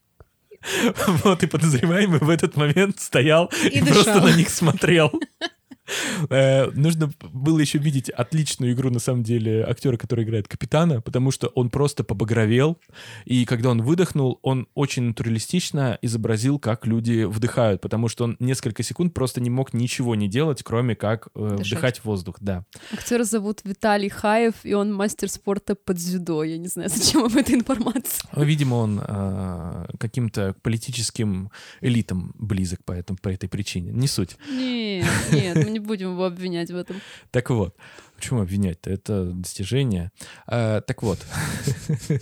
[1.25, 5.11] Вот, и подозреваемый в этот момент стоял и, и просто на них смотрел.
[6.29, 11.31] Э, нужно было еще видеть отличную игру, на самом деле, актера, который играет капитана, потому
[11.31, 12.77] что он просто побагровел,
[13.25, 18.83] и когда он выдохнул, он очень натуралистично изобразил, как люди вдыхают, потому что он несколько
[18.83, 22.65] секунд просто не мог ничего не делать, кроме как э, вдыхать воздух, да.
[22.91, 26.43] Актера зовут Виталий Хаев, и он мастер спорта под дзюдо.
[26.43, 28.29] Я не знаю, зачем вам эта информация.
[28.35, 33.91] Видимо, он э, каким-то политическим элитам близок по, этому, по этой причине.
[33.91, 34.37] Не суть.
[34.49, 37.01] Нет, нет, не будем его обвинять в этом.
[37.31, 37.75] Так вот,
[38.15, 38.89] почему обвинять-то?
[38.89, 40.11] Это достижение.
[40.47, 41.19] А, так вот.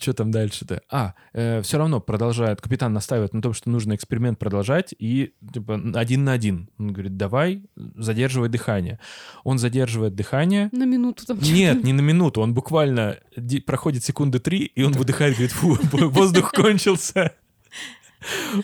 [0.00, 0.82] Что там дальше-то?
[0.90, 5.80] А, э, все равно продолжает, капитан настаивает на том, что нужно эксперимент продолжать, и типа
[5.94, 6.70] один на один.
[6.78, 8.98] Он говорит, давай, задерживай дыхание.
[9.44, 10.70] Он задерживает дыхание.
[10.72, 11.38] На минуту там.
[11.38, 13.18] Нет, не на минуту, он буквально
[13.66, 17.36] проходит секунды три, и он выдыхает, говорит, фу, воздух кончился.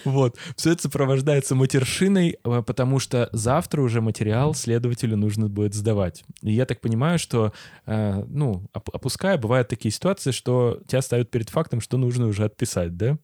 [0.05, 0.37] Вот.
[0.57, 6.25] Все это сопровождается матершиной, э, потому что завтра уже материал следователю нужно будет сдавать.
[6.43, 7.53] И я так понимаю, что,
[7.87, 12.97] э, ну, опуская, бывают такие ситуации, что тебя ставят перед фактом, что нужно уже отписать,
[12.97, 13.19] да?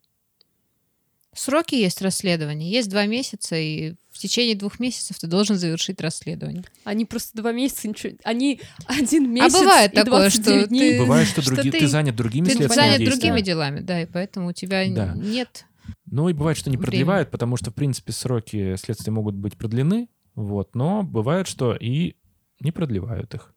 [1.34, 2.70] Сроки есть расследование.
[2.70, 6.62] Есть два месяца, и в течение двух месяцев ты должен завершить расследование.
[6.84, 8.12] Они просто два месяца ничего...
[8.22, 10.92] Они один месяц А бывает и такое, что дней.
[10.92, 10.98] ты...
[11.00, 11.72] Бывает, что, что други...
[11.72, 11.80] ты...
[11.80, 15.14] ты занят другими ты занят другими делами, да, и поэтому у тебя да.
[15.16, 15.66] нет
[16.14, 16.86] ну и бывает, что не Время.
[16.86, 22.14] продлевают, потому что, в принципе, сроки следствия могут быть продлены, вот, но бывает, что и
[22.60, 23.52] не продлевают их.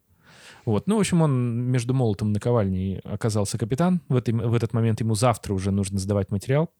[0.64, 0.88] Вот.
[0.88, 4.02] Ну, в общем, он между молотом и наковальней оказался капитан.
[4.08, 6.70] В, этой, в этот момент ему завтра уже нужно сдавать материал.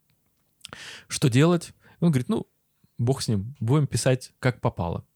[1.07, 1.73] Что делать?
[2.01, 2.47] Он говорит, ну,
[2.99, 5.07] бог с ним, будем писать как попало.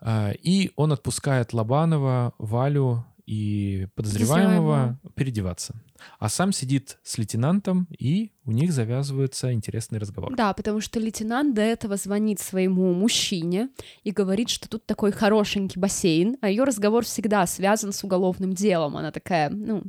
[0.00, 5.74] А, и он отпускает Лобанова, Валю и подозреваемого переодеваться.
[6.18, 10.34] А сам сидит с лейтенантом, и у них завязывается интересный разговор.
[10.36, 13.70] Да, потому что лейтенант до этого звонит своему мужчине
[14.04, 18.96] и говорит, что тут такой хорошенький бассейн, а ее разговор всегда связан с уголовным делом.
[18.96, 19.82] Она такая, ну,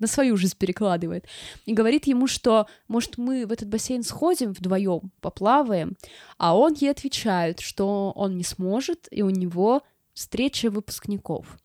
[0.00, 1.26] на свою жизнь перекладывает.
[1.66, 5.96] И говорит ему, что, может, мы в этот бассейн сходим вдвоем, поплаваем,
[6.38, 9.82] а он ей отвечает, что он не сможет, и у него
[10.12, 11.58] встреча выпускников.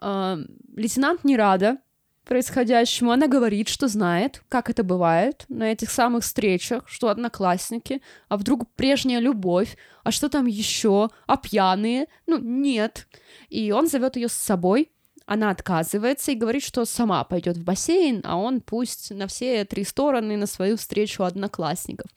[0.00, 1.78] Лейтенант не рада
[2.24, 3.10] происходящему.
[3.10, 8.70] Она говорит, что знает, как это бывает на этих самых встречах, что одноклассники, а вдруг
[8.76, 12.06] прежняя любовь, а что там еще, а пьяные?
[12.26, 13.08] Ну, нет.
[13.48, 14.92] И он зовет ее с собой,
[15.26, 19.84] она отказывается и говорит, что сама пойдет в бассейн, а он пусть на все три
[19.84, 22.10] стороны на свою встречу одноклассников.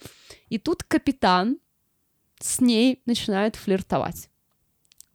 [0.50, 1.58] И тут капитан
[2.40, 4.30] с ней начинает флиртовать.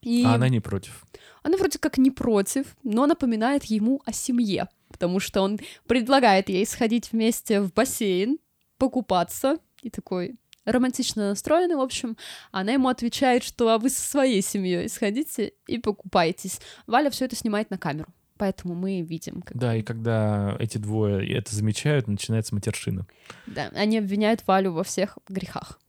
[0.00, 0.24] И...
[0.24, 1.04] А она не против.
[1.48, 6.66] Она вроде как не против, но напоминает ему о семье, потому что он предлагает ей
[6.66, 8.38] сходить вместе в бассейн,
[8.76, 10.34] покупаться, и такой
[10.66, 12.18] романтично настроенный, в общем,
[12.52, 16.60] она ему отвечает, что а вы со своей семьей сходите и покупайтесь.
[16.86, 18.12] Валя все это снимает на камеру.
[18.36, 19.40] Поэтому мы видим.
[19.40, 19.56] Как...
[19.56, 23.06] Да, и когда эти двое это замечают, начинается матершина.
[23.46, 25.80] Да, они обвиняют Валю во всех грехах.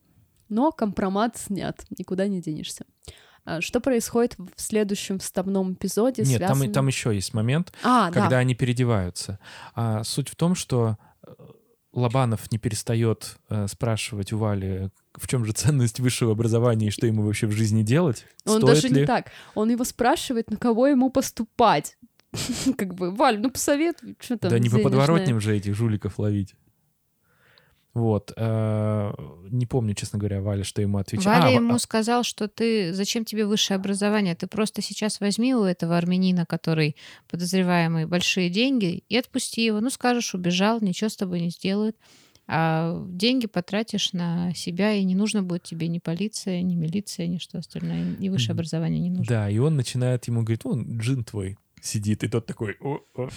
[0.47, 2.86] Но компромат снят, никуда не денешься.
[3.45, 6.23] А, что происходит в следующем вставном эпизоде?
[6.23, 6.59] Нет, связан...
[6.59, 8.37] там, там еще есть момент, а, когда да.
[8.39, 9.39] они переодеваются.
[9.75, 11.31] А, суть в том, что э,
[11.93, 17.07] Лобанов не перестает э, спрашивать у Вали, в чем же ценность высшего образования и что
[17.07, 18.25] ему вообще в жизни делать.
[18.45, 19.01] Он даже ли...
[19.01, 19.31] не так.
[19.55, 21.97] Он его спрашивает, на кого ему поступать.
[22.77, 24.51] Как бы, Валь, ну посоветуй, что там.
[24.51, 26.55] Да не по подворотням же этих жуликов ловить.
[27.99, 28.31] Вот.
[28.37, 29.11] Э,
[29.49, 31.33] не помню, честно говоря, Валя, что ему отвечал.
[31.33, 31.79] Валя а, ему а...
[31.79, 32.93] сказал, что ты...
[32.93, 34.35] Зачем тебе высшее образование?
[34.35, 36.95] Ты просто сейчас возьми у этого армянина, который
[37.29, 39.81] подозреваемый, большие деньги и отпусти его.
[39.81, 41.97] Ну, скажешь, убежал, ничего с тобой не сделают.
[42.47, 47.37] А деньги потратишь на себя, и не нужно будет тебе ни полиция, ни милиция, ни
[47.37, 49.25] что остальное, ни высшее образование не нужно.
[49.27, 53.29] Да, и он начинает ему говорить, он джин твой сидит, и тот такой, о, о.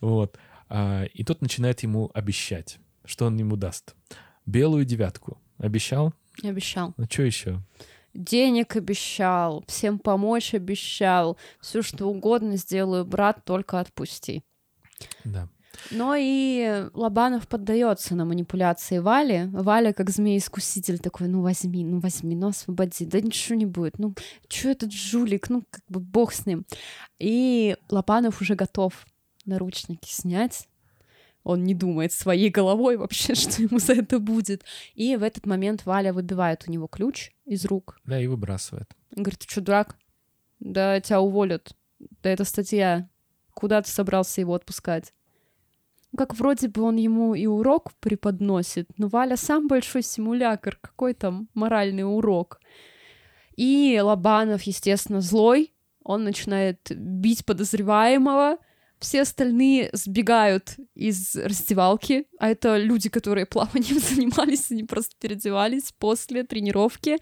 [0.00, 0.38] вот.
[0.68, 3.94] А, и тот начинает ему обещать что он ему даст?
[4.44, 5.38] Белую девятку.
[5.58, 6.12] Обещал?
[6.42, 6.94] Обещал.
[6.96, 7.60] Ну что еще?
[8.14, 14.42] Денег обещал, всем помочь обещал, все что угодно сделаю, брат, только отпусти.
[15.24, 15.48] Да.
[15.90, 19.48] Но и Лобанов поддается на манипуляции Вали.
[19.52, 23.04] Валя, как змей-искуситель, такой, ну возьми, ну возьми, ну освободи.
[23.04, 23.98] Да ничего не будет.
[23.98, 24.14] Ну,
[24.48, 25.50] что этот жулик?
[25.50, 26.64] Ну, как бы бог с ним.
[27.18, 29.06] И Лобанов уже готов
[29.44, 30.66] наручники снять,
[31.46, 34.64] он не думает своей головой вообще, что ему за это будет.
[34.94, 38.00] И в этот момент Валя выбивает у него ключ из рук.
[38.04, 38.92] Да, и выбрасывает.
[39.16, 39.96] Он говорит, ты что, дурак?
[40.58, 41.76] Да тебя уволят.
[42.00, 43.08] Да это статья.
[43.54, 45.14] Куда ты собрался его отпускать?
[46.10, 51.14] Ну, Как вроде бы он ему и урок преподносит, но Валя сам большой симулятор, какой
[51.14, 52.58] там моральный урок.
[53.56, 55.72] И Лобанов, естественно, злой,
[56.02, 58.58] он начинает бить подозреваемого,
[58.98, 66.44] все остальные сбегают из раздевалки, а это люди, которые плаванием занимались, они просто переодевались после
[66.44, 67.18] тренировки.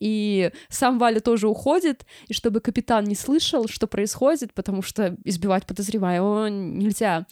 [0.00, 5.66] И сам Валя тоже уходит, и чтобы капитан не слышал, что происходит, потому что избивать
[5.66, 7.26] подозреваемого нельзя.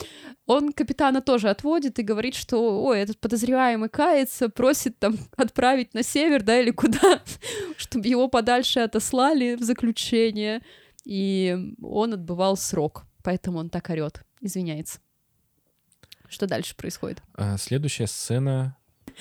[0.46, 6.02] Он капитана тоже отводит и говорит, что, ой, этот подозреваемый кается, просит там отправить на
[6.02, 7.22] север, да, или куда,
[7.76, 10.62] чтобы его подальше отослали в заключение.
[11.04, 15.00] И он отбывал срок, поэтому он так орет, извиняется.
[16.28, 17.22] Что дальше происходит?
[17.34, 18.76] А, следующая сцена.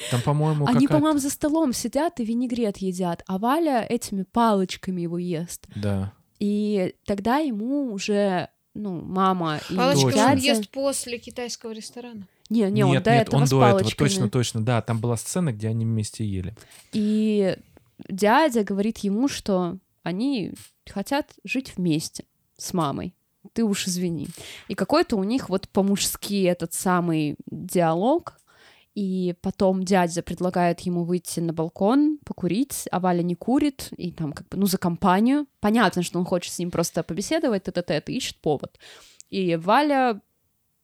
[0.09, 5.17] Там, по-моему, Они, по-моему, за столом сидят и винегрет едят, а Валя этими палочками его
[5.17, 5.67] ест.
[5.75, 6.13] Да.
[6.39, 12.27] И тогда ему уже, ну, мама и Палочку он ест после китайского ресторана.
[12.49, 14.07] Не, не, он нет, до нет, этого он с до этого, палочками.
[14.07, 16.55] точно, точно, да, там была сцена, где они вместе ели.
[16.93, 17.57] И
[18.09, 20.53] дядя говорит ему, что они
[20.89, 22.25] хотят жить вместе
[22.57, 23.15] с мамой.
[23.53, 24.27] Ты уж извини.
[24.67, 28.37] И какой-то у них вот по-мужски этот самый диалог.
[28.93, 34.33] И потом дядя предлагает ему выйти на балкон, покурить, а Валя не курит, и там
[34.33, 35.47] как бы, ну, за компанию.
[35.61, 38.77] Понятно, что он хочет с ним просто побеседовать, тет-а-тет, и ищет повод.
[39.29, 40.19] И Валя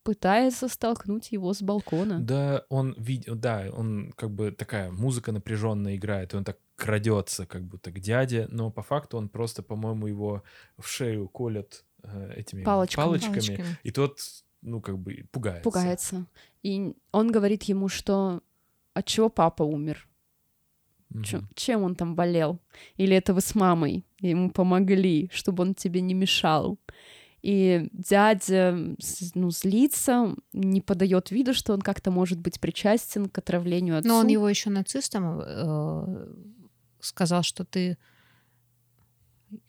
[0.04, 2.22] пытается столкнуть его с балкона.
[2.22, 7.46] Да, он видел, да, он как бы такая музыка напряженная играет, и он так крадется
[7.46, 10.44] как будто к дяде, но по факту он просто, по-моему, его
[10.78, 11.84] в шею колет
[12.36, 13.06] этими Палочками.
[13.06, 13.78] палочками, Палочками.
[13.84, 14.20] и тот,
[14.62, 15.64] ну, как бы пугается.
[15.64, 16.26] Пугается.
[16.64, 18.42] И он говорит ему, что
[18.94, 20.08] от чего папа умер?
[21.24, 22.60] Чё- чем он там болел?
[22.98, 26.78] Или это вы с мамой ему помогли, чтобы он тебе не мешал?
[27.42, 28.78] И дядя
[29.36, 34.10] ну, злится, не подает виду, что он как-то может быть причастен к отравлению отцу.
[34.10, 36.28] Но он его еще нацистом э,
[37.00, 37.98] сказал, что ты...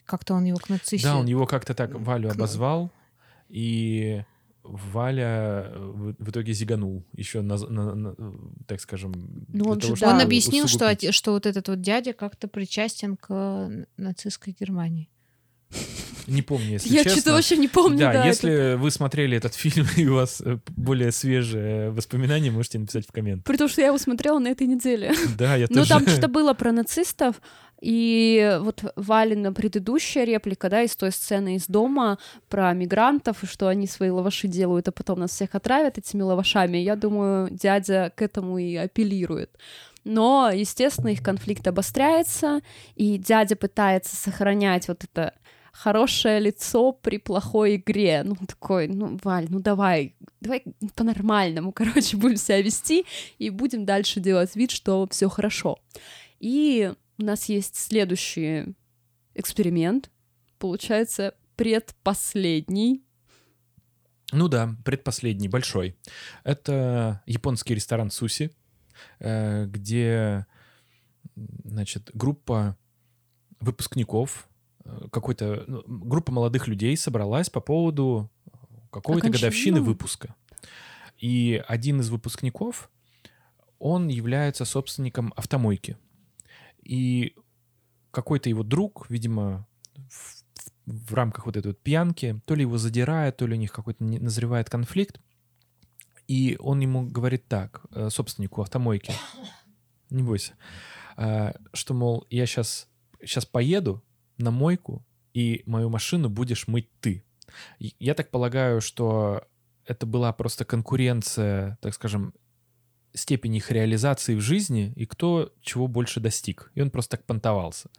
[0.08, 1.06] Как-то он его к нацисту...
[1.06, 2.90] Да, он его как-то так Валю к- обозвал,
[3.50, 4.22] и
[4.64, 8.14] Валя э, в, итоге зиганул еще, на, на- на-
[8.66, 9.12] так скажем.
[9.48, 10.14] Ну, он того, же, да.
[10.14, 15.08] Он объяснил, что, что вот этот вот дядя как-то причастен к н- нацистской Германии.
[16.26, 17.20] Не помню, если Я честно.
[17.20, 18.26] что-то вообще не помню, да, да.
[18.26, 23.06] если это- вы смотрели этот фильм и у вас э, более свежие воспоминания, можете написать
[23.06, 23.44] в коммент.
[23.44, 25.14] При том, что я его смотрела на этой неделе.
[25.38, 25.88] Да, я Ну, тоже.
[25.88, 27.40] там что-то было про нацистов,
[27.80, 32.18] и вот Валина предыдущая реплика, да, из той сцены из дома
[32.48, 36.78] про мигрантов, и что они свои лаваши делают, а потом нас всех отравят этими лавашами,
[36.78, 39.50] я думаю, дядя к этому и апеллирует.
[40.04, 42.60] Но, естественно, их конфликт обостряется,
[42.96, 45.34] и дядя пытается сохранять вот это
[45.72, 48.22] хорошее лицо при плохой игре.
[48.24, 50.64] Ну, такой, ну, Валь, ну давай, давай
[50.96, 53.04] по-нормальному, короче, будем себя вести
[53.38, 55.78] и будем дальше делать вид, что все хорошо.
[56.40, 58.74] И у нас есть следующий
[59.34, 60.10] эксперимент,
[60.58, 63.04] получается, предпоследний.
[64.32, 65.96] Ну да, предпоследний, большой.
[66.44, 68.54] Это японский ресторан Суси,
[69.18, 70.46] э, где,
[71.64, 72.76] значит, группа
[73.60, 74.48] выпускников,
[74.84, 78.30] э, какой-то ну, группа молодых людей собралась по поводу
[78.90, 80.34] какой-то годовщины выпуска.
[81.16, 82.90] И один из выпускников,
[83.78, 85.96] он является собственником автомойки.
[86.88, 87.36] И
[88.10, 89.68] какой-то его друг, видимо,
[90.08, 90.42] в,
[90.86, 94.02] в рамках вот этой вот пьянки, то ли его задирает, то ли у них какой-то
[94.02, 95.20] назревает конфликт.
[96.26, 99.12] И он ему говорит так, э, собственнику автомойки,
[100.10, 100.54] не бойся,
[101.16, 102.88] э, что, мол, я сейчас,
[103.20, 104.02] сейчас поеду
[104.38, 107.22] на мойку, и мою машину будешь мыть ты.
[107.78, 109.46] Я так полагаю, что
[109.84, 112.34] это была просто конкуренция, так скажем,
[113.18, 116.70] степени их реализации в жизни и кто чего больше достиг.
[116.74, 117.90] И он просто так понтовался.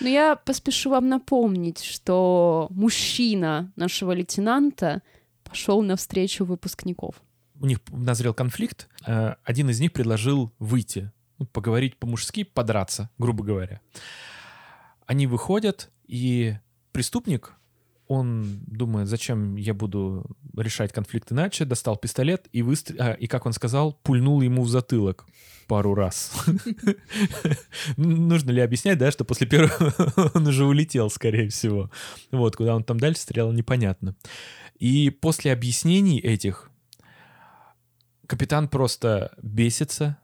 [0.00, 5.02] Но я поспешу вам напомнить, что мужчина нашего лейтенанта
[5.44, 7.14] пошел навстречу выпускников.
[7.60, 8.88] У них назрел конфликт.
[9.06, 13.80] э, Один из них предложил выйти, ну, поговорить по-мужски, подраться, грубо говоря.
[15.06, 16.56] Они выходят, и
[16.92, 17.54] преступник,
[18.06, 20.24] он думает, зачем я буду
[20.56, 22.94] решать конфликт иначе, достал пистолет и, выстр...
[22.98, 25.26] а, и как он сказал, пульнул ему в затылок
[25.66, 26.32] пару раз.
[27.96, 29.94] Нужно ли объяснять, да, что после первого
[30.34, 31.90] он уже улетел, скорее всего.
[32.30, 34.14] Вот, куда он там дальше стрелял, непонятно.
[34.78, 36.70] И после объяснений этих
[38.26, 40.18] капитан просто бесится,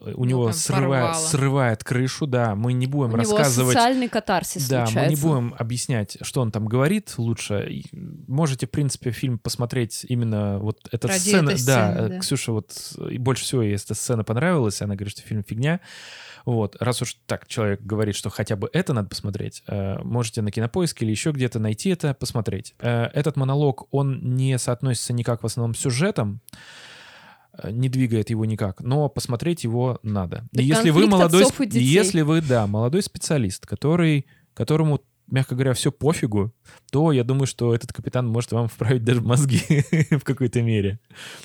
[0.00, 3.74] у Ну, него срывает, срывает крышу, да, мы не будем У него рассказывать...
[3.76, 5.26] социальный катарсис Да, мы не случается.
[5.26, 7.82] будем объяснять, что он там говорит лучше.
[7.92, 11.50] Можете, в принципе, фильм посмотреть именно вот эта Ради сцена.
[11.50, 12.18] этой да, сцены, да.
[12.20, 12.72] Ксюша вот
[13.10, 15.80] и больше всего ей эта сцена понравилась, она говорит, что фильм фигня.
[16.44, 20.52] Вот, раз уж так человек говорит, что хотя бы это надо посмотреть, э, можете на
[20.52, 22.74] Кинопоиске или еще где-то найти это, посмотреть.
[22.78, 26.40] Э, Этот монолог, он не соотносится никак в основном с сюжетом,
[27.64, 30.44] не двигает его никак, но посмотреть его надо.
[30.52, 35.00] Да И если вы молодой, и если вы, да, молодой специалист, который, которому,
[35.30, 36.52] мягко говоря, все пофигу,
[36.90, 39.60] то я думаю, что этот капитан может вам вправить даже мозги
[40.10, 41.00] в какой-то мере.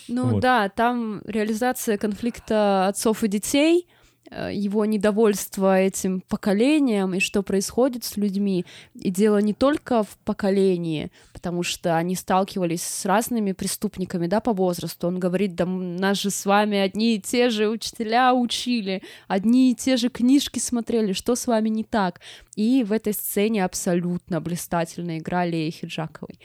[0.07, 0.41] Ну Вот.
[0.41, 4.00] да, там реализация конфликта отцов и детей, э,
[4.31, 8.65] его недовольство этим поколением и что происходит с людьми.
[8.95, 14.53] И дело не только в поколении, потому что они сталкивались с разными преступниками, да, по
[14.53, 15.07] возрасту.
[15.07, 19.75] Он говорит, да нас же с вами одни и те же учителя учили, одни и
[19.75, 22.21] те же книжки смотрели, что с вами не так?
[22.55, 26.39] И в этой сцене абсолютно блистательная игра Леи Хиджаковой.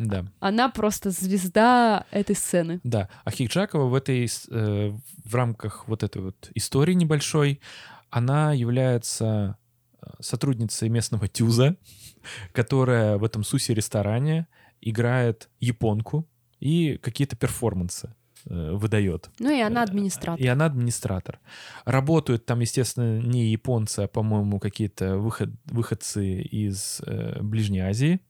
[0.00, 0.24] Да.
[0.40, 2.80] Она просто звезда этой сцены.
[2.84, 4.92] Да, а Хикджакова в этой, э,
[5.24, 7.60] в рамках вот этой вот истории небольшой,
[8.08, 9.58] она является
[10.00, 11.76] э, сотрудницей местного тюза,
[12.52, 14.46] которая в этом суси-ресторане
[14.80, 16.26] играет японку
[16.60, 18.14] и какие-то перформансы
[18.46, 19.28] э, выдает.
[19.38, 20.42] Ну и она Э, администратор.
[20.42, 21.40] И она администратор.
[21.84, 28.20] Работают там, естественно, не японцы, а, по-моему, какие-то выход, выходцы из э, Ближней Азии.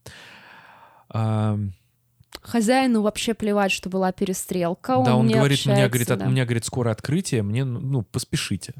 [1.10, 1.58] А,
[2.42, 5.02] Хозяину вообще плевать, что была перестрелка.
[5.04, 6.26] да, он не говорит, меня, общается, говорит, от- да.
[6.26, 8.74] у меня, говорит, скоро открытие, мне, ну, ну, поспешите.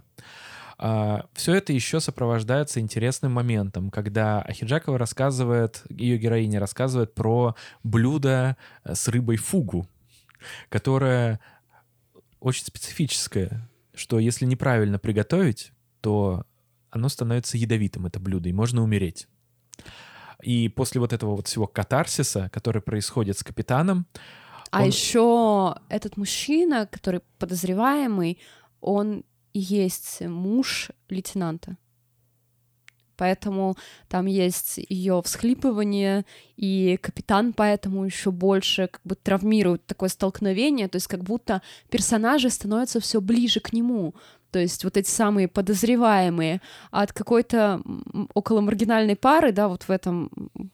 [0.78, 8.94] все это еще сопровождается интересным моментом, когда Ахиджакова рассказывает, ее героиня рассказывает про блюдо э,
[8.94, 9.86] с рыбой фугу,
[10.70, 11.38] которое
[12.38, 16.46] очень специфическое, что если неправильно приготовить, то
[16.90, 19.28] оно становится ядовитым, это блюдо, и можно умереть.
[20.42, 24.06] И после вот этого вот всего катарсиса, который происходит с капитаном,
[24.70, 28.38] А он- еще этот мужчина, который подозреваемый,
[28.80, 31.76] он и есть муж лейтенанта.
[33.16, 33.76] Поэтому
[34.08, 36.24] там есть ее всхлипывание,
[36.56, 41.60] и капитан поэтому еще больше как бы травмирует такое столкновение, то есть как будто
[41.90, 44.14] персонажи становятся все ближе к нему.
[44.50, 47.82] То есть вот эти самые подозреваемые А от какой-то
[48.34, 50.30] около маргинальной пары, да, вот в этом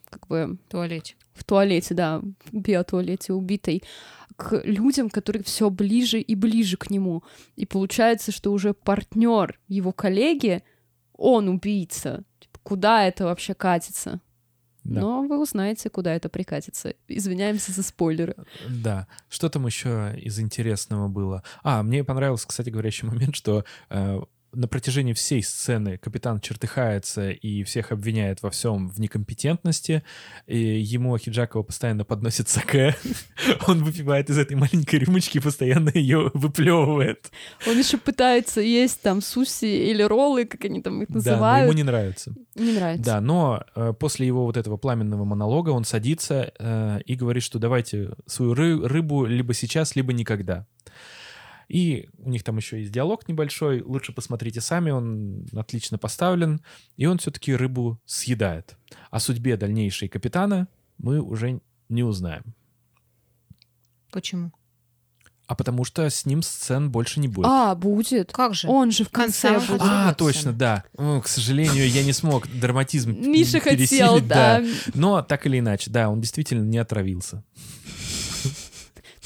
[0.09, 1.15] как бы В туалете.
[1.35, 3.83] в туалете, да, в биотуалете убитой,
[4.37, 7.23] к людям, которые все ближе и ближе к нему.
[7.57, 10.63] И получается, что уже партнер его коллеги,
[11.17, 12.23] он убийца.
[12.41, 14.21] Типа, Куда это вообще катится?
[14.87, 15.01] Да.
[15.01, 16.95] Но вы узнаете, куда это прикатится.
[17.09, 18.37] Извиняемся за спойлеры.
[18.69, 19.09] Да.
[19.29, 21.43] Что там еще из интересного было?
[21.63, 24.21] А, мне понравился, кстати говоря, еще момент, что э,
[24.57, 30.03] на протяжении всей сцены капитан чертыхается и всех обвиняет во всем в некомпетентности.
[30.47, 32.97] И ему Хиджакова постоянно подносит саке.
[33.69, 37.31] Он выпивает из этой маленькой рюмочки и постоянно ее выплевывает.
[37.67, 41.65] Он еще пытается есть там суси или роллы, как они там их Да, называют.
[41.69, 42.35] ему не нравится.
[42.55, 43.05] Не нравится.
[43.05, 47.59] Да, но э, после его вот этого пламенного монолога он садится э, и говорит, что
[47.59, 50.67] давайте свою ры- рыбу либо сейчас, либо никогда.
[51.69, 56.61] И у них там еще есть диалог небольшой, лучше посмотрите сами, он отлично поставлен,
[56.97, 58.77] и он все-таки рыбу съедает.
[59.11, 62.55] О судьбе дальнейшей капитана мы уже не узнаем.
[64.13, 64.53] Почему?
[65.47, 67.47] А потому что с ним сцен больше не будет.
[67.47, 68.33] А, будет.
[68.33, 68.67] Как же?
[68.67, 69.83] Он же в конце конце будет.
[69.85, 70.83] А, точно, да.
[70.99, 74.63] Ну, к сожалению, я не смог драматизм Миша хотел, пересилить, да.
[74.95, 77.45] Но так или иначе, да, он действительно не отравился.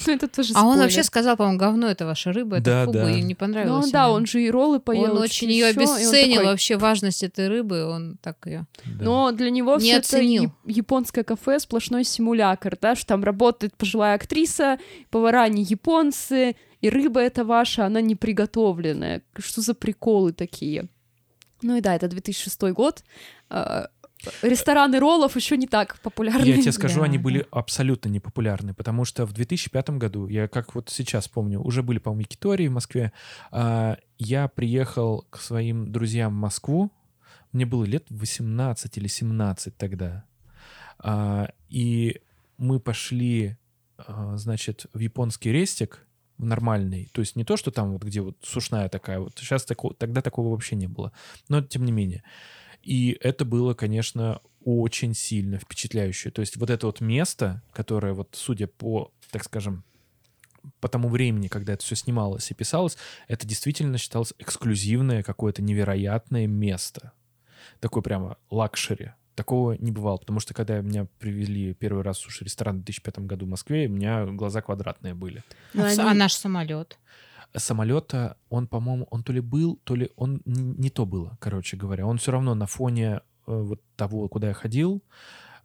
[0.07, 3.01] Ну, это тоже А он вообще сказал, по-моему, говно это ваша рыба, это Да, фуга,
[3.05, 3.11] да.
[3.11, 3.87] и не понравилось.
[3.87, 4.15] Ну да, ему.
[4.15, 5.13] он же и роллы поел.
[5.17, 8.67] Он очень ее обесценил такой, вообще важность этой рыбы, он так ее.
[8.87, 9.05] Да.
[9.05, 10.45] Но для него Не все это оценил.
[10.45, 14.79] яп- японское кафе сплошной симулятор, да, что там работает пожилая актриса,
[15.11, 19.23] повара не японцы, и рыба эта ваша, она не приготовленная.
[19.39, 20.89] Что за приколы такие?
[21.63, 23.05] Ну и да, это 2006 год.
[24.43, 26.45] Рестораны роллов еще не так популярны.
[26.45, 27.25] Я тебе скажу, Да, они да.
[27.25, 31.99] были абсолютно непопулярны, потому что в 2005 году, я как вот сейчас помню, уже были,
[31.99, 33.13] по-моему, Якитории в Москве,
[33.51, 36.91] а, я приехал к своим друзьям в Москву,
[37.53, 40.25] мне было лет 18 или 17 тогда,
[41.03, 42.21] А, и
[42.59, 43.57] мы пошли,
[43.97, 46.07] а, значит, в японский рестик,
[46.37, 49.65] в нормальный, то есть не то, что там вот где вот сушная такая, вот сейчас
[49.65, 51.13] такого, тогда такого вообще не было,
[51.49, 52.23] но тем не менее.
[52.83, 56.31] И это было, конечно, очень сильно впечатляюще.
[56.31, 59.85] То есть вот это вот место, которое вот, судя по, так скажем,
[60.81, 62.97] по тому времени, когда это все снималось и писалось,
[63.29, 67.13] это действительно считалось эксклюзивное какое-то невероятное место.
[67.81, 69.13] Такое прямо luxury.
[69.35, 73.47] Такого не бывало, потому что когда меня привезли первый раз в суши-ресторан в 2005 году
[73.47, 75.43] в Москве, у меня глаза квадратные были.
[75.73, 76.99] Но А, они- а наш самолет?
[77.57, 82.07] Самолета, он, по-моему, он то ли был, то ли он не то было, короче говоря.
[82.07, 85.03] Он все равно на фоне э, вот того, куда я ходил,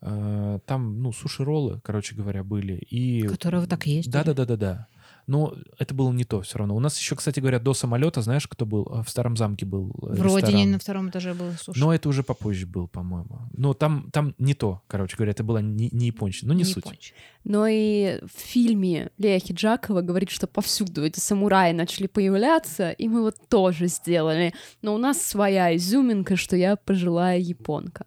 [0.02, 2.74] э, там, ну, суши-роллы, короче говоря, были.
[2.74, 3.28] И...
[3.28, 4.14] Которые вы так ездили?
[4.14, 4.88] Да-да-да-да-да.
[5.28, 6.76] Но это было не то все равно.
[6.76, 8.88] У нас еще, кстати говоря, до самолета, знаешь, кто был?
[8.92, 11.80] А, В Старом замке был э, В Родине на втором этаже был суши.
[11.80, 13.40] Но это уже попозже был, по-моему.
[13.54, 16.54] Но там, там не то, короче говоря, это была не, не японщина.
[16.54, 16.86] Ну, не, суть.
[16.86, 17.16] япончик.
[17.44, 23.22] Но и в фильме Лея Хиджакова говорит, что повсюду эти самураи начали появляться, и мы
[23.22, 24.54] вот тоже сделали.
[24.82, 28.06] Но у нас своя изюминка, что я пожилая японка.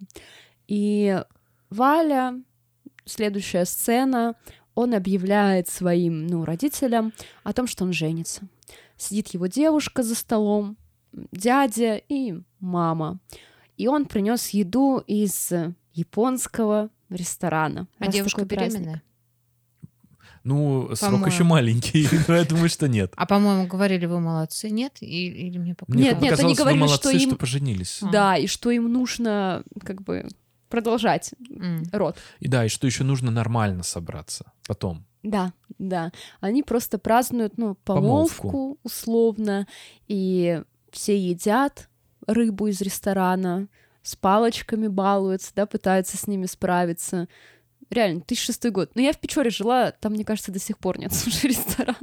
[0.66, 1.22] И
[1.70, 2.40] Валя,
[3.04, 4.34] следующая сцена,
[4.78, 7.12] он объявляет своим ну, родителям
[7.42, 8.42] о том, что он женится.
[8.96, 10.76] Сидит его девушка за столом,
[11.32, 13.18] дядя и мама.
[13.76, 15.52] И он принес еду из
[15.94, 17.88] японского ресторана.
[17.98, 19.02] А Раз девушка беременная?
[20.44, 23.12] Ну, срок еще маленький, но я думаю, что нет.
[23.16, 24.70] А, по-моему, говорили, вы молодцы.
[24.70, 24.98] Нет?
[25.00, 26.06] И- Или мне показалось?
[26.06, 27.98] Нет, нет, они говорили, что им- что поженились.
[28.02, 28.10] А.
[28.10, 30.28] Да, и что им нужно как бы
[30.68, 31.82] продолжать М.
[31.92, 32.16] род.
[32.40, 35.04] И да, и что еще нужно нормально собраться потом.
[35.22, 36.12] Да, да.
[36.40, 38.78] Они просто празднуют, ну, помолвку, Помолвку.
[38.82, 39.66] условно,
[40.06, 40.62] и
[40.92, 41.88] все едят
[42.26, 43.68] рыбу из ресторана,
[44.02, 47.28] с палочками балуются, да, пытаются с ними справиться.
[47.90, 48.90] Реально, 2006 год.
[48.94, 51.96] Но я в Печоре жила, там, мне кажется, до сих пор нет суши-ресторана.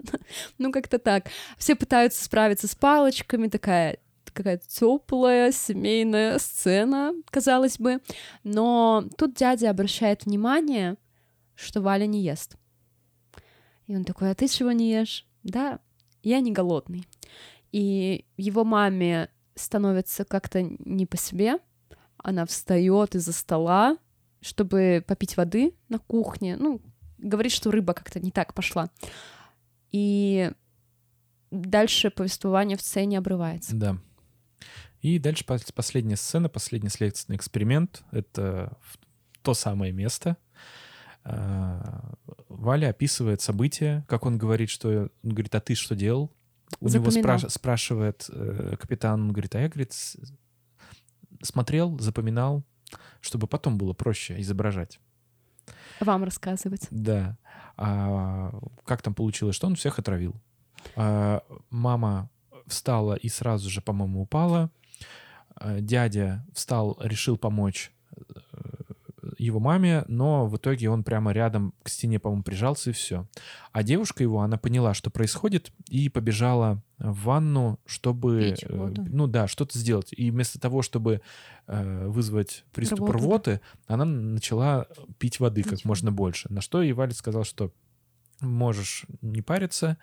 [0.58, 1.28] ну, как-то так.
[1.58, 3.98] Все пытаются справиться с палочками, такая
[4.36, 8.02] какая-то теплая семейная сцена, казалось бы.
[8.44, 10.98] Но тут дядя обращает внимание,
[11.56, 12.58] что Валя не ест.
[13.88, 15.26] И он такой, а ты чего не ешь?
[15.44, 15.80] Да,
[16.24, 17.08] я не голодный.
[17.72, 21.60] И его маме становится как-то не по себе.
[22.18, 23.98] Она встает из-за стола,
[24.42, 26.58] чтобы попить воды на кухне.
[26.58, 26.82] Ну,
[27.18, 28.90] говорит, что рыба как-то не так пошла.
[29.92, 30.52] И
[31.52, 33.76] дальше повествование в сцене обрывается.
[33.76, 33.98] Да.
[35.06, 38.04] И дальше пос- последняя сцена, последний следственный эксперимент.
[38.10, 38.76] Это
[39.44, 40.36] то самое место.
[41.24, 42.16] А,
[42.50, 45.12] Валя описывает события, как он говорит, что...
[45.22, 46.34] Он говорит, а ты что делал?
[46.80, 47.38] У него Запоминал.
[47.38, 49.94] спраш- спрашивает э, капитан, он говорит, а я, говорит,
[51.44, 52.64] смотрел, запоминал,
[53.22, 55.00] чтобы потом было проще изображать.
[56.00, 56.88] Вам рассказывать.
[56.90, 57.38] Да.
[57.78, 58.52] А
[58.86, 60.34] как там получилось, что он всех отравил?
[60.96, 62.32] А, мама
[62.66, 64.72] встала и сразу же, по-моему, упала.
[65.56, 68.22] А, дядя встал, решил помочь э,
[69.38, 73.28] его маме, но в итоге он прямо рядом к стене, по-моему, прижался и все.
[73.72, 79.48] А девушка его, она поняла, что происходит, и побежала в ванну, чтобы, э, ну да,
[79.48, 80.10] что-то сделать.
[80.12, 81.22] И вместо того, чтобы
[81.68, 84.88] э, вызвать приступ Рвоты, рвоты, она начала
[85.18, 86.52] пить воды как Пить можно больше.
[86.52, 87.72] На что и сказал, что
[88.42, 89.98] можешь не париться,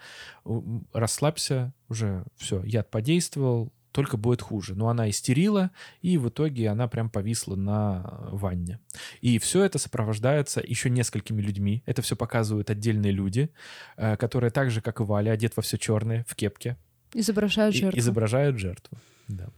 [0.93, 4.75] расслабься, уже все, яд подействовал, только будет хуже.
[4.75, 5.71] Но она истерила,
[6.01, 8.81] и в итоге она прям повисла на ванне.
[9.21, 11.83] И все это сопровождается еще несколькими людьми.
[11.87, 13.51] Это все показывают отдельные люди,
[13.97, 16.77] э, которые так же, как и Валя, одет во все черное, в кепке,
[17.15, 18.01] Изображают и жертву.
[18.01, 18.99] изображают жертву.
[19.29, 19.49] Да.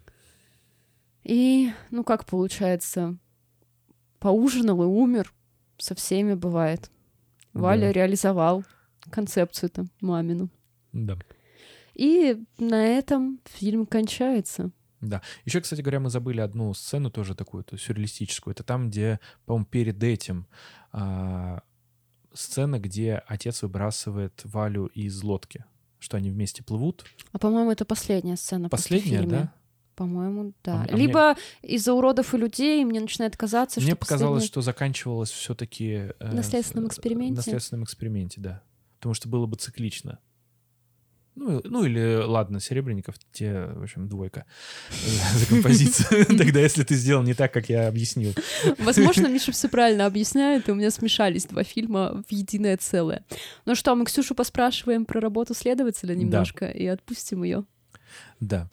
[1.23, 3.17] И, ну как получается,
[4.19, 5.33] поужинал и умер.
[5.79, 6.91] Со всеми бывает.
[7.53, 7.93] Валя Да.
[7.93, 8.65] реализовал
[9.11, 10.49] концепцию-то мамину.
[10.93, 11.17] да.
[11.95, 14.71] И на этом фильм кончается.
[15.01, 15.23] Да.
[15.45, 18.53] Еще, кстати говоря, мы забыли одну сцену тоже такую, то сюрреалистическую.
[18.53, 20.47] Это там, где, по-моему, перед этим
[20.93, 21.63] а,
[22.33, 25.65] сцена, где отец выбрасывает Валю из лодки,
[25.99, 27.05] что они вместе плывут.
[27.33, 29.31] А по-моему, это последняя сцена после Последняя, фильма.
[29.31, 29.55] да?
[29.95, 30.87] По-моему, да.
[30.89, 35.31] А Либо из-за уродов и людей мне начинает казаться, Мне что показалось, последняя- что заканчивалось
[35.31, 36.09] все-таки...
[36.19, 37.37] На следственном эксперименте?
[37.37, 38.63] На следственном эксперименте, да.
[38.99, 40.19] Потому что было бы циклично.
[41.37, 44.45] Ну, ну или, ладно, Серебренников, те, в общем, двойка
[44.91, 44.95] э,
[45.39, 46.27] за композицию.
[46.39, 48.35] Тогда, если ты сделал не так, как я объяснил.
[48.79, 53.25] Возможно, Миша все правильно объясняет, и у меня смешались два фильма в единое целое.
[53.67, 57.65] Ну что, мы Ксюшу поспрашиваем про работу следователя немножко и отпустим ее.
[58.41, 58.69] Да.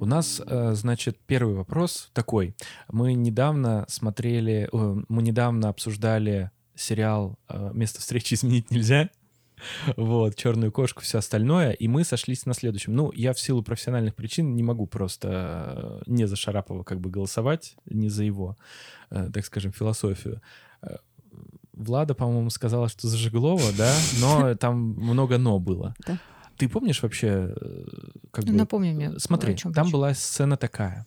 [0.00, 2.56] У нас, э, значит, первый вопрос такой.
[2.90, 6.50] Мы недавно смотрели, э, мы недавно обсуждали
[6.80, 9.10] сериал э, «Место встречи изменить нельзя».
[9.96, 11.72] Вот, черную кошку, все остальное.
[11.72, 12.94] И мы сошлись на следующем.
[12.94, 17.10] Ну, я в силу профессиональных причин не могу просто э, не за Шарапова как бы
[17.10, 18.56] голосовать, не за его,
[19.10, 20.40] э, так скажем, философию.
[21.74, 25.94] Влада, по-моему, сказала, что за Жеглова, да, но там много «но» было.
[26.06, 26.18] Да.
[26.56, 27.54] Ты помнишь вообще,
[28.30, 28.52] как бы...
[28.52, 29.18] Напомни мне.
[29.18, 31.06] Смотри, там была сцена такая.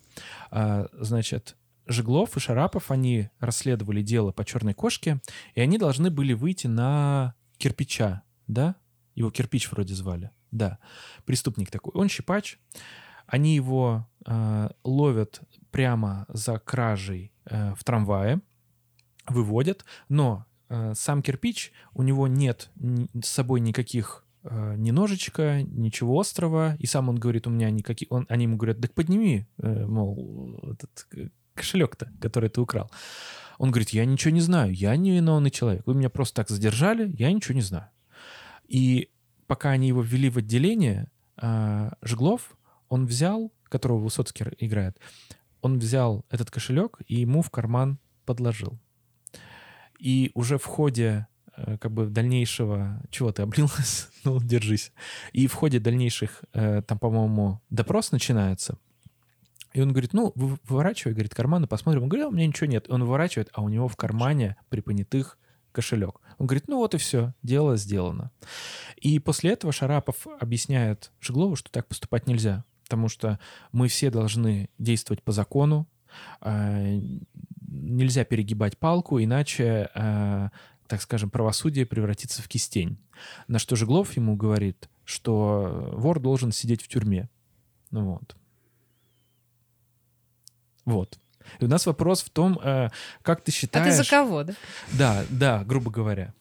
[0.50, 1.56] А, Значит,
[1.86, 5.22] Жеглов и Шарапов, они расследовали дело по черной кошке,
[5.56, 8.76] и они должны были выйти на кирпича, да?
[9.16, 10.80] Его кирпич вроде звали, да.
[11.26, 11.94] Преступник такой.
[11.94, 12.58] Он щипач.
[13.26, 18.42] Они его э, ловят прямо за кражей э, в трамвае,
[19.28, 22.70] выводят, но э, сам кирпич, у него нет
[23.22, 28.12] с собой никаких э, ни ножичка, ничего острого, и сам он говорит, у меня никаких...
[28.12, 31.08] Он, они ему говорят, так подними, э, мол, этот
[31.54, 32.92] кошелек-то, который ты украл.
[33.58, 35.84] Он говорит, я ничего не знаю, я не виновный человек.
[35.86, 37.90] Вы меня просто так задержали, я ничего не знаю.
[38.68, 39.10] И
[39.48, 42.58] пока они его ввели в отделение, э, Жеглов,
[42.90, 44.98] он взял, которого Высоцкий играет,
[45.62, 48.80] он взял этот кошелек и ему в карман подложил.
[50.00, 53.02] И уже в ходе э, как бы дальнейшего...
[53.10, 54.10] Чего ты облилась?
[54.24, 54.92] ну, держись.
[55.32, 58.78] И в ходе дальнейших, э, там, по-моему, допрос начинается.
[59.74, 62.04] И он говорит, ну, вы- выворачивай, говорит, карманы, посмотрим.
[62.04, 62.86] Он говорит, «А, у меня ничего нет.
[62.90, 65.38] Он выворачивает, а у него в кармане при понятых
[65.74, 66.22] кошелек.
[66.38, 68.32] Он говорит, ну вот и все, дело сделано.
[68.98, 73.40] И после этого Шарапов объясняет Жеглову, что так поступать нельзя, потому что
[73.74, 75.88] мы все должны действовать по закону,
[76.42, 77.00] э,
[77.68, 80.50] нельзя перегибать палку, иначе, э,
[80.88, 83.00] так скажем, правосудие превратится в кистень.
[83.48, 87.30] На что Жеглов ему говорит, что вор должен сидеть в тюрьме.
[87.90, 88.36] Ну вот.
[90.86, 91.18] Вот.
[91.60, 92.90] И у нас вопрос в том, э,
[93.22, 93.98] как ты А считаешь...
[93.98, 94.54] ты за кого, да?
[94.94, 96.34] Да, да, грубо говоря.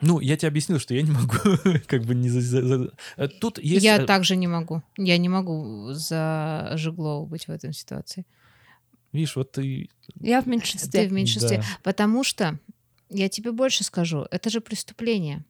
[0.00, 1.36] Ну, я тебе объяснил, что я не могу,
[1.86, 2.40] как бы не за...
[2.40, 3.84] за- за- Э, Тут есть...
[3.84, 4.82] Я э, также не могу.
[4.96, 8.26] Я не могу за Жеглова быть в этой ситуации.
[9.12, 9.90] Видишь, вот ты...
[10.20, 11.06] Я в Ты меньшинстве.
[11.08, 11.58] в меньшинстве.
[11.58, 11.64] Да.
[11.82, 12.58] Потому что,
[13.10, 15.44] я тебе больше скажу, это же преступление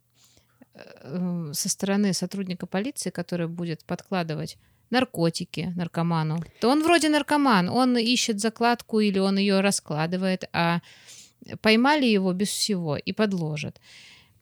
[1.52, 4.58] со стороны сотрудника полиции, который будет подкладывать
[4.92, 10.80] наркотики наркоману, то он вроде наркоман, он ищет закладку или он ее раскладывает, а
[11.60, 13.80] поймали его без всего и подложат.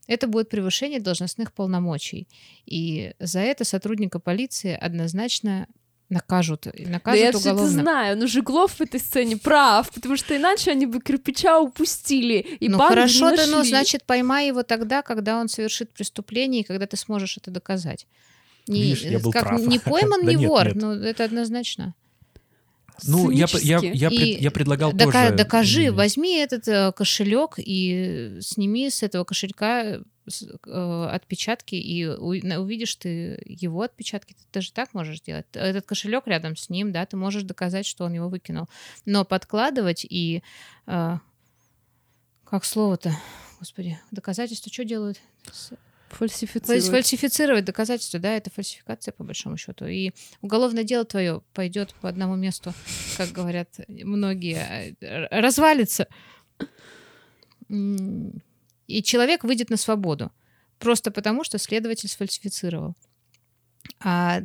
[0.06, 2.26] Это будет превышение должностных полномочий.
[2.66, 5.68] И за это сотрудника полиции однозначно
[6.08, 6.66] накажут.
[6.66, 7.82] и Да Накажут я все это уголовно.
[7.82, 12.68] знаю, но Жиглов в этой сцене прав, потому что иначе они бы кирпича упустили, и
[12.68, 16.86] ну хорошо, не да, ну значит поймай его тогда, когда он совершит преступление, и когда
[16.86, 18.06] ты сможешь это доказать.
[18.70, 19.60] Не, Видишь, я был как, прав.
[19.60, 21.94] не пойман, не вор, ну это однозначно.
[23.04, 25.36] Ну, я, я, я, пред- я предлагал Дока- тоже...
[25.36, 30.00] докажи, возьми этот э, кошелек и сними с этого кошелька
[30.66, 34.34] э, отпечатки, и увидишь ты его отпечатки.
[34.34, 35.46] Ты даже так можешь сделать.
[35.54, 38.68] Этот кошелек рядом с ним, да, ты можешь доказать, что он его выкинул.
[39.06, 40.42] Но подкладывать и...
[40.86, 41.16] э,
[42.44, 43.16] как слово-то?
[43.60, 45.20] Господи, доказательства что делают?
[46.10, 46.86] Фальсифицировать.
[46.86, 49.86] Фальсифицировать доказательства, да, это фальсификация по большому счету.
[49.86, 52.74] И уголовное дело твое пойдет по одному месту,
[53.16, 56.08] как говорят многие, э, развалится.
[57.68, 60.32] И человек выйдет на свободу.
[60.78, 62.96] Просто потому, что следователь сфальсифицировал.
[64.00, 64.40] А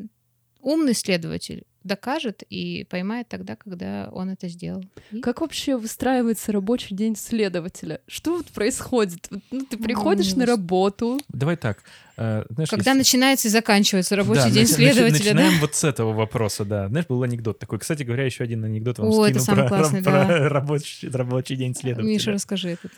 [0.60, 4.84] умный следователь докажет и поймает тогда, когда он это сделал.
[5.12, 8.02] И- Как вообще выстраивается рабочий день следователя?
[8.08, 9.30] Что вот происходит?
[9.52, 11.78] Ну, ты приходишь Ну, на работу, Давай так.
[12.18, 15.34] э, знаешь, Когда если- начинается и заканчивается рабочий Да, день начи- начи- следователя, да?
[15.36, 16.88] Начинаем вот с этого вопроса, да.
[16.90, 17.80] Знаешь, был анекдот такой.
[17.80, 20.50] Кстати говоря, еще один анекдот вам О, это скину самый про, классный, про да.
[20.50, 22.12] рабочий, рабочий день следователя.
[22.12, 22.92] Миша, расскажи этот.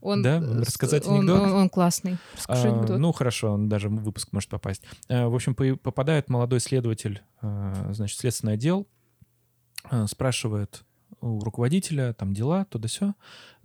[0.00, 0.38] Он, Да?
[0.38, 1.40] э, Рассказать он, анекдот?
[1.42, 2.16] Он, он классный.
[2.36, 2.98] расскажи А, анекдот.
[2.98, 4.82] ну, хорошо, он даже в выпуск может попасть.
[5.08, 8.86] Э, В общем, по- попадает молодой следователь, э, значит, следственный отдел,
[10.06, 10.84] спрашивает
[11.20, 13.14] у руководителя, там дела, то да сё.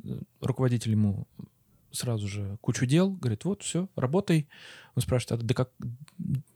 [0.03, 1.27] Э, Руководитель ему
[1.91, 4.49] сразу же кучу дел, говорит, вот, все, работай.
[4.95, 5.69] Он спрашивает, а до, как,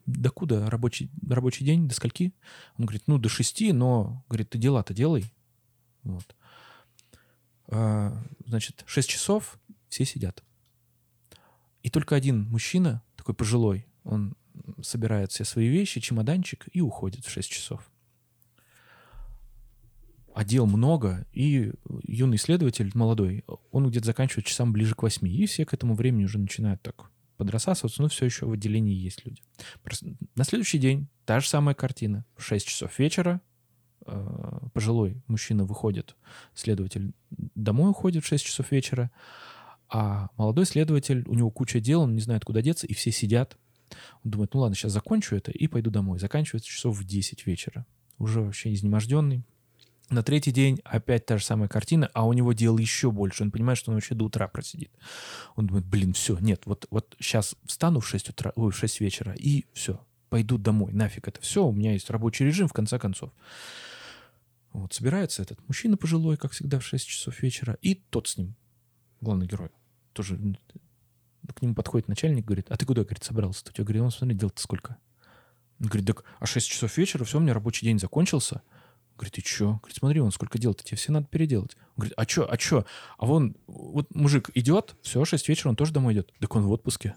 [0.05, 2.33] до куда рабочий, рабочий день, до скольки?
[2.77, 5.25] Он говорит, ну, до шести, но, говорит, ты дела-то делай.
[6.03, 6.35] Вот.
[7.69, 9.59] А, Значит, 6 часов,
[9.89, 10.43] все сидят.
[11.83, 14.35] И только один мужчина, такой пожилой, он
[14.81, 17.89] собирает все свои вещи, чемоданчик и уходит в 6 часов.
[20.33, 21.71] А дел много, и
[22.03, 26.25] юный следователь, молодой, он где-то заканчивает часам ближе к 8, и все к этому времени
[26.25, 29.41] уже начинают так подрассасываться, но все еще в отделении есть люди.
[30.35, 32.25] На следующий день та же самая картина.
[32.35, 33.41] В 6 часов вечера
[34.05, 36.15] э, пожилой мужчина выходит,
[36.53, 39.09] следователь домой уходит в 6 часов вечера,
[39.89, 43.57] а молодой следователь, у него куча дел, он не знает, куда деться, и все сидят.
[44.23, 46.19] Он думает, ну ладно, сейчас закончу это и пойду домой.
[46.19, 47.85] Заканчивается часов в 10 вечера.
[48.17, 49.43] Уже вообще изнеможденный.
[50.09, 53.43] На третий день опять та же самая картина, а у него дел еще больше.
[53.43, 54.91] Он понимает, что он вообще до утра просидит.
[55.55, 59.01] Он думает, блин, все, нет, вот, вот сейчас встану в 6, утра, ой, в 6
[59.01, 62.97] вечера и все, пойду домой, нафиг это все, у меня есть рабочий режим, в конце
[62.97, 63.31] концов.
[64.71, 68.55] Вот, собирается этот мужчина пожилой, как всегда, в 6 часов вечера, и тот с ним,
[69.21, 69.69] главный герой,
[70.13, 70.39] тоже
[71.53, 73.63] к нему подходит начальник, говорит, а ты куда, говорит, собрался?
[73.65, 73.71] -то?
[73.77, 74.97] Я говорю, он, смотри, дел-то сколько?
[75.79, 78.61] Он говорит, так, а 6 часов вечера, все, у меня рабочий день закончился.
[79.15, 79.79] Говорит, и что?
[79.81, 81.75] Говорит, смотри, он сколько дел-то, тебе все надо переделать.
[81.95, 82.85] Он говорит, а что, а что?
[83.17, 86.31] А вон, вот мужик идет, все, 6 вечера, он тоже домой идет.
[86.39, 87.15] Так он в отпуске.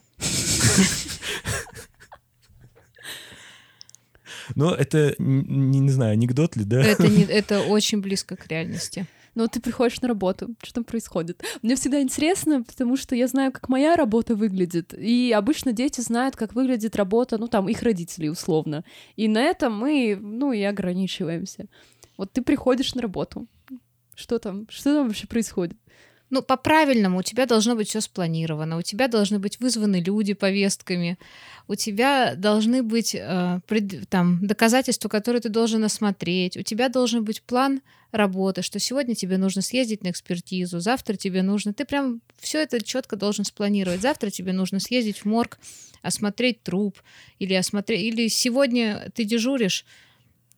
[4.54, 6.82] Но это, не, не знаю, анекдот ли, да?
[6.82, 9.06] Это, не, это очень близко к реальности.
[9.34, 11.42] Ну, ты приходишь на работу, что там происходит?
[11.62, 16.36] Мне всегда интересно, потому что я знаю, как моя работа выглядит, и обычно дети знают,
[16.36, 18.84] как выглядит работа, ну, там, их родителей, условно.
[19.16, 21.66] И на этом мы, ну, и ограничиваемся.
[22.18, 23.46] Вот ты приходишь на работу,
[24.14, 25.78] что там, что там вообще происходит?
[26.32, 31.18] Ну, по-правильному, у тебя должно быть все спланировано, у тебя должны быть вызваны люди повестками,
[31.68, 37.22] у тебя должны быть э, пред, там, доказательства, которые ты должен осмотреть, у тебя должен
[37.22, 37.82] быть план
[38.12, 42.82] работы, что сегодня тебе нужно съездить на экспертизу, завтра тебе нужно, ты прям все это
[42.82, 45.58] четко должен спланировать, завтра тебе нужно съездить в морг,
[46.00, 46.98] осмотреть труп,
[47.40, 49.84] или осмотреть, или сегодня ты дежуришь,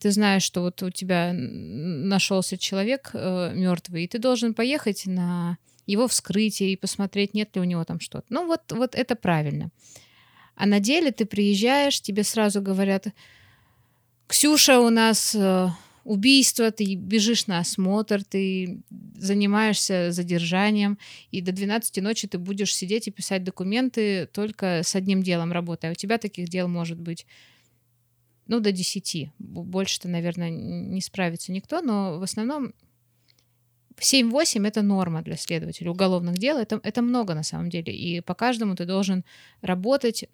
[0.04, 5.56] ты знаешь, что вот у тебя нашелся человек э, мертвый, и ты должен поехать на
[5.86, 8.26] его вскрытие и посмотреть, нет ли у него там что-то.
[8.28, 9.70] Ну вот, вот это правильно.
[10.56, 13.06] А на деле ты приезжаешь, тебе сразу говорят,
[14.26, 15.68] Ксюша, у нас э,
[16.04, 18.82] убийство, ты бежишь на осмотр, ты
[19.16, 20.98] занимаешься задержанием,
[21.30, 25.92] и до 12 ночи ты будешь сидеть и писать документы только с одним делом работая.
[25.92, 27.26] У тебя таких дел может быть
[28.46, 29.30] ну, до 10.
[29.38, 32.74] Больше-то, наверное, не справится никто, но в основном
[33.96, 36.58] 7-8 это норма для следователя уголовных дел.
[36.58, 37.94] Это, это много на самом деле.
[37.94, 39.24] И по каждому ты должен
[39.62, 40.24] работать.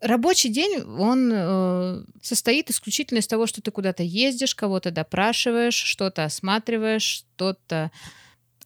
[0.00, 6.24] Рабочий день, он э, состоит исключительно из того, что ты куда-то ездишь, кого-то допрашиваешь, что-то
[6.24, 7.90] осматриваешь, что-то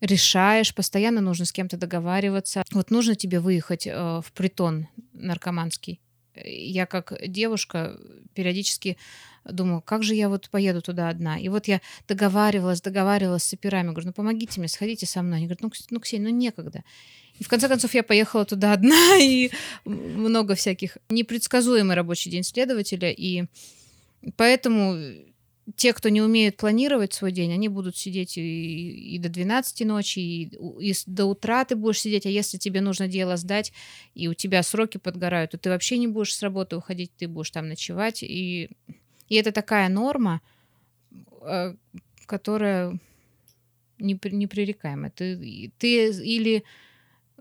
[0.00, 2.62] решаешь, постоянно нужно с кем-то договариваться.
[2.72, 6.00] Вот нужно тебе выехать э, в притон наркоманский
[6.36, 7.98] я как девушка
[8.34, 8.96] периодически
[9.44, 11.38] думаю, как же я вот поеду туда одна.
[11.38, 15.38] И вот я договаривалась, договаривалась с операми, говорю, ну помогите мне, сходите со мной.
[15.38, 16.82] Они говорят, ну, ну Ксения, ну некогда.
[17.38, 19.50] И в конце концов я поехала туда одна, и
[19.84, 23.44] много всяких непредсказуемый рабочий день следователя, и
[24.36, 24.96] поэтому
[25.76, 30.18] те, кто не умеют планировать свой день, они будут сидеть и, и до 12 ночи,
[30.18, 33.72] и, и до утра ты будешь сидеть, а если тебе нужно дело сдать,
[34.14, 37.50] и у тебя сроки подгорают, то ты вообще не будешь с работы уходить, ты будешь
[37.50, 38.22] там ночевать.
[38.22, 38.70] И,
[39.28, 40.42] и это такая норма,
[41.42, 41.74] э,
[42.26, 42.98] которая
[43.98, 45.10] непререкаемая.
[45.10, 46.64] Ты, ты или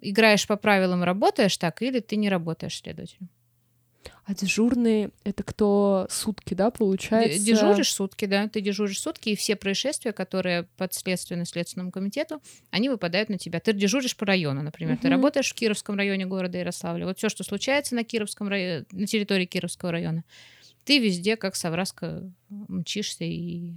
[0.02, 3.30] играешь по правилам, работаешь так, или ты не работаешь следователем.
[4.26, 7.44] А дежурные— это кто сутки, да, получается?
[7.44, 8.48] Дежуришь сутки, да.
[8.48, 13.60] Ты дежуришь сутки, и все происшествия, которые подследственны Следственному комитету, они выпадают на тебя.
[13.60, 14.96] Ты дежуришь по району, например.
[14.96, 15.02] Угу.
[15.04, 17.06] Ты работаешь в Кировском районе города Ярославля.
[17.06, 20.24] Вот все, что случается на, Кировском районе, на территории Кировского района,
[20.86, 23.74] ты везде, как совраска, мчишься и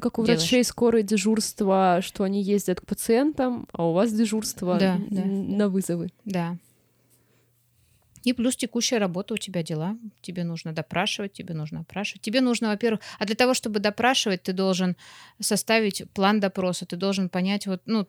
[0.00, 0.40] как у делаешь.
[0.40, 5.68] врачей скорое дежурство, что они ездят к пациентам, а у вас дежурство да, да, на
[5.68, 6.10] вызовы.
[6.24, 6.56] Да.
[8.24, 9.96] И плюс текущая работа, у тебя дела.
[10.20, 12.22] Тебе нужно допрашивать, тебе нужно опрашивать.
[12.22, 14.96] Тебе нужно, во-первых, а для того, чтобы допрашивать, ты должен
[15.40, 18.06] составить план допроса, ты должен понять, вот, ну,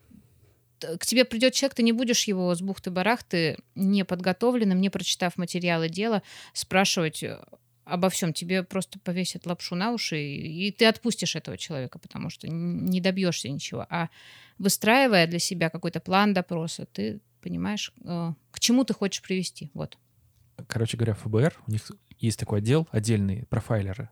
[0.79, 5.89] к тебе придет человек, ты не будешь его с бухты-барахты не подготовленным, не прочитав материалы
[5.89, 6.23] дела,
[6.53, 7.37] спрашивать э,
[7.85, 8.33] обо всем.
[8.33, 13.01] Тебе просто повесят лапшу на уши, и, и ты отпустишь этого человека, потому что не
[13.01, 13.85] добьешься ничего.
[13.89, 14.09] А
[14.57, 19.71] выстраивая для себя какой-то план допроса, ты понимаешь, э, к чему ты хочешь привести.
[19.73, 19.97] Вот.
[20.67, 21.81] Короче говоря, ФБР, у них
[22.17, 24.09] есть такой отдел, отдельные профайлеры.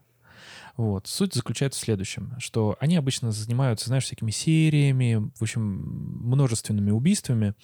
[0.78, 1.08] Вот.
[1.08, 7.56] Суть заключается в следующем, что они обычно занимаются, знаешь, всякими сериями, в общем, множественными убийствами,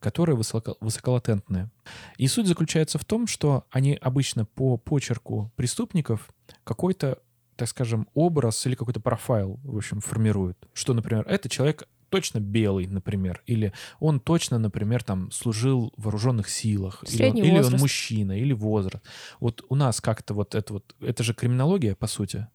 [0.00, 1.70] которые высоко, высоколатентные.
[2.16, 6.32] И суть заключается в том, что они обычно по почерку преступников
[6.64, 7.18] какой-то
[7.54, 10.58] так скажем, образ или какой-то профайл, в общем, формируют.
[10.72, 16.50] Что, например, это человек точно белый, например, или он точно, например, там служил в вооруженных
[16.50, 19.02] силах, или он, или он мужчина, или возраст.
[19.40, 22.48] Вот у нас как-то вот это вот, это же криминология, по сути.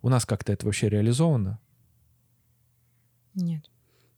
[0.00, 1.58] У нас как-то это вообще реализовано?
[3.34, 3.68] Нет.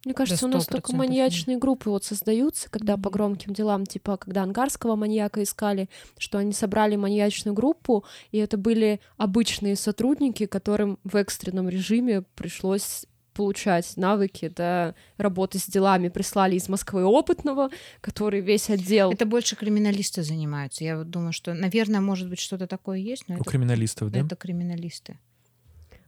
[0.05, 3.87] Мне кажется, Да, у нас только 100% маньячные группы вот создаются, когда по громким делам,
[3.87, 5.89] типа, когда ангарского маньяка искали,
[6.19, 13.07] что они собрали маньячную группу, и это были обычные сотрудники, которым в экстренном режиме пришлось
[13.33, 16.09] получать навыки, да, работы с делами.
[16.09, 19.13] Прислали из Москвы опытного, который весь отдел...
[19.13, 20.85] Это больше криминалисты занимаются.
[20.85, 24.21] Я вот думаю, что, наверное, может быть, что-то такое есть, но У это, криминалистов, да?
[24.21, 25.19] это криминалисты.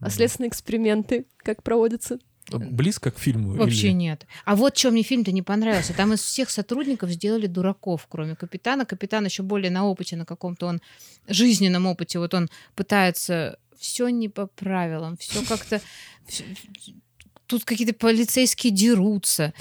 [0.00, 2.18] А следственные эксперименты как проводятся?
[2.50, 3.54] Близко к фильму?
[3.54, 4.26] Вообще или- нет.
[4.44, 5.94] А вот что мне фильм-то не понравился.
[5.94, 8.84] Там из всех сотрудников сделали дураков, кроме капитана.
[8.84, 10.82] Капитан еще более на опыте, на каком-то он
[11.26, 12.18] жизненном опыте.
[12.18, 15.80] Вот он пытается все не по правилам, все как-то...
[17.46, 19.52] Тут какие-то полицейские дерутся.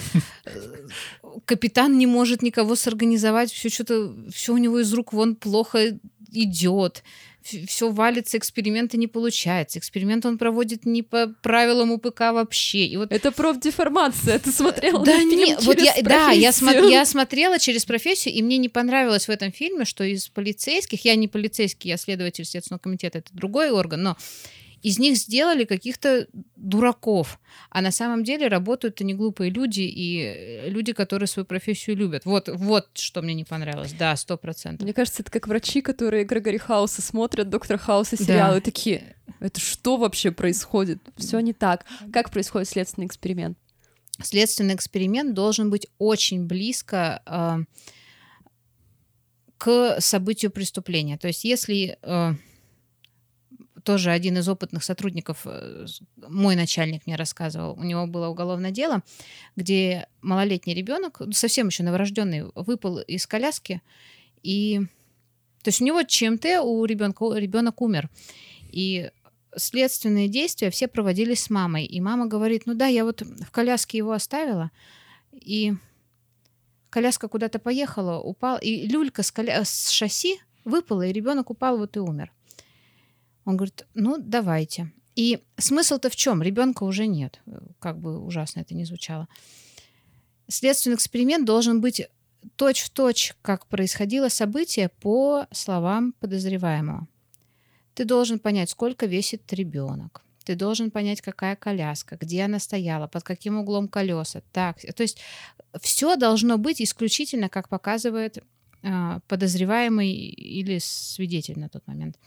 [1.45, 5.99] Капитан не может никого сорганизовать, все что-то, все у него из рук вон плохо
[6.31, 7.03] идет.
[7.43, 9.77] Все валится, эксперименты не получается.
[9.77, 12.85] Эксперимент он проводит не по правилам УПК вообще.
[12.85, 16.67] И вот Это профдеформация, ты смотрела да на фильм не, вот я, да, я, смо-
[16.67, 16.89] профессию.
[16.89, 21.15] я смотрела через профессию, и мне не понравилось в этом фильме, что из полицейских, я
[21.15, 24.17] не полицейский, я следователь Следственного комитета, это другой орган, но
[24.83, 26.27] из них сделали каких-то
[26.57, 27.39] дураков,
[27.69, 32.25] а на самом деле работают не глупые люди и э, люди, которые свою профессию любят.
[32.25, 34.83] Вот, вот что мне не понравилось, да, сто процентов.
[34.83, 38.23] Мне кажется, это как врачи, которые Грегори Хауса смотрят, Доктор Хауса Да.
[38.23, 40.99] сериалы, и такие, это что вообще происходит?
[41.17, 41.85] Все не так.
[42.11, 43.57] Как происходит следственный эксперимент?
[44.21, 47.63] следственный эксперимент должен быть очень близко э,
[49.57, 51.17] к событию преступления.
[51.17, 52.33] То есть если э,
[53.83, 55.85] тоже один из опытных сотрудников, э,
[56.17, 59.01] мой начальник мне рассказывал, у него было уголовное дело,
[59.55, 63.81] где малолетний ребенок, совсем еще новорожденный, выпал из коляски
[64.41, 64.81] и
[65.63, 68.09] то есть у него ЧМТ, у ребенка ребенок умер.
[68.69, 69.09] И
[69.55, 71.85] следственные действия все проводились с мамой.
[71.85, 74.71] И мама говорит, ну да, я вот в коляске его оставила,
[75.31, 75.73] и
[76.89, 81.95] коляска куда-то поехала, упал, и люлька с, коля- с шасси выпала, и ребенок упал, вот
[81.95, 82.31] и умер.
[83.45, 84.91] Он говорит, ну давайте.
[85.15, 86.41] И смысл-то в чем?
[86.41, 87.41] Ребенка уже нет.
[87.79, 89.27] Как бы ужасно это ни звучало.
[90.47, 92.07] Следственный эксперимент должен быть
[92.55, 97.07] точь-в-точь, как происходило событие по словам подозреваемого.
[97.93, 100.23] Ты должен понять, сколько весит ребенок.
[100.43, 104.41] Ты должен понять, какая коляска, где она стояла, под каким углом колеса.
[104.51, 105.19] Так, то есть
[105.81, 108.39] все должно быть исключительно, как показывает
[108.81, 112.17] а, подозреваемый или свидетель на тот момент.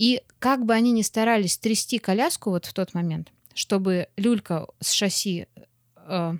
[0.00, 4.92] И как бы они ни старались трясти коляску вот в тот момент, чтобы люлька с
[4.92, 5.46] шасси
[5.94, 6.32] э,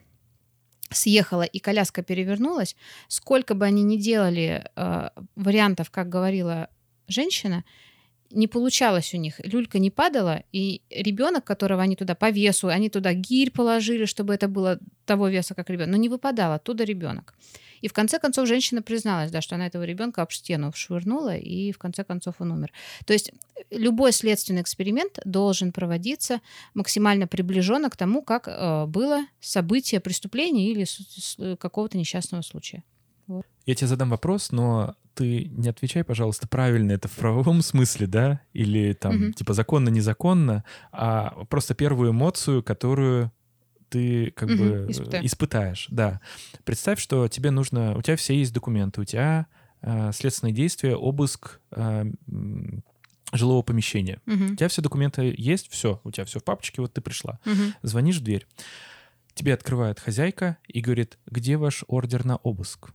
[0.89, 2.75] съехала и коляска перевернулась,
[3.07, 6.71] сколько бы они ни делали э, вариантов, как говорила
[7.07, 7.65] женщина,
[8.31, 9.39] не получалось у них.
[9.45, 14.33] Люлька не падала, и ребенок, которого они туда по весу, они туда гирь положили, чтобы
[14.33, 17.35] это было того веса, как ребенок, но не выпадал оттуда ребенок.
[17.81, 21.73] И в конце концов женщина призналась, да, что она этого ребенка об стену швырнула, и
[21.73, 22.73] в конце концов он умер.
[23.07, 23.33] То есть
[23.71, 26.41] любой следственный эксперимент должен проводиться
[26.75, 32.83] максимально приближенно к тому, как э, было событие преступления или с- какого-то несчастного случая.
[33.67, 38.41] Я тебе задам вопрос, но ты не отвечай, пожалуйста, правильно это в правовом смысле, да?
[38.53, 39.33] Или там, Мгм.
[39.35, 43.31] типа, законно-незаконно, а просто первую эмоцию, которую
[43.91, 45.27] ты как Мгм, бы испытаю.
[45.27, 45.87] испытаешь.
[45.91, 46.21] Да.
[46.65, 47.97] Представь, что тебе нужно...
[47.97, 49.47] У тебя все есть документы, у тебя
[49.83, 52.05] э, следственные действия, обыск э,
[53.33, 54.21] жилого помещения.
[54.27, 54.57] У Мгм.
[54.57, 57.39] тебя все документы есть, все, у тебя все в папочке, вот ты пришла.
[57.45, 57.75] Мгм.
[57.83, 58.47] Звонишь в дверь.
[59.35, 62.91] Тебе открывает хозяйка и говорит, где ваш ордер на обыск?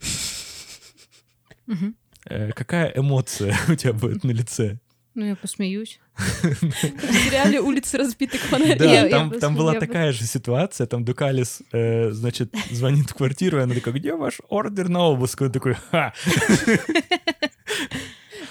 [2.26, 4.80] Э, какая эмоция у тебя будет на лице?
[5.16, 6.00] Ну, я посмеюсь.
[6.18, 8.76] В сериале «Улицы разбитых фонарей».
[8.78, 13.62] Да, там, там была такая же ситуация, там Дукалис, э, значит, звонит в квартиру, и
[13.62, 15.42] она такая, где ваш ордер на обыск?
[15.42, 16.14] Он такой, ха!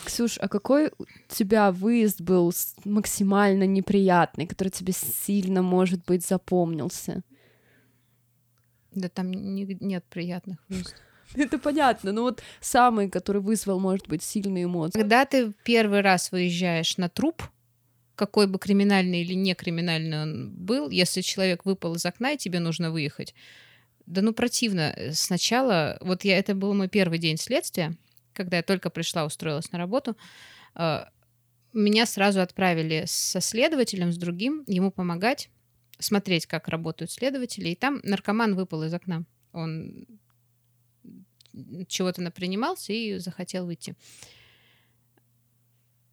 [0.07, 2.53] Ксюш, а какой у тебя выезд был
[2.85, 7.23] максимально неприятный, который тебе сильно, может быть, запомнился?
[8.93, 10.95] Да там не- нет приятных выездов.
[11.36, 14.98] Это понятно, но вот самый, который вызвал, может быть, сильные эмоции.
[14.98, 17.43] Когда ты первый раз выезжаешь на труп,
[18.15, 22.61] какой бы криминальный или не криминальный он был, если человек выпал из окна и тебе
[22.61, 23.35] нужно выехать,
[24.06, 24.94] да ну противно.
[25.12, 27.97] Сначала, вот я, это был мой первый день следствия,
[28.32, 30.16] когда я только пришла, устроилась на работу,
[30.77, 31.05] э,
[31.73, 35.51] меня сразу отправили со следователем, с другим, ему помогать,
[35.98, 39.24] смотреть, как работают следователи, и там наркоман выпал из окна.
[39.52, 40.06] Он
[41.89, 43.94] чего-то напринимался и захотел выйти.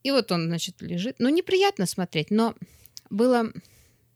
[0.03, 1.17] И вот он, значит, лежит.
[1.19, 2.55] Ну, неприятно смотреть, но
[3.09, 3.51] было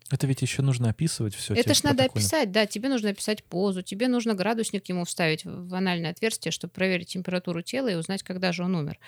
[0.10, 1.54] Это ведь еще нужно описывать все.
[1.54, 2.66] Это ж надо описать, да.
[2.66, 7.62] Тебе нужно описать позу, тебе нужно градусник ему вставить в анальное отверстие, чтобы проверить температуру
[7.62, 9.00] тела и узнать, когда же он умер.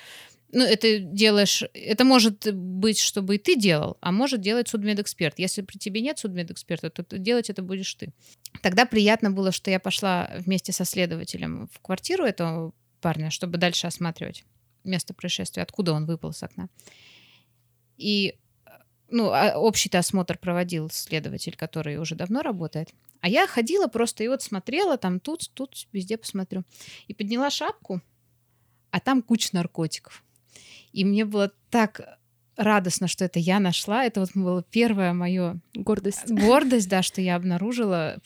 [0.51, 1.63] Ну, это делаешь...
[1.73, 5.39] Это может быть, чтобы и ты делал, а может делать судмедэксперт.
[5.39, 8.13] Если при тебе нет судмедэксперта, то делать это будешь ты.
[8.61, 13.87] Тогда приятно было, что я пошла вместе со следователем в квартиру этого парня, чтобы дальше
[13.87, 14.45] осматривать
[14.83, 16.69] место происшествия, откуда он выпал с окна.
[17.97, 18.35] И
[19.09, 22.93] ну, а общий-то осмотр проводил следователь, который уже давно работает.
[23.21, 26.63] А я ходила просто и вот смотрела там тут, тут, везде посмотрю.
[27.07, 28.01] И подняла шапку,
[28.91, 30.23] а там куча наркотиков.
[30.97, 32.17] И мне было так
[32.55, 34.03] радостно, что это я нашла.
[34.03, 35.59] Это вот было первое мое...
[35.75, 36.31] Гордость.
[36.31, 38.17] Гордость, да, что я обнаружила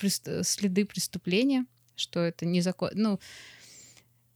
[0.44, 1.66] следы преступления,
[1.98, 2.94] что это незаконно.
[2.96, 3.20] Ну,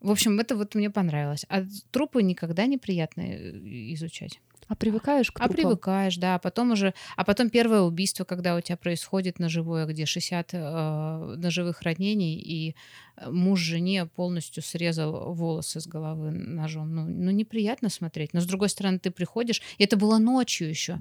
[0.01, 1.45] в общем, это вот мне понравилось.
[1.47, 4.41] А трупы никогда неприятно э, изучать.
[4.67, 5.51] А привыкаешь к трупам?
[5.51, 6.35] А привыкаешь, да.
[6.35, 6.93] А потом уже...
[7.15, 12.75] А потом первое убийство, когда у тебя происходит ножевое, где 60 э, ножевых ранений, и
[13.17, 16.95] э, муж жене полностью срезал волосы с головы ножом.
[16.95, 18.33] Ну, ну, неприятно смотреть.
[18.33, 19.61] Но, с другой стороны, ты приходишь...
[19.77, 20.97] И это было ночью еще.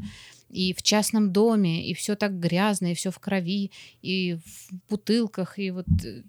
[0.51, 3.71] И в частном доме, и все так грязно, и все в крови,
[4.03, 6.23] и в бутылках, и вот э,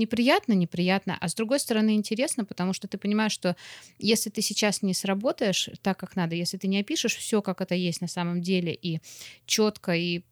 [0.00, 3.56] неприятно, неприятно, а с другой стороны интересно, потому что ты понимаешь, что
[3.98, 7.74] если ты сейчас не сработаешь так, как надо, если ты не опишешь все, как это
[7.74, 9.00] есть на самом деле, и
[9.46, 10.22] четко, и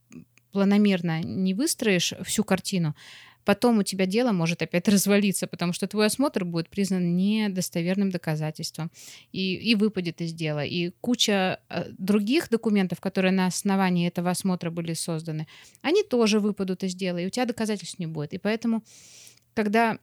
[0.52, 2.94] планомерно не выстроишь всю картину,
[3.48, 8.90] потом у тебя дело может опять развалиться, потому что твой осмотр будет признан недостоверным доказательством
[9.32, 10.64] и, и выпадет из дела.
[10.66, 15.46] И куча э, других документов, которые на основании этого осмотра были созданы,
[15.80, 18.34] они тоже выпадут из дела, и у тебя доказательств не будет.
[18.34, 18.82] И поэтому
[19.54, 19.98] когда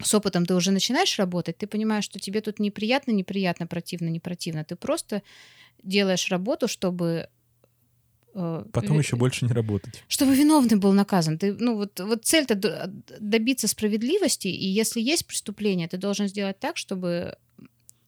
[0.00, 4.20] с опытом ты уже начинаешь работать, ты понимаешь, что тебе тут неприятно, неприятно, противно, не
[4.20, 4.64] противно.
[4.64, 5.22] Ты просто
[5.82, 7.28] делаешь работу, чтобы
[8.34, 9.02] э, Потом ви...
[9.02, 10.04] еще больше не работать.
[10.08, 11.38] Чтобы виновный был наказан.
[11.38, 12.54] Ты, ну, вот, вот цель-то
[13.20, 17.36] добиться справедливости, и если есть преступление, ты должен сделать так, чтобы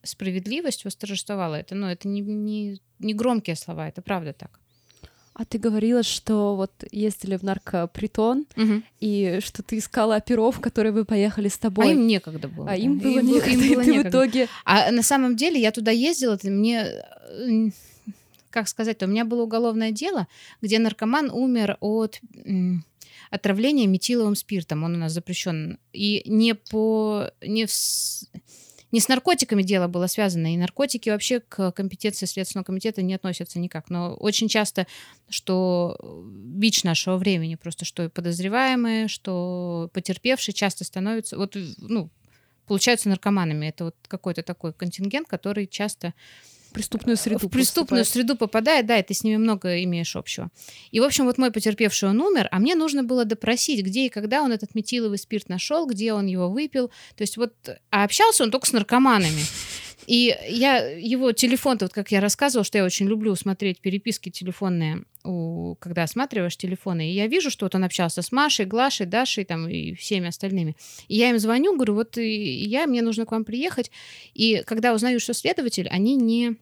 [0.03, 1.55] справедливость восторжествовала.
[1.55, 4.60] Это, ну, это не, не, не громкие слова, это правда так.
[5.41, 8.83] А ты говорила, что вот ездили в наркопритон, угу.
[8.99, 11.89] и что ты искала оперов, которые вы поехали с тобой.
[11.89, 12.69] А им некогда было.
[12.69, 14.09] А им было им некогда, им было и ты некогда.
[14.09, 14.47] в итоге...
[14.65, 17.03] А на самом деле я туда ездила, ты мне
[18.51, 20.27] как сказать, у меня было уголовное дело,
[20.61, 22.21] где наркоман умер от
[23.31, 24.83] отравления метиловым спиртом.
[24.83, 25.79] Он у нас запрещен.
[25.91, 27.31] И не по...
[27.41, 27.71] Не в,
[28.91, 33.59] не с наркотиками дело было связано, и наркотики вообще к компетенции Следственного комитета не относятся
[33.59, 33.89] никак.
[33.89, 34.87] Но очень часто,
[35.29, 42.09] что бич нашего времени, просто что подозреваемые, что потерпевшие часто становятся, вот, ну,
[42.67, 43.67] получаются наркоманами.
[43.67, 46.13] Это вот какой-то такой контингент, который часто
[46.71, 47.47] преступную среду.
[47.47, 48.07] В преступную поступает.
[48.07, 50.49] среду попадает, да, и ты с ними много имеешь общего.
[50.91, 54.09] И, в общем, вот мой потерпевший, он умер, а мне нужно было допросить, где и
[54.09, 56.89] когда он этот метиловый спирт нашел, где он его выпил.
[57.15, 57.53] То есть вот,
[57.89, 59.41] а общался он только с наркоманами.
[60.07, 65.03] И я его телефон-то, вот как я рассказывала, что я очень люблю смотреть переписки телефонные,
[65.23, 69.45] у, когда осматриваешь телефоны, и я вижу, что вот он общался с Машей, Глашей, Дашей
[69.45, 70.75] там, и всеми остальными.
[71.07, 73.91] И я им звоню, говорю, вот я, мне нужно к вам приехать.
[74.33, 76.57] И когда узнаю, что следователь, они не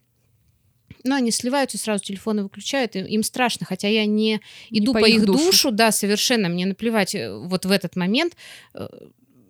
[1.04, 4.40] ну, они сливаются, сразу телефоны выключают, им страшно, хотя я не,
[4.70, 5.44] не иду по, по их душу.
[5.46, 8.34] душу, да, совершенно, мне наплевать э, вот в этот момент,
[8.74, 8.86] э,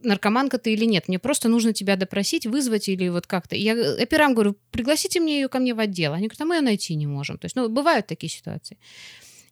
[0.03, 1.09] наркоманка ты или нет.
[1.09, 3.57] Мне просто нужно тебя допросить, вызвать или вот как-то.
[3.57, 6.13] Я операм говорю, пригласите мне ее ко мне в отдел.
[6.13, 7.39] Они говорят, а мы ее найти не можем.
[7.39, 8.79] То есть, ну, бывают такие ситуации.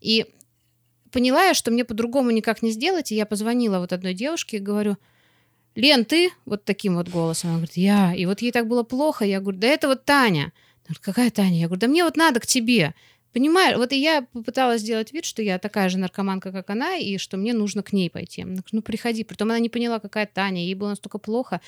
[0.00, 0.26] И
[1.10, 4.60] поняла я, что мне по-другому никак не сделать, и я позвонила вот одной девушке и
[4.60, 4.96] говорю,
[5.74, 6.30] Лен, ты?
[6.44, 7.50] Вот таким вот голосом.
[7.50, 8.14] Она говорит, я.
[8.14, 9.24] И вот ей так было плохо.
[9.24, 10.40] Я говорю, да это вот Таня.
[10.40, 10.52] Она
[10.86, 11.58] говорит, какая Таня?
[11.60, 12.94] Я говорю, да мне вот надо к тебе.
[13.32, 17.18] Понимаешь, вот и я попыталась сделать вид, что я такая же наркоманка, как она, и
[17.18, 18.44] что мне нужно к ней пойти.
[18.44, 19.22] Ну, приходи.
[19.24, 21.60] Притом она не поняла, какая Таня, ей было настолько плохо.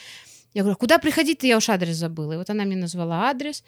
[0.55, 1.47] Я говорю, «А куда приходить-то?
[1.47, 2.32] Я уж адрес забыла.
[2.32, 3.62] И вот она мне назвала адрес.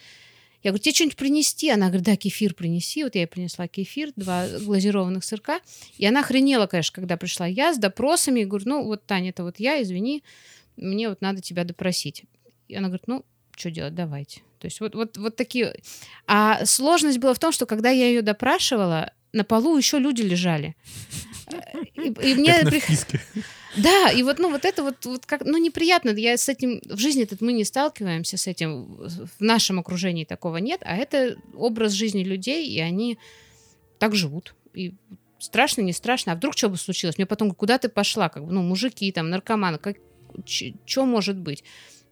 [0.63, 1.71] Я говорю, тебе что-нибудь принести?
[1.71, 3.03] Она говорит, да, кефир принеси.
[3.03, 5.61] Вот я ей принесла кефир, два глазированных сырка.
[5.99, 8.41] И она охренела, конечно, когда пришла я с допросами.
[8.41, 10.23] Я говорю, ну, вот, Таня, это вот я, извини,
[10.77, 12.25] мне вот надо тебя допросить.
[12.69, 13.25] И она говорит, ну,
[13.57, 14.43] что делать, давайте.
[14.63, 15.75] То есть вот, вот, вот такие...
[16.29, 20.77] А сложность была в том, что когда я ее допрашивала, на полу еще люди лежали.
[21.95, 22.81] И, и мне как при...
[23.77, 26.11] Да, и вот, ну, вот это вот, вот как, ну, неприятно.
[26.11, 28.85] Я с этим в жизни этот мы не сталкиваемся с этим.
[28.95, 33.19] В нашем окружении такого нет, а это образ жизни людей, и они
[33.99, 34.55] так живут.
[34.75, 34.95] И
[35.41, 36.33] страшно, не страшно.
[36.33, 37.19] А вдруг что бы случилось?
[37.19, 38.29] Мне потом, куда ты пошла?
[38.29, 39.97] Как бы, ну, мужики, там, наркоманы, как,
[40.47, 41.65] что может быть?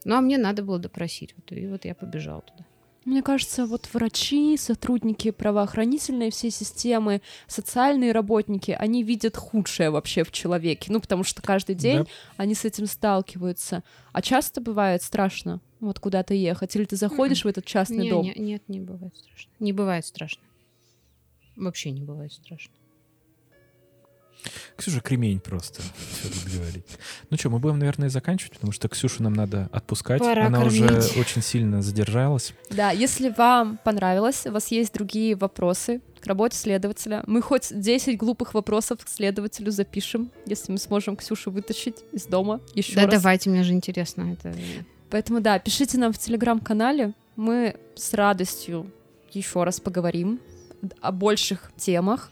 [0.05, 1.35] Ну, а мне надо было допросить.
[1.37, 2.65] Вот, и вот я побежала туда.
[3.07, 10.31] Мне кажется, вот врачи, сотрудники правоохранительной всей системы, социальные работники, они видят худшее вообще в
[10.33, 10.93] человеке.
[10.93, 12.07] Ну, потому что каждый день Да.
[12.37, 13.83] они с этим сталкиваются.
[14.13, 16.77] А часто бывает страшно вот куда-то ехать.
[16.77, 18.23] Или ты заходишь в этот частный Не, дом.
[18.23, 19.51] не- нет, не бывает страшно.
[19.61, 20.43] Не бывает страшно.
[21.57, 22.73] Вообще не бывает страшно.
[24.81, 25.83] Ксюша кремень просто.
[26.23, 26.85] Тут говорить.
[27.29, 30.21] Ну что, мы будем, наверное, заканчивать, потому что Ксюшу нам надо отпускать.
[30.21, 31.17] Пора Она уже кормить.
[31.17, 32.55] очень сильно задержалась.
[32.71, 38.17] Да, если вам понравилось, у вас есть другие вопросы к работе следователя, мы хоть 10
[38.19, 43.15] глупых вопросов к следователю запишем, если мы сможем Ксюшу вытащить из дома еще да, раз.
[43.15, 44.33] давайте, мне же интересно.
[44.33, 44.55] Это...
[45.09, 48.91] Поэтому да, пишите нам в телеграм-канале, мы с радостью
[49.33, 50.41] еще раз поговорим
[51.01, 52.31] о больших темах.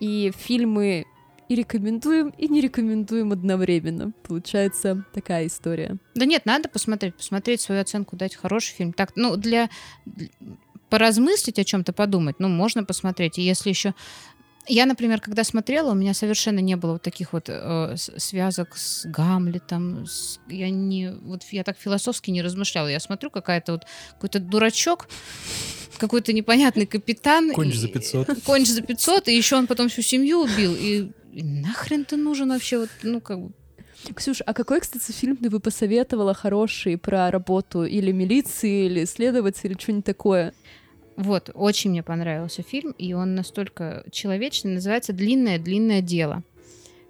[0.00, 1.06] И фильмы
[1.48, 4.12] и рекомендуем, и не рекомендуем одновременно.
[4.22, 5.96] Получается такая история.
[6.14, 8.92] Да нет, надо посмотреть, посмотреть свою оценку, дать хороший фильм.
[8.92, 9.68] Так, ну, для...
[10.88, 13.38] поразмыслить о чем-то, подумать, ну, можно посмотреть.
[13.38, 13.94] И если еще...
[14.68, 19.04] Я, например, когда смотрела, у меня совершенно не было вот таких вот э, связок с
[19.06, 20.06] Гамлетом.
[20.06, 21.10] с- Я не...
[21.22, 22.86] Вот я так философски не размышляла.
[22.86, 23.86] Я смотрю, какая-то вот...
[24.12, 25.08] Какой-то дурачок,
[25.98, 27.52] какой-то непонятный капитан.
[27.52, 28.42] Конч и- за 500.
[28.44, 30.76] Конч за 500, и еще он потом всю семью убил.
[30.76, 32.78] И, и нахрен ты нужен вообще?
[32.78, 33.52] Вот, ну, как бы...
[34.14, 39.70] Ксюш, а какой, кстати, фильм ты бы посоветовала хороший про работу или милиции, или следователя,
[39.70, 40.52] или что-нибудь такое?
[41.16, 46.42] Вот, очень мне понравился фильм, и он настолько человечный, называется «Длинное-длинное дело».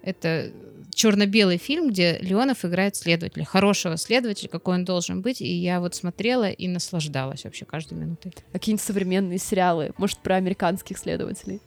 [0.03, 0.51] Это
[0.93, 5.95] черно-белый фильм, где Леонов играет следователя, хорошего следователя, какой он должен быть, и я вот
[5.95, 8.33] смотрела и наслаждалась вообще каждой минутой.
[8.51, 11.61] Какие-нибудь современные сериалы, может, про американских следователей?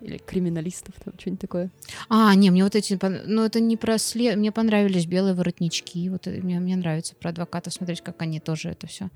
[0.00, 1.70] Или криминалистов, там, что-нибудь такое.
[2.08, 6.26] А, не, мне вот эти, ну это не про след, мне понравились белые воротнички, вот
[6.26, 9.10] это- мне, мне нравится про адвокатов смотреть, как они тоже это все.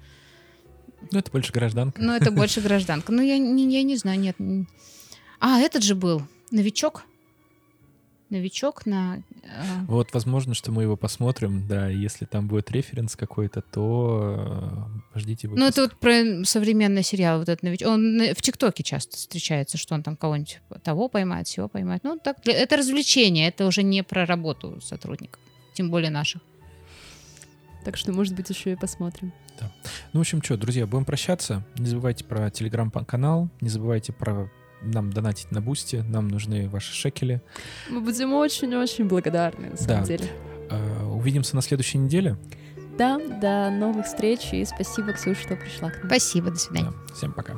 [1.11, 2.01] Ну, это больше гражданка.
[2.03, 3.13] Но это больше гражданка.
[3.13, 4.37] Ну я, не- я не знаю, нет.
[5.41, 7.05] А, этот же был, новичок.
[8.35, 9.19] Новичок на...
[9.45, 14.89] э, Вот, возможно, что мы его посмотрим, да, и если там будет референс какой-то, то
[15.15, 15.71] э, ждите Ну, выпуск.
[15.71, 17.89] это вот про современный сериал, вот этот новичок.
[17.89, 22.03] Он на- в ТикТоке часто встречается, что он там кого-нибудь того поймает, всего поймает.
[22.05, 25.41] Ну, так, это развлечение, это уже не про работу сотрудников,
[25.75, 26.43] тем более наших.
[27.85, 29.33] Так что, может быть, еще и посмотрим.
[30.13, 31.65] Ну, в общем, что, друзья, будем прощаться.
[31.79, 34.51] Не забывайте про телеграм-канал, не забывайте про
[34.85, 37.41] нам донатить на Boosty, нам нужны ваши шекели.
[37.91, 40.07] Мы будем очень-очень благодарны, на самом Да.
[40.07, 40.25] деле.
[40.71, 42.37] Э, Увидимся на следующей неделе.
[42.99, 46.07] Да, до новых встреч и спасибо, Ксюша, что пришла к нам.
[46.07, 46.93] Спасибо, до свидания.
[47.09, 47.15] Да.
[47.15, 47.55] Всем пока.